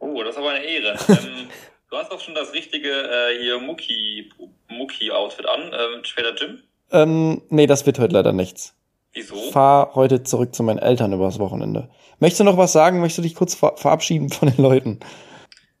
Oh, 0.00 0.22
das 0.24 0.34
ist 0.34 0.38
aber 0.38 0.50
eine 0.50 0.64
Ehre. 0.64 0.98
ähm, 1.08 1.48
du 1.94 2.00
hast 2.00 2.10
doch 2.10 2.20
schon 2.20 2.34
das 2.34 2.52
richtige 2.52 2.90
äh, 2.90 3.40
hier 3.40 3.60
Mucki, 3.60 4.28
Mucki-Outfit 4.68 5.46
an. 5.46 5.72
Ähm, 5.72 6.04
später 6.04 6.32
Gym? 6.32 6.60
Ähm, 6.90 7.42
nee, 7.50 7.66
das 7.66 7.86
wird 7.86 7.98
heute 8.00 8.14
leider 8.14 8.32
nichts. 8.32 8.74
Wieso? 9.12 9.36
Fahr 9.52 9.94
heute 9.94 10.24
zurück 10.24 10.54
zu 10.54 10.64
meinen 10.64 10.78
Eltern 10.78 11.12
übers 11.12 11.38
Wochenende. 11.38 11.88
Möchtest 12.18 12.40
du 12.40 12.44
noch 12.44 12.56
was 12.56 12.72
sagen? 12.72 13.00
Möchtest 13.00 13.18
du 13.18 13.22
dich 13.22 13.36
kurz 13.36 13.54
ver 13.54 13.76
verabschieden 13.76 14.28
von 14.28 14.50
den 14.50 14.60
Leuten? 14.60 14.98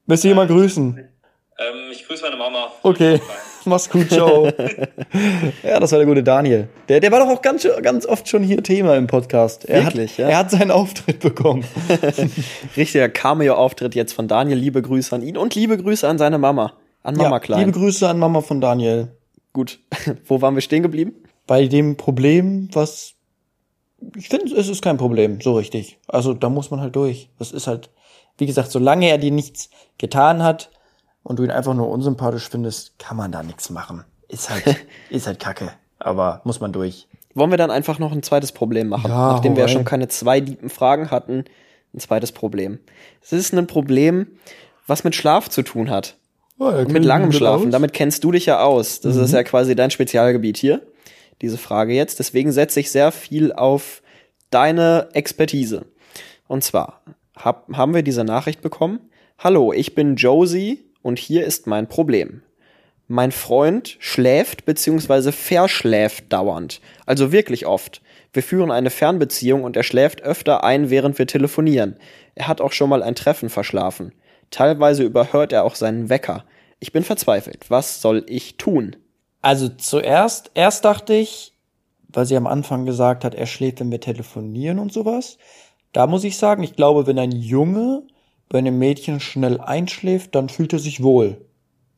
Möchtest 0.06 0.24
du 0.24 0.28
jemand 0.28 0.50
grüßen? 0.50 1.08
Ähm, 1.58 1.90
ich 1.90 2.06
grüße 2.06 2.22
meine 2.22 2.36
Mama. 2.36 2.70
Okay. 2.82 3.20
Mach's 3.66 3.88
gut, 3.88 4.10
ciao. 4.10 4.46
ja, 5.62 5.80
das 5.80 5.92
war 5.92 5.98
der 5.98 6.06
gute 6.06 6.22
Daniel. 6.22 6.68
Der, 6.88 7.00
der 7.00 7.10
war 7.12 7.20
doch 7.20 7.28
auch 7.28 7.42
ganz, 7.42 7.66
ganz 7.82 8.06
oft 8.06 8.28
schon 8.28 8.42
hier 8.42 8.62
Thema 8.62 8.96
im 8.96 9.06
Podcast. 9.06 9.64
Er 9.64 9.84
Wirklich, 9.84 10.12
hat, 10.12 10.18
ja? 10.18 10.28
Er 10.28 10.38
hat 10.38 10.50
seinen 10.50 10.70
Auftritt 10.70 11.20
bekommen. 11.20 11.64
Richtiger 12.76 13.08
Cameo-Auftritt 13.08 13.94
jetzt 13.94 14.12
von 14.12 14.28
Daniel. 14.28 14.58
Liebe 14.58 14.82
Grüße 14.82 15.14
an 15.14 15.22
ihn 15.22 15.36
und 15.36 15.54
liebe 15.54 15.78
Grüße 15.78 16.06
an 16.06 16.18
seine 16.18 16.38
Mama. 16.38 16.74
An 17.02 17.16
Mama 17.16 17.36
ja, 17.36 17.40
Klein. 17.40 17.60
Liebe 17.60 17.72
Grüße 17.72 18.08
an 18.08 18.18
Mama 18.18 18.40
von 18.40 18.60
Daniel. 18.60 19.16
Gut. 19.52 19.80
Wo 20.26 20.42
waren 20.42 20.54
wir 20.54 20.62
stehen 20.62 20.82
geblieben? 20.82 21.14
Bei 21.46 21.66
dem 21.66 21.96
Problem, 21.96 22.68
was 22.72 23.14
ich 24.16 24.28
finde, 24.28 24.54
es 24.54 24.68
ist 24.68 24.82
kein 24.82 24.96
Problem, 24.96 25.40
so 25.40 25.54
richtig. 25.54 25.98
Also 26.08 26.34
da 26.34 26.48
muss 26.48 26.70
man 26.70 26.80
halt 26.80 26.96
durch. 26.96 27.30
Das 27.38 27.52
ist 27.52 27.66
halt, 27.66 27.90
wie 28.36 28.46
gesagt, 28.46 28.70
solange 28.70 29.08
er 29.08 29.18
dir 29.18 29.30
nichts 29.30 29.70
getan 29.98 30.42
hat 30.42 30.70
und 31.24 31.38
du 31.38 31.42
ihn 31.42 31.50
einfach 31.50 31.74
nur 31.74 31.88
unsympathisch 31.88 32.48
findest, 32.48 32.98
kann 32.98 33.16
man 33.16 33.32
da 33.32 33.42
nichts 33.42 33.70
machen. 33.70 34.04
Ist 34.28 34.50
halt, 34.50 34.64
ist 35.10 35.26
halt 35.26 35.40
Kacke. 35.40 35.72
Aber 35.98 36.40
muss 36.44 36.60
man 36.60 36.72
durch. 36.72 37.08
Wollen 37.34 37.50
wir 37.50 37.58
dann 37.58 37.70
einfach 37.72 37.98
noch 37.98 38.12
ein 38.12 38.22
zweites 38.22 38.52
Problem 38.52 38.88
machen? 38.88 39.10
Ja, 39.10 39.32
Nachdem 39.32 39.56
wir 39.56 39.62
ja 39.62 39.68
schon 39.68 39.84
keine 39.84 40.06
zwei 40.06 40.38
lieben 40.38 40.70
Fragen 40.70 41.10
hatten, 41.10 41.44
ein 41.92 41.98
zweites 41.98 42.30
Problem. 42.30 42.78
Es 43.22 43.32
ist 43.32 43.52
ein 43.52 43.66
Problem, 43.66 44.28
was 44.86 45.02
mit 45.02 45.14
Schlaf 45.14 45.48
zu 45.48 45.62
tun 45.62 45.90
hat. 45.90 46.16
mit 46.58 47.04
langem 47.04 47.32
Schlafen. 47.32 47.70
Damit 47.72 47.92
kennst 47.92 48.22
du 48.22 48.30
dich 48.30 48.46
ja 48.46 48.60
aus. 48.60 49.00
Das 49.00 49.16
ist 49.16 49.32
ja 49.32 49.42
quasi 49.42 49.74
dein 49.74 49.90
Spezialgebiet 49.90 50.56
hier. 50.56 50.82
Diese 51.42 51.58
Frage 51.58 51.94
jetzt. 51.94 52.18
Deswegen 52.20 52.52
setze 52.52 52.78
ich 52.80 52.90
sehr 52.92 53.10
viel 53.10 53.52
auf 53.52 54.02
deine 54.50 55.08
Expertise. 55.14 55.86
Und 56.46 56.62
zwar 56.62 57.00
hab, 57.34 57.66
haben 57.72 57.94
wir 57.94 58.02
diese 58.02 58.22
Nachricht 58.24 58.60
bekommen. 58.60 59.00
Hallo, 59.38 59.72
ich 59.72 59.94
bin 59.96 60.14
Josie 60.14 60.84
und 61.04 61.18
hier 61.18 61.44
ist 61.44 61.66
mein 61.66 61.86
Problem. 61.86 62.42
Mein 63.06 63.30
Freund 63.30 63.96
schläft 64.00 64.64
bzw. 64.64 65.30
verschläft 65.30 66.32
dauernd. 66.32 66.80
Also 67.04 67.30
wirklich 67.30 67.66
oft. 67.66 68.00
Wir 68.32 68.42
führen 68.42 68.70
eine 68.70 68.88
Fernbeziehung 68.88 69.62
und 69.62 69.76
er 69.76 69.82
schläft 69.82 70.22
öfter 70.22 70.64
ein, 70.64 70.88
während 70.88 71.18
wir 71.18 71.26
telefonieren. 71.26 71.96
Er 72.34 72.48
hat 72.48 72.62
auch 72.62 72.72
schon 72.72 72.88
mal 72.88 73.02
ein 73.02 73.14
Treffen 73.14 73.50
verschlafen. 73.50 74.12
Teilweise 74.50 75.02
überhört 75.02 75.52
er 75.52 75.64
auch 75.64 75.74
seinen 75.74 76.08
Wecker. 76.08 76.44
Ich 76.80 76.90
bin 76.92 77.04
verzweifelt. 77.04 77.66
Was 77.68 78.00
soll 78.00 78.24
ich 78.26 78.56
tun? 78.56 78.96
Also 79.42 79.68
zuerst, 79.68 80.50
erst 80.54 80.86
dachte 80.86 81.12
ich, 81.12 81.52
weil 82.08 82.24
sie 82.24 82.36
am 82.36 82.46
Anfang 82.46 82.86
gesagt 82.86 83.24
hat, 83.24 83.34
er 83.34 83.46
schläft, 83.46 83.80
wenn 83.80 83.90
wir 83.90 84.00
telefonieren 84.00 84.78
und 84.78 84.92
sowas. 84.92 85.36
Da 85.92 86.06
muss 86.06 86.24
ich 86.24 86.38
sagen, 86.38 86.62
ich 86.62 86.74
glaube, 86.74 87.06
wenn 87.06 87.18
ein 87.18 87.32
Junge 87.32 88.04
bei 88.48 88.58
einem 88.58 88.78
Mädchen 88.78 89.20
schnell 89.20 89.60
einschläft, 89.60 90.34
dann 90.34 90.48
fühlt 90.48 90.72
er 90.72 90.78
sich 90.78 91.02
wohl. 91.02 91.38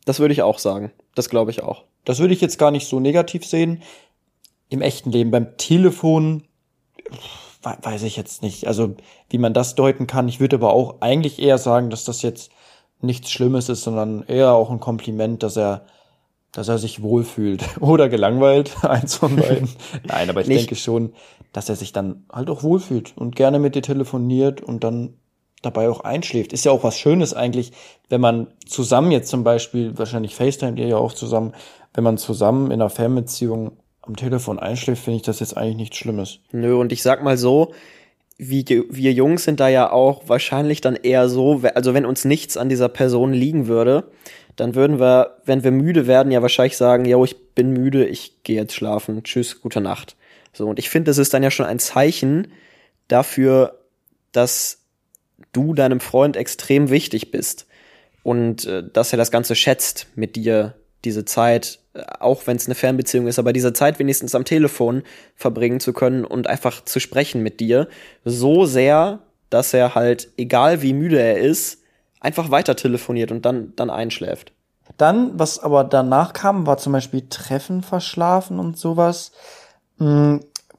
Das 0.05 0.21
würde 0.21 0.33
ich 0.33 0.43
auch 0.43 0.59
sagen. 0.59 0.93
Das 1.15 1.29
glaube 1.29 1.51
ich 1.51 1.63
auch. 1.63 1.85
Das 2.05 2.19
würde 2.21 2.35
ich 2.35 2.41
jetzt 2.41 2.59
gar 2.59 2.71
nicht 2.71 2.87
so 2.87 3.01
negativ 3.01 3.45
sehen. 3.45 3.83
Im 4.69 4.81
echten 4.83 5.11
Leben, 5.11 5.31
beim 5.31 5.57
Telefon, 5.57 6.45
we- 7.63 7.77
weiß 7.83 8.03
ich 8.05 8.17
jetzt 8.17 8.43
nicht. 8.43 8.67
Also, 8.67 8.95
wie 9.31 9.39
man 9.39 9.55
das 9.55 9.75
deuten 9.75 10.07
kann. 10.07 10.29
Ich 10.29 10.41
würde 10.41 10.57
aber 10.57 10.73
auch 10.73 11.01
eigentlich 11.01 11.41
eher 11.41 11.59
sagen, 11.59 11.91
dass 11.91 12.05
das 12.05 12.23
jetzt 12.23 12.51
nichts 13.01 13.31
Schlimmes 13.31 13.69
ist, 13.69 13.83
sondern 13.83 14.23
eher 14.27 14.53
auch 14.53 14.71
ein 14.71 14.81
Kompliment, 14.81 15.43
dass 15.43 15.57
er, 15.57 15.87
dass 16.53 16.69
er 16.69 16.79
sich 16.79 17.03
wohlfühlt. 17.03 17.65
Oder 17.81 18.09
gelangweilt, 18.09 18.85
eins 18.85 19.17
von 19.17 19.37
beiden. 19.37 19.69
Nein, 20.05 20.31
aber 20.31 20.41
ich 20.43 20.49
Nicht- 20.49 20.61
denke 20.61 20.77
schon, 20.77 21.13
dass 21.53 21.69
er 21.69 21.77
sich 21.77 21.93
dann 21.93 22.25
halt 22.33 22.51
auch 22.51 22.63
wohlfühlt 22.63 23.17
und 23.17 23.35
gerne 23.37 23.59
mit 23.59 23.75
dir 23.75 23.83
telefoniert 23.83 24.61
und 24.61 24.85
dann 24.85 25.15
dabei 25.63 25.89
auch 25.89 26.01
einschläft. 26.01 26.53
Ist 26.53 26.65
ja 26.65 26.73
auch 26.73 26.85
was 26.85 26.99
Schönes 26.99 27.35
eigentlich, 27.35 27.73
wenn 28.09 28.21
man 28.21 28.49
zusammen 28.67 29.11
jetzt 29.11 29.29
zum 29.29 29.45
Beispiel, 29.45 29.97
wahrscheinlich 29.99 30.35
FaceTime 30.35 30.79
ihr 30.79 30.87
ja 30.87 30.97
auch 30.97 31.13
zusammen, 31.13 31.55
wenn 31.95 32.05
man 32.05 32.19
zusammen 32.19 32.67
in 32.67 32.81
einer 32.81 32.91
Fernbeziehung 32.91 33.73
am 34.03 34.17
Telefon 34.17 34.59
einschläft, 34.59 35.03
finde 35.03 35.17
ich 35.17 35.23
das 35.23 35.41
jetzt 35.41 35.57
eigentlich 35.57 35.77
nichts 35.77 35.97
Schlimmes. 35.97 36.39
Nö, 36.53 36.77
und 36.77 36.93
ich 36.93 37.03
sag 37.03 37.25
mal 37.25 37.37
so, 37.37 37.73
wie, 38.39 38.65
wir 38.91 39.13
Jungs 39.13 39.45
sind 39.45 39.61
da 39.61 39.69
ja 39.69 39.91
auch 39.91 40.29
wahrscheinlich 40.29 40.81
dann 40.81 40.95
eher 40.95 41.29
so, 41.29 41.63
also 41.75 41.95
wenn 41.95 42.05
uns 42.05 42.25
nichts 42.25 42.57
an 42.57 42.69
dieser 42.69 42.89
Person 42.89 43.33
liegen 43.33 43.67
würde, 43.67 44.11
dann 44.57 44.75
würden 44.75 45.01
wir, 45.01 45.39
wenn 45.45 45.65
wir 45.65 45.71
müde 45.71 46.07
werden, 46.07 46.33
ja 46.33 46.43
wahrscheinlich 46.43 46.77
sagen, 46.77 47.05
yo, 47.05 47.25
ich 47.25 47.55
bin 47.55 47.71
müde, 47.71 48.07
ich 48.07 48.43
gehe 48.43 48.57
jetzt 48.57 48.75
schlafen, 48.75 49.23
tschüss, 49.23 49.61
gute 49.61 49.81
Nacht. 49.81 50.17
So, 50.53 50.67
und 50.67 50.79
ich 50.79 50.89
finde, 50.89 51.11
das 51.11 51.19
ist 51.19 51.35
dann 51.35 51.43
ja 51.43 51.51
schon 51.51 51.67
ein 51.67 51.79
Zeichen 51.79 52.49
dafür, 53.09 53.81
dass 54.33 54.86
du 55.53 55.75
deinem 55.75 56.01
Freund 56.01 56.37
extrem 56.37 56.91
wichtig 56.91 57.31
bist 57.31 57.67
und 58.23 58.65
äh, 58.67 58.83
dass 58.93 59.13
er 59.13 59.19
das 59.19 59.31
Ganze 59.31 59.55
schätzt, 59.55 60.09
mit 60.15 60.37
dir 60.37 60.75
diese 61.05 61.25
Zeit, 61.25 61.79
äh, 61.95 62.03
auch 62.21 62.47
wenn 62.47 62.57
es 62.57 62.67
eine 62.67 62.75
Fernbeziehung 62.75 63.27
ist, 63.27 63.39
aber 63.39 63.53
diese 63.53 63.73
Zeit 63.73 63.99
wenigstens 63.99 64.35
am 64.35 64.45
Telefon 64.45 65.03
verbringen 65.35 65.81
zu 65.81 65.93
können 65.93 66.25
und 66.25 66.47
einfach 66.47 66.85
zu 66.85 67.01
sprechen 67.01 67.43
mit 67.43 67.61
dir, 67.61 67.89
so 68.25 68.67
sehr, 68.67 69.21
dass 69.51 69.73
er 69.73 69.95
halt, 69.95 70.31
egal 70.37 70.83
wie 70.83 70.93
müde 70.93 71.21
er 71.21 71.39
ist, 71.39 71.83
einfach 72.21 72.51
weiter 72.51 72.77
telefoniert 72.77 73.31
und 73.31 73.45
dann, 73.47 73.73
dann 73.77 73.91
einschläft. 73.91 74.53
Dann, 74.97 75.39
was 75.39 75.59
aber 75.59 75.85
danach 75.85 76.33
kam, 76.33 76.67
war 76.67 76.79
zum 76.79 76.93
Beispiel 76.93 77.27
Treffen 77.29 77.83
verschlafen 77.83 78.59
und 78.59 78.79
sowas. 78.79 79.33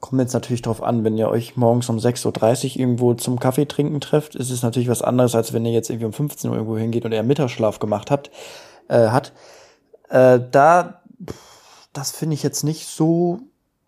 Kommt 0.00 0.20
jetzt 0.20 0.32
natürlich 0.32 0.62
drauf 0.62 0.82
an, 0.82 1.02
wenn 1.02 1.18
ihr 1.18 1.28
euch 1.28 1.56
morgens 1.56 1.88
um 1.88 1.98
6.30 1.98 2.26
Uhr 2.74 2.80
irgendwo 2.80 3.14
zum 3.14 3.40
Kaffee 3.40 3.66
trinken 3.66 4.00
trefft, 4.00 4.36
ist 4.36 4.50
es 4.50 4.62
natürlich 4.62 4.88
was 4.88 5.02
anderes, 5.02 5.34
als 5.34 5.52
wenn 5.52 5.66
ihr 5.66 5.72
jetzt 5.72 5.90
irgendwie 5.90 6.06
um 6.06 6.12
15 6.12 6.50
Uhr 6.50 6.56
irgendwo 6.56 6.76
hingeht 6.76 7.04
und 7.04 7.12
er 7.12 7.22
Mittagsschlaf 7.22 7.78
gemacht 7.78 8.10
habt, 8.10 8.30
äh, 8.88 9.08
hat. 9.08 9.32
Äh, 10.08 10.40
da, 10.50 11.02
das 11.92 12.12
finde 12.12 12.34
ich 12.34 12.42
jetzt 12.42 12.62
nicht 12.62 12.86
so, 12.86 13.40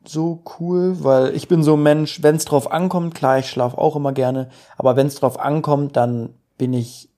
so 0.05 0.43
cool, 0.59 0.97
weil 1.05 1.35
ich 1.37 1.47
bin 1.47 1.63
so 1.63 1.75
ein 1.75 1.83
Mensch, 1.83 2.23
wenn 2.23 2.37
es 2.37 2.45
drauf 2.45 2.73
ankommt, 2.73 3.15
klar, 3.15 3.39
ich 3.39 3.47
schlafe 3.47 3.79
auch 3.79 3.95
immer 3.95 4.13
gerne, 4.13 4.49
aber 4.77 4.97
wenn 4.97 5.07
es 5.07 5.15
drauf 5.15 5.39
ankommt, 5.39 5.97
dann 5.97 6.35
bin 6.59 6.73
ich 6.73 7.09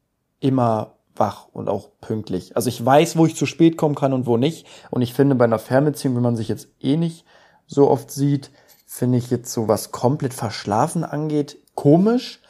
immer 0.41 0.93
wach 1.17 1.49
und 1.53 1.69
auch 1.69 1.89
pünktlich. 2.01 2.57
Also 2.57 2.69
ich 2.69 2.85
weiß, 2.85 3.17
wo 3.17 3.27
ich 3.27 3.37
zu 3.37 3.47
spät 3.47 3.77
kommen 3.77 3.95
kann 3.95 4.13
und 4.13 4.27
wo 4.27 4.37
nicht. 4.37 4.67
Und 4.91 5.03
ich 5.03 5.15
finde, 5.15 5.35
bei 5.35 5.45
einer 5.45 5.59
Fernbeziehung, 5.59 6.17
wenn 6.17 6.23
man 6.23 6.37
sich 6.37 6.49
jetzt 6.49 6.69
eh 6.81 6.97
nicht 6.97 7.25
so 7.67 7.91
oft 7.91 8.11
sieht, 8.11 8.51
finde 8.95 9.17
ich 9.19 9.31
jetzt 9.31 9.51
so, 9.53 9.69
was 9.69 9.91
komplett 9.91 10.35
verschlafen 10.35 11.03
angeht, 11.05 11.57
komisch, 11.75 12.41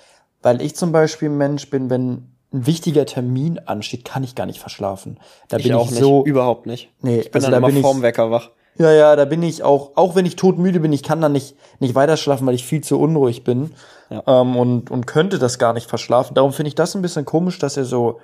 weil 0.43 0.61
ich 0.61 0.75
zum 0.75 0.91
Beispiel 0.91 1.29
ein 1.31 1.39
Mensch 1.39 1.71
bin, 1.71 1.89
wenn 1.89 2.11
ein 2.53 2.67
wichtiger 2.67 3.07
Termin 3.07 3.61
ansteht, 3.61 4.05
kann 4.05 4.25
ich 4.25 4.35
gar 4.35 4.47
nicht 4.47 4.59
verschlafen. 4.59 5.19
Da 5.49 5.59
Ich 5.59 5.63
bin 5.65 5.75
auch 5.75 5.85
ich 5.87 5.93
nicht, 5.93 6.01
so, 6.01 6.25
überhaupt 6.25 6.67
nicht. 6.67 6.91
nee, 7.01 7.21
Ich 7.21 7.31
bin 7.31 7.37
also 7.37 7.47
dann 7.47 7.63
da 7.63 7.69
immer 7.69 7.73
bin 7.73 7.81
vorm 7.83 8.03
Wecker 8.03 8.31
wach. 8.33 8.51
ja, 8.77 8.91
ja, 8.91 9.15
da 9.17 9.25
bin 9.25 9.43
ich 9.45 9.63
auch, 9.63 9.93
auch 9.95 10.17
wenn 10.17 10.27
ich 10.27 10.35
todmüde 10.37 10.81
bin, 10.81 10.93
ich 10.93 11.05
kann 11.05 11.21
dann 11.21 11.33
nicht, 11.33 11.55
nicht 11.79 11.95
weiter 11.95 12.17
schlafen, 12.17 12.45
weil 12.47 12.55
ich 12.57 12.67
viel 12.67 12.83
zu 12.83 12.99
unruhig 12.99 13.45
bin 13.45 13.71
Ja. 14.11 14.23
ähm, 14.27 14.57
und, 14.57 14.91
und 14.91 15.07
könnte 15.07 15.39
das 15.39 15.59
gar 15.61 15.73
nicht 15.75 15.89
verschlafen. 15.89 16.35
Darum 16.35 16.53
finde 16.53 16.69
ich 16.69 16.75
das 16.75 16.95
ein 16.97 17.03
bisschen 17.03 17.25
komisch, 17.25 17.59
dass 17.61 17.77
er 17.77 17.85
so 17.85 18.19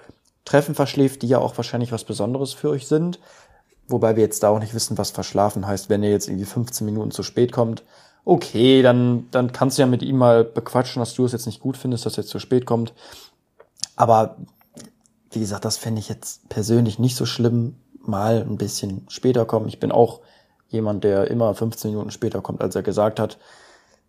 Treffen 0.45 0.75
verschläft, 0.75 1.23
die 1.23 1.29
ja 1.29 1.39
auch 1.39 1.57
wahrscheinlich 1.57 1.93
was 1.93 2.03
Besonderes 2.05 2.53
für 2.53 2.71
euch 2.71 2.89
sind. 2.89 3.21
Wobei 3.87 4.17
wir 4.17 4.25
jetzt 4.25 4.43
da 4.43 4.49
auch 4.51 4.59
nicht 4.59 4.75
wissen, 4.75 4.99
was 4.99 5.13
verschlafen 5.13 5.67
heißt, 5.67 5.89
wenn 5.89 6.03
er 6.03 6.11
jetzt 6.11 6.29
irgendwie 6.29 6.45
15 6.45 6.85
Minuten 6.85 7.11
zu 7.13 7.23
spät 7.23 7.53
kommt. 7.53 7.85
Okay, 8.29 8.83
dann, 8.83 9.27
dann 9.31 9.53
kannst 9.53 9.79
du 9.79 9.83
ja 9.83 9.87
mit 9.87 10.03
ihm 10.03 10.19
mal 10.19 10.45
bequatschen, 10.45 11.01
dass 11.01 11.15
du 11.15 11.25
es 11.25 11.33
jetzt 11.33 11.47
nicht 11.47 11.61
gut 11.61 11.79
findest, 11.79 12.05
dass 12.05 12.19
er 12.19 12.25
jetzt 12.25 12.31
zu 12.31 12.39
spät 12.39 12.67
kommt. 12.67 12.93
Aber 13.97 14.37
wie 15.31 15.41
gesagt, 15.41 15.65
das 15.65 15.79
fände 15.79 15.99
ich 15.99 16.11
jetzt 16.11 16.47
persönlich 16.51 16.99
nicht 16.99 17.17
so 17.17 17.25
schlimm, 17.25 17.77
mal 18.03 18.43
ein 18.43 18.59
bisschen 18.59 19.07
später 19.09 19.47
kommen. 19.47 19.67
Ich 19.67 19.81
bin 19.81 19.91
auch 19.91 20.21
jemand, 20.69 21.05
der 21.05 21.31
immer 21.31 21.55
15 21.55 21.91
Minuten 21.91 22.11
später 22.11 22.43
kommt, 22.43 22.61
als 22.61 22.75
er 22.75 22.83
gesagt 22.83 23.19
hat. 23.19 23.39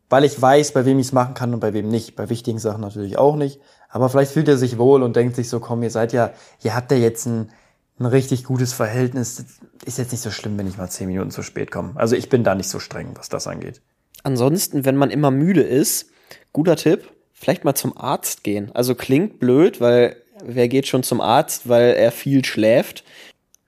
Weil 0.10 0.26
ich 0.26 0.42
weiß, 0.42 0.74
bei 0.74 0.84
wem 0.84 1.00
ich 1.00 1.08
es 1.08 1.14
machen 1.14 1.34
kann 1.34 1.54
und 1.54 1.62
bei 1.62 1.72
wem 1.72 1.88
nicht. 1.88 2.18
Bei 2.18 2.28
wichtigen 2.28 2.60
Sachen 2.60 2.82
natürlich 2.82 3.18
auch 3.18 3.38
nicht. 3.38 3.62
Aber 3.88 4.10
vielleicht 4.10 4.34
fühlt 4.34 4.50
er 4.50 4.58
sich 4.58 4.78
wohl 4.78 5.02
und 5.02 5.16
denkt 5.16 5.38
sich 5.38 5.48
so, 5.48 5.62
komm, 5.62 5.82
ihr 5.82 5.92
seid 5.92 6.12
ja, 6.12 6.32
ihr 6.62 6.76
habt 6.76 6.92
ja 6.92 6.98
jetzt 6.98 7.26
ein, 7.26 7.52
ein 7.98 8.06
richtig 8.06 8.44
gutes 8.44 8.74
Verhältnis. 8.74 9.46
Ist 9.86 9.98
jetzt 9.98 10.12
nicht 10.12 10.22
so 10.22 10.30
schlimm, 10.30 10.58
wenn 10.58 10.68
ich 10.68 10.78
mal 10.78 10.90
10 10.90 11.08
Minuten 11.08 11.32
zu 11.32 11.42
spät 11.42 11.72
komme. 11.72 11.94
Also 11.96 12.18
ich 12.18 12.28
bin 12.28 12.44
da 12.44 12.54
nicht 12.54 12.68
so 12.68 12.80
streng, 12.80 13.12
was 13.16 13.30
das 13.30 13.48
angeht. 13.48 13.82
Ansonsten, 14.24 14.86
wenn 14.86 14.96
man 14.96 15.12
immer 15.12 15.32
müde 15.32 15.62
ist, 15.62 16.12
guter 16.54 16.76
Tipp, 16.76 17.10
vielleicht 17.34 17.64
mal 17.64 17.76
zum 17.76 17.98
Arzt 17.98 18.44
gehen. 18.44 18.72
Also 18.74 18.96
klingt 18.96 19.40
blöd, 19.40 19.80
weil 19.80 20.18
wer 20.44 20.68
geht 20.68 20.88
schon 20.88 21.04
zum 21.04 21.22
Arzt, 21.22 21.70
weil 21.70 21.94
er 21.94 22.12
viel 22.12 22.44
schläft. 22.46 23.04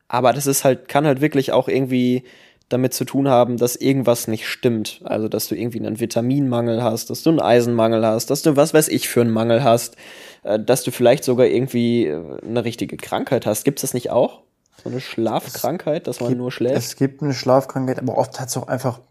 aber 0.08 0.34
das 0.34 0.46
ist 0.46 0.66
halt, 0.66 0.90
kann 0.90 1.06
halt 1.06 1.22
wirklich 1.22 1.54
auch 1.54 1.70
irgendwie 1.70 2.24
damit 2.72 2.94
zu 2.94 3.06
tun 3.06 3.28
haben, 3.28 3.58
dass 3.58 3.76
irgendwas 3.76 4.28
nicht 4.28 4.48
stimmt. 4.48 5.02
Also, 5.04 5.28
dass 5.28 5.48
du 5.48 5.56
irgendwie 5.56 5.80
einen 5.80 6.00
Vitaminmangel 6.00 6.84
hast, 6.84 7.10
dass 7.10 7.24
du 7.24 7.30
einen 7.30 7.40
Eisenmangel 7.40 8.06
hast, 8.06 8.30
dass 8.30 8.42
du 8.42 8.56
was 8.56 8.74
weiß 8.74 8.88
ich 8.88 9.10
für 9.10 9.22
einen 9.22 9.32
Mangel 9.32 9.64
hast, 9.64 9.96
äh, 10.44 10.60
dass 10.60 10.84
du 10.84 10.92
vielleicht 10.92 11.24
sogar 11.24 11.48
irgendwie 11.48 12.08
äh, 12.08 12.42
eine 12.44 12.64
richtige 12.64 12.98
Krankheit 12.98 13.46
hast. 13.46 13.66
Gibt's 13.66 13.82
das 13.82 13.94
nicht 13.94 14.10
auch? 14.10 14.42
So 14.84 14.90
eine 14.90 15.02
Schlafkrankheit, 15.02 16.08
dass 16.08 16.20
man 16.20 16.30
gibt, 16.30 16.40
nur 16.40 16.52
schläft? 16.52 16.78
Es 16.78 16.96
gibt 16.96 17.22
eine 17.22 17.34
Schlafkrankheit, 17.34 18.00
aber 18.00 18.18
oft 18.18 18.40
hat 18.40 18.50
es 18.50 18.58
auch 18.58 18.68
einfach 18.68 19.02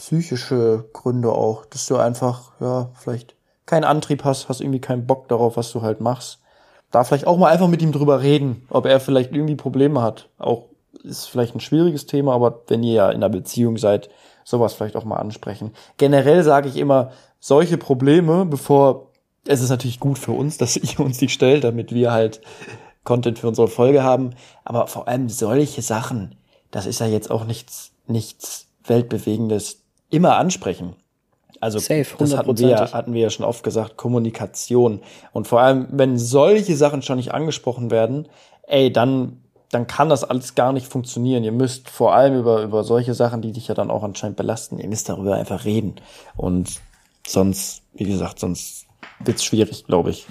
psychische 0.00 0.88
Gründe 0.94 1.30
auch, 1.30 1.66
dass 1.66 1.86
du 1.86 1.96
einfach, 1.96 2.52
ja, 2.58 2.88
vielleicht 2.94 3.36
keinen 3.66 3.84
Antrieb 3.84 4.24
hast, 4.24 4.48
hast 4.48 4.62
irgendwie 4.62 4.80
keinen 4.80 5.06
Bock 5.06 5.28
darauf, 5.28 5.58
was 5.58 5.70
du 5.72 5.82
halt 5.82 6.00
machst. 6.00 6.38
Da 6.90 7.04
vielleicht 7.04 7.26
auch 7.26 7.36
mal 7.36 7.52
einfach 7.52 7.68
mit 7.68 7.82
ihm 7.82 7.92
drüber 7.92 8.22
reden, 8.22 8.66
ob 8.70 8.86
er 8.86 8.98
vielleicht 8.98 9.32
irgendwie 9.32 9.56
Probleme 9.56 10.00
hat. 10.00 10.30
Auch 10.38 10.64
ist 11.04 11.26
vielleicht 11.26 11.54
ein 11.54 11.60
schwieriges 11.60 12.06
Thema, 12.06 12.32
aber 12.34 12.62
wenn 12.68 12.82
ihr 12.82 12.94
ja 12.94 13.10
in 13.10 13.16
einer 13.16 13.28
Beziehung 13.28 13.76
seid, 13.76 14.08
sowas 14.42 14.72
vielleicht 14.72 14.96
auch 14.96 15.04
mal 15.04 15.18
ansprechen. 15.18 15.72
Generell 15.98 16.42
sage 16.44 16.70
ich 16.70 16.76
immer, 16.76 17.12
solche 17.38 17.76
Probleme, 17.76 18.46
bevor 18.46 19.10
es 19.46 19.60
ist 19.60 19.68
natürlich 19.70 20.00
gut 20.00 20.18
für 20.18 20.32
uns, 20.32 20.56
dass 20.58 20.76
ihr 20.76 20.98
uns 20.98 21.18
die 21.18 21.28
stellt, 21.28 21.64
damit 21.64 21.92
wir 21.92 22.10
halt 22.10 22.40
Content 23.04 23.38
für 23.38 23.48
unsere 23.48 23.68
Folge 23.68 24.02
haben. 24.02 24.30
Aber 24.64 24.86
vor 24.86 25.08
allem 25.08 25.28
solche 25.28 25.82
Sachen, 25.82 26.36
das 26.70 26.86
ist 26.86 27.00
ja 27.00 27.06
jetzt 27.06 27.30
auch 27.30 27.44
nichts, 27.44 27.92
nichts 28.06 28.70
Weltbewegendes, 28.84 29.79
immer 30.10 30.36
ansprechen. 30.36 30.94
Also 31.60 31.78
Safe, 31.78 32.06
das 32.18 32.36
hatten 32.36 32.58
wir, 32.58 32.68
ja- 32.68 32.92
hatten 32.92 33.12
wir 33.12 33.20
ja 33.20 33.30
schon 33.30 33.44
oft 33.44 33.62
gesagt, 33.62 33.96
Kommunikation. 33.96 35.00
Und 35.32 35.46
vor 35.46 35.60
allem, 35.60 35.88
wenn 35.90 36.18
solche 36.18 36.74
Sachen 36.76 37.02
schon 37.02 37.16
nicht 37.18 37.32
angesprochen 37.34 37.90
werden, 37.90 38.28
ey, 38.62 38.90
dann, 38.92 39.42
dann 39.70 39.86
kann 39.86 40.08
das 40.08 40.24
alles 40.24 40.54
gar 40.54 40.72
nicht 40.72 40.86
funktionieren. 40.86 41.44
Ihr 41.44 41.52
müsst 41.52 41.90
vor 41.90 42.14
allem 42.14 42.38
über, 42.38 42.62
über 42.62 42.82
solche 42.82 43.12
Sachen, 43.14 43.42
die 43.42 43.52
dich 43.52 43.68
ja 43.68 43.74
dann 43.74 43.90
auch 43.90 44.02
anscheinend 44.02 44.36
belasten, 44.38 44.78
ihr 44.78 44.88
müsst 44.88 45.08
darüber 45.08 45.34
einfach 45.34 45.64
reden. 45.66 45.96
Und 46.36 46.80
sonst, 47.26 47.82
wie 47.92 48.04
gesagt, 48.04 48.38
sonst 48.40 48.86
wird's 49.22 49.44
schwierig, 49.44 49.84
glaube 49.86 50.10
ich. 50.10 50.26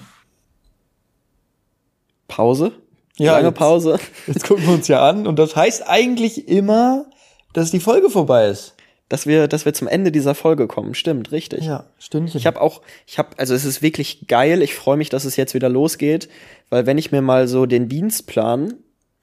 Pause? 2.28 2.72
Ja, 3.16 3.32
Lange 3.34 3.48
jetzt- 3.48 3.58
Pause? 3.58 3.98
Jetzt 4.26 4.46
gucken 4.46 4.66
wir 4.66 4.74
uns 4.74 4.88
ja 4.88 5.08
an 5.08 5.26
und 5.26 5.38
das 5.38 5.54
heißt 5.56 5.86
eigentlich 5.88 6.48
immer, 6.48 7.06
dass 7.52 7.70
die 7.70 7.80
Folge 7.80 8.08
vorbei 8.10 8.46
ist. 8.48 8.74
Dass 9.10 9.26
wir, 9.26 9.48
dass 9.48 9.64
wir 9.64 9.74
zum 9.74 9.88
Ende 9.88 10.12
dieser 10.12 10.34
Folge 10.34 10.68
kommen. 10.68 10.94
Stimmt, 10.94 11.32
richtig. 11.32 11.64
Ja, 11.64 11.84
Stündchen. 11.98 12.38
Ich 12.38 12.46
habe 12.46 12.60
auch, 12.60 12.80
ich 13.06 13.18
habe, 13.18 13.30
also 13.38 13.54
es 13.54 13.64
ist 13.64 13.82
wirklich 13.82 14.28
geil. 14.28 14.62
Ich 14.62 14.74
freue 14.74 14.96
mich, 14.96 15.10
dass 15.10 15.24
es 15.24 15.36
jetzt 15.36 15.52
wieder 15.52 15.68
losgeht, 15.68 16.28
weil 16.70 16.86
wenn 16.86 16.96
ich 16.96 17.10
mir 17.10 17.20
mal 17.20 17.48
so 17.48 17.66
den 17.66 17.88
Dienstplan 17.88 18.74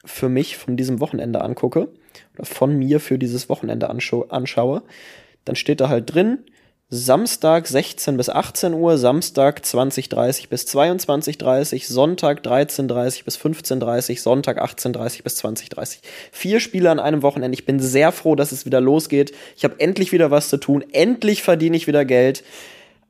für 0.04 0.28
mich 0.28 0.58
von 0.58 0.78
diesem 0.78 1.00
Wochenende 1.00 1.42
angucke 1.42 1.88
oder 2.36 2.46
von 2.46 2.78
mir 2.78 3.00
für 3.00 3.18
dieses 3.18 3.48
Wochenende 3.48 3.90
anschau 3.90 4.28
anschaue, 4.28 4.84
dann 5.46 5.56
steht 5.56 5.80
da 5.80 5.88
halt 5.88 6.14
drin 6.14 6.40
Samstag 6.90 7.68
16 7.68 8.16
bis 8.16 8.30
18 8.30 8.74
Uhr, 8.74 8.98
Samstag 8.98 9.60
20.30 9.60 10.48
bis 10.48 10.64
22.30, 10.68 11.86
Sonntag 11.86 12.46
13.30 12.46 13.26
bis 13.26 13.38
15.30, 13.38 14.22
Sonntag 14.22 14.64
18.30 14.64 15.22
bis 15.22 15.44
20.30. 15.44 15.98
Vier 16.32 16.62
Spiele 16.62 16.90
an 16.90 17.02
einem 17.02 17.24
Wochenende. 17.24 17.56
Ich 17.56 17.66
bin 17.66 17.82
sehr 17.82 18.14
froh, 18.14 18.36
dass 18.36 18.54
es 18.54 18.66
wieder 18.66 18.80
losgeht. 18.80 19.34
Ich 19.58 19.66
habe 19.66 19.78
endlich 19.82 20.14
wieder 20.14 20.32
was 20.32 20.48
zu 20.48 20.56
tun. 20.56 20.82
Endlich 20.94 21.44
verdiene 21.44 21.76
ich 21.76 21.88
wieder 21.88 22.06
Geld. 22.06 22.46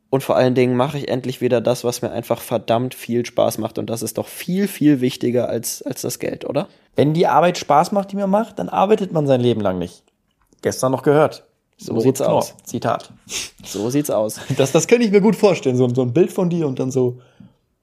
Und 0.10 0.24
vor 0.24 0.38
allen 0.38 0.56
Dingen 0.56 0.76
mache 0.76 0.98
ich 0.98 1.08
endlich 1.08 1.40
wieder 1.40 1.62
das, 1.62 1.84
was 1.84 2.02
mir 2.02 2.10
einfach 2.12 2.42
verdammt 2.42 2.96
viel 2.96 3.28
Spaß 3.28 3.60
macht. 3.60 3.78
Und 3.78 3.92
das 3.92 4.02
ist 4.02 4.18
doch 4.18 4.28
viel, 4.28 4.68
viel 4.68 5.02
wichtiger 5.02 5.50
als, 5.50 5.84
als 5.84 6.02
das 6.02 6.18
Geld, 6.18 6.46
oder? 6.46 6.68
Wenn 6.96 7.14
die 7.14 7.28
Arbeit 7.28 7.60
Spaß 7.60 7.92
macht, 7.92 8.12
die 8.12 8.16
man 8.16 8.32
macht, 8.32 8.58
dann 8.58 8.70
arbeitet 8.70 9.12
man 9.12 9.28
sein 9.28 9.42
Leben 9.42 9.62
lang 9.62 9.78
nicht. 9.78 10.02
Gestern 10.64 10.94
noch 10.94 11.04
gehört. 11.04 11.47
So 11.78 11.94
Moritz 11.94 12.04
sieht's 12.06 12.20
Knorr. 12.22 12.34
aus. 12.34 12.54
Zitat. 12.64 13.14
So 13.64 13.90
sieht's 13.90 14.10
aus. 14.10 14.40
Das, 14.58 14.72
das 14.72 14.88
könnte 14.88 15.06
ich 15.06 15.12
mir 15.12 15.22
gut 15.22 15.36
vorstellen. 15.36 15.78
So, 15.78 15.86
ein- 15.86 15.96
so 15.96 16.02
ein 16.02 16.14
Bild 16.14 16.32
von 16.32 16.50
dir 16.50 16.68
und 16.68 16.80
dann 16.80 16.92
so, 16.92 17.20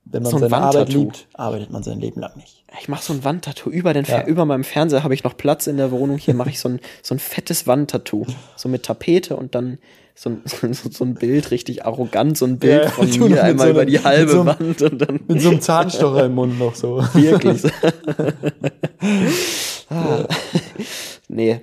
wenn 0.05 0.23
man 0.25 0.31
So 0.31 0.37
ein 0.39 0.43
seine 0.43 0.57
Arbeit 0.57 0.75
Wandtattoo. 0.75 0.99
liebt, 1.05 1.29
arbeitet 1.35 1.71
man 1.71 1.83
sein 1.83 2.01
Leben 2.01 2.21
lang 2.21 2.37
nicht. 2.37 2.65
Ich 2.81 2.89
mache 2.89 3.05
so 3.05 3.13
ein 3.13 3.23
Wandtattoo 3.25 3.71
über 3.71 3.93
den 3.95 4.05
Ja. 4.05 4.27
über 4.27 4.45
meinem 4.45 4.65
Fernseher 4.65 5.05
habe 5.05 5.15
ich 5.15 5.23
noch 5.23 5.37
Platz 5.37 5.69
in 5.69 5.77
der 5.77 5.93
Wohnung. 5.93 6.19
Hier 6.19 6.35
mache 6.35 6.51
ich 6.51 6.59
so 6.59 6.69
ein 6.69 6.81
so 7.03 7.15
ein 7.15 7.21
fettes 7.21 7.69
Wandtattoo, 7.69 8.27
so 8.57 8.69
mit 8.69 8.83
Tapete 8.83 9.37
und 9.37 9.55
dann 9.55 9.79
so 10.17 10.31
ein, 10.31 10.43
so, 10.45 10.91
so 10.91 11.05
ein 11.05 11.15
Bild 11.15 11.53
richtig 11.53 11.85
arrogant, 11.87 12.37
so 12.37 12.47
ein 12.47 12.59
Bild 12.59 12.85
Ja, 12.85 12.91
von 12.91 13.09
mir 13.29 13.45
einmal 13.45 13.67
so 13.67 13.71
über 13.73 13.87
die 13.87 14.03
halbe 14.03 14.33
so 14.33 14.41
einem- 14.41 14.47
Wand 14.49 14.83
und 14.83 14.99
dann 15.01 15.21
Mit 15.29 15.41
so 15.41 15.51
einem 15.51 15.61
Zahnstocher 15.61 16.25
im 16.27 16.35
Mund 16.35 16.59
noch 16.59 16.75
so. 16.75 16.97
wirklich. 17.15 17.63
so. 17.63 17.69
ah. 19.91 20.25
Nee. 21.29 21.61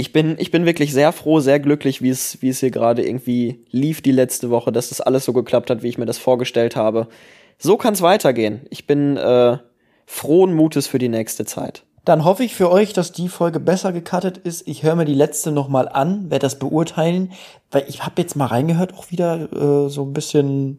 Ich 0.00 0.14
bin, 0.14 0.36
ich 0.38 0.50
bin 0.50 0.64
wirklich 0.64 0.94
sehr 0.94 1.12
froh, 1.12 1.40
sehr 1.40 1.60
glücklich, 1.60 2.00
wie 2.00 2.08
es, 2.08 2.40
wie 2.40 2.48
es 2.48 2.60
hier 2.60 2.70
gerade 2.70 3.06
irgendwie 3.06 3.62
lief 3.70 4.00
die 4.00 4.12
letzte 4.12 4.48
Woche, 4.48 4.72
dass 4.72 4.88
das 4.88 5.02
alles 5.02 5.26
so 5.26 5.34
geklappt 5.34 5.68
hat, 5.68 5.82
wie 5.82 5.88
ich 5.88 5.98
mir 5.98 6.06
das 6.06 6.16
vorgestellt 6.16 6.74
habe. 6.74 7.06
So 7.58 7.76
kann 7.76 7.92
es 7.92 8.00
weitergehen. 8.00 8.62
Ich 8.70 8.86
bin 8.86 9.18
äh, 9.18 9.58
frohen 10.06 10.54
Mutes 10.54 10.86
für 10.86 10.98
die 10.98 11.10
nächste 11.10 11.44
Zeit. 11.44 11.84
Dann 12.06 12.24
hoffe 12.24 12.44
ich 12.44 12.54
für 12.54 12.70
euch, 12.70 12.94
dass 12.94 13.12
die 13.12 13.28
Folge 13.28 13.60
besser 13.60 13.92
gecuttet 13.92 14.38
ist. 14.38 14.66
Ich 14.66 14.84
höre 14.84 14.94
mir 14.94 15.04
die 15.04 15.12
letzte 15.12 15.52
noch 15.52 15.68
mal 15.68 15.86
an, 15.86 16.30
werde 16.30 16.44
das 16.44 16.58
beurteilen, 16.58 17.32
weil 17.70 17.84
ich 17.86 18.02
habe 18.02 18.22
jetzt 18.22 18.36
mal 18.36 18.46
reingehört, 18.46 18.94
auch 18.94 19.10
wieder 19.10 19.52
äh, 19.52 19.90
so 19.90 20.04
ein 20.04 20.14
bisschen 20.14 20.78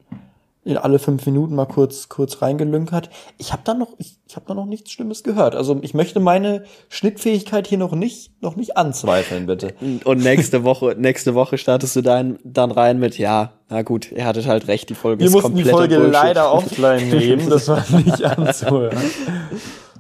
in 0.63 0.77
alle 0.77 0.99
fünf 0.99 1.25
Minuten 1.25 1.55
mal 1.55 1.65
kurz 1.65 2.07
kurz 2.07 2.41
reingelünkert. 2.41 3.09
Ich 3.39 3.51
habe 3.51 3.63
da 3.65 3.73
noch 3.73 3.93
ich, 3.97 4.17
ich 4.27 4.35
habe 4.35 4.45
da 4.47 4.53
noch 4.53 4.65
nichts 4.67 4.91
Schlimmes 4.91 5.23
gehört. 5.23 5.55
Also 5.55 5.79
ich 5.81 5.93
möchte 5.95 6.19
meine 6.19 6.65
Schnittfähigkeit 6.89 7.65
hier 7.67 7.79
noch 7.79 7.93
nicht 7.93 8.31
noch 8.43 8.55
nicht 8.55 8.77
anzweifeln, 8.77 9.47
bitte. 9.47 9.73
Und 10.05 10.19
nächste 10.23 10.63
Woche, 10.63 10.95
nächste 10.97 11.33
Woche 11.33 11.57
startest 11.57 11.95
du 11.95 12.01
dann, 12.01 12.37
dann 12.43 12.69
rein 12.71 12.99
mit, 12.99 13.17
ja, 13.17 13.53
na 13.69 13.81
gut, 13.81 14.11
ihr 14.11 14.25
hattet 14.25 14.45
halt 14.45 14.67
recht, 14.67 14.89
die 14.89 14.95
Folge 14.95 15.21
Wir 15.21 15.27
ist 15.27 15.33
mussten 15.33 15.55
die 15.55 15.63
Folge 15.63 15.95
Bullshit. 15.95 16.13
leider 16.13 16.53
offline 16.53 17.09
nehmen, 17.09 17.49
das 17.49 17.67
war 17.67 17.83
nicht 17.97 18.23
anzuhören. 18.37 18.97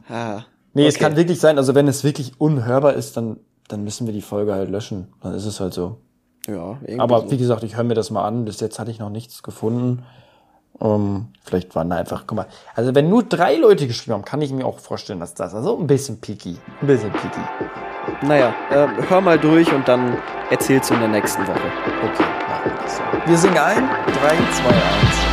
Ah, 0.09 0.41
Nee, 0.73 0.87
es 0.87 0.95
Okay. 0.95 1.03
kann 1.03 1.15
wirklich 1.17 1.39
sein, 1.39 1.57
also 1.57 1.75
wenn 1.75 1.87
es 1.89 2.03
wirklich 2.05 2.33
unhörbar 2.39 2.93
ist, 2.93 3.17
dann 3.17 3.37
dann 3.67 3.83
müssen 3.85 4.05
wir 4.05 4.13
die 4.13 4.21
Folge 4.21 4.53
halt 4.53 4.69
löschen. 4.69 5.07
Dann 5.21 5.33
ist 5.33 5.45
es 5.45 5.59
halt 5.61 5.73
so. 5.73 5.97
ja, 6.45 6.77
irgendwie 6.81 6.99
Aber 6.99 7.31
wie 7.31 7.37
gesagt, 7.37 7.63
ich 7.63 7.77
höre 7.77 7.85
mir 7.85 7.93
das 7.93 8.09
mal 8.11 8.25
an. 8.25 8.43
Bis 8.43 8.59
jetzt 8.59 8.79
hatte 8.79 8.91
ich 8.91 8.99
noch 8.99 9.09
nichts 9.09 9.43
gefunden. 9.43 10.03
Ähm, 10.81 11.27
vielleicht 11.43 11.75
waren 11.75 11.89
da 11.89 11.97
einfach, 11.97 12.23
guck 12.25 12.37
mal, 12.37 12.47
also 12.75 12.95
wenn 12.95 13.09
nur 13.09 13.23
drei 13.23 13.55
Leute 13.55 13.87
geschrieben 13.87 14.13
haben, 14.13 14.25
kann 14.25 14.41
ich 14.41 14.51
mir 14.51 14.65
auch 14.65 14.79
vorstellen, 14.79 15.19
dass 15.19 15.33
das 15.35 15.53
also 15.53 15.77
ein 15.77 15.87
bisschen 15.87 16.19
picky, 16.19 16.57
ein 16.81 16.87
bisschen 16.87 17.11
picky. 17.11 17.41
Naja, 18.23 18.53
äh, 18.71 18.87
hör 19.07 19.21
mal 19.21 19.37
durch 19.37 19.71
und 19.71 19.87
dann 19.87 20.17
erzählst 20.49 20.89
du 20.89 20.95
in 20.95 21.01
der 21.01 21.09
nächsten 21.09 21.43
Woche. 21.43 21.59
Okay, 22.03 22.23
machen 22.49 22.71
wir 22.71 22.81
das 22.81 22.97
so. 22.97 23.03
Wir 23.25 23.37
singen 23.37 23.57
ein. 23.57 23.89
3, 24.07 24.29
2, 24.29 24.69
1. 24.69 25.30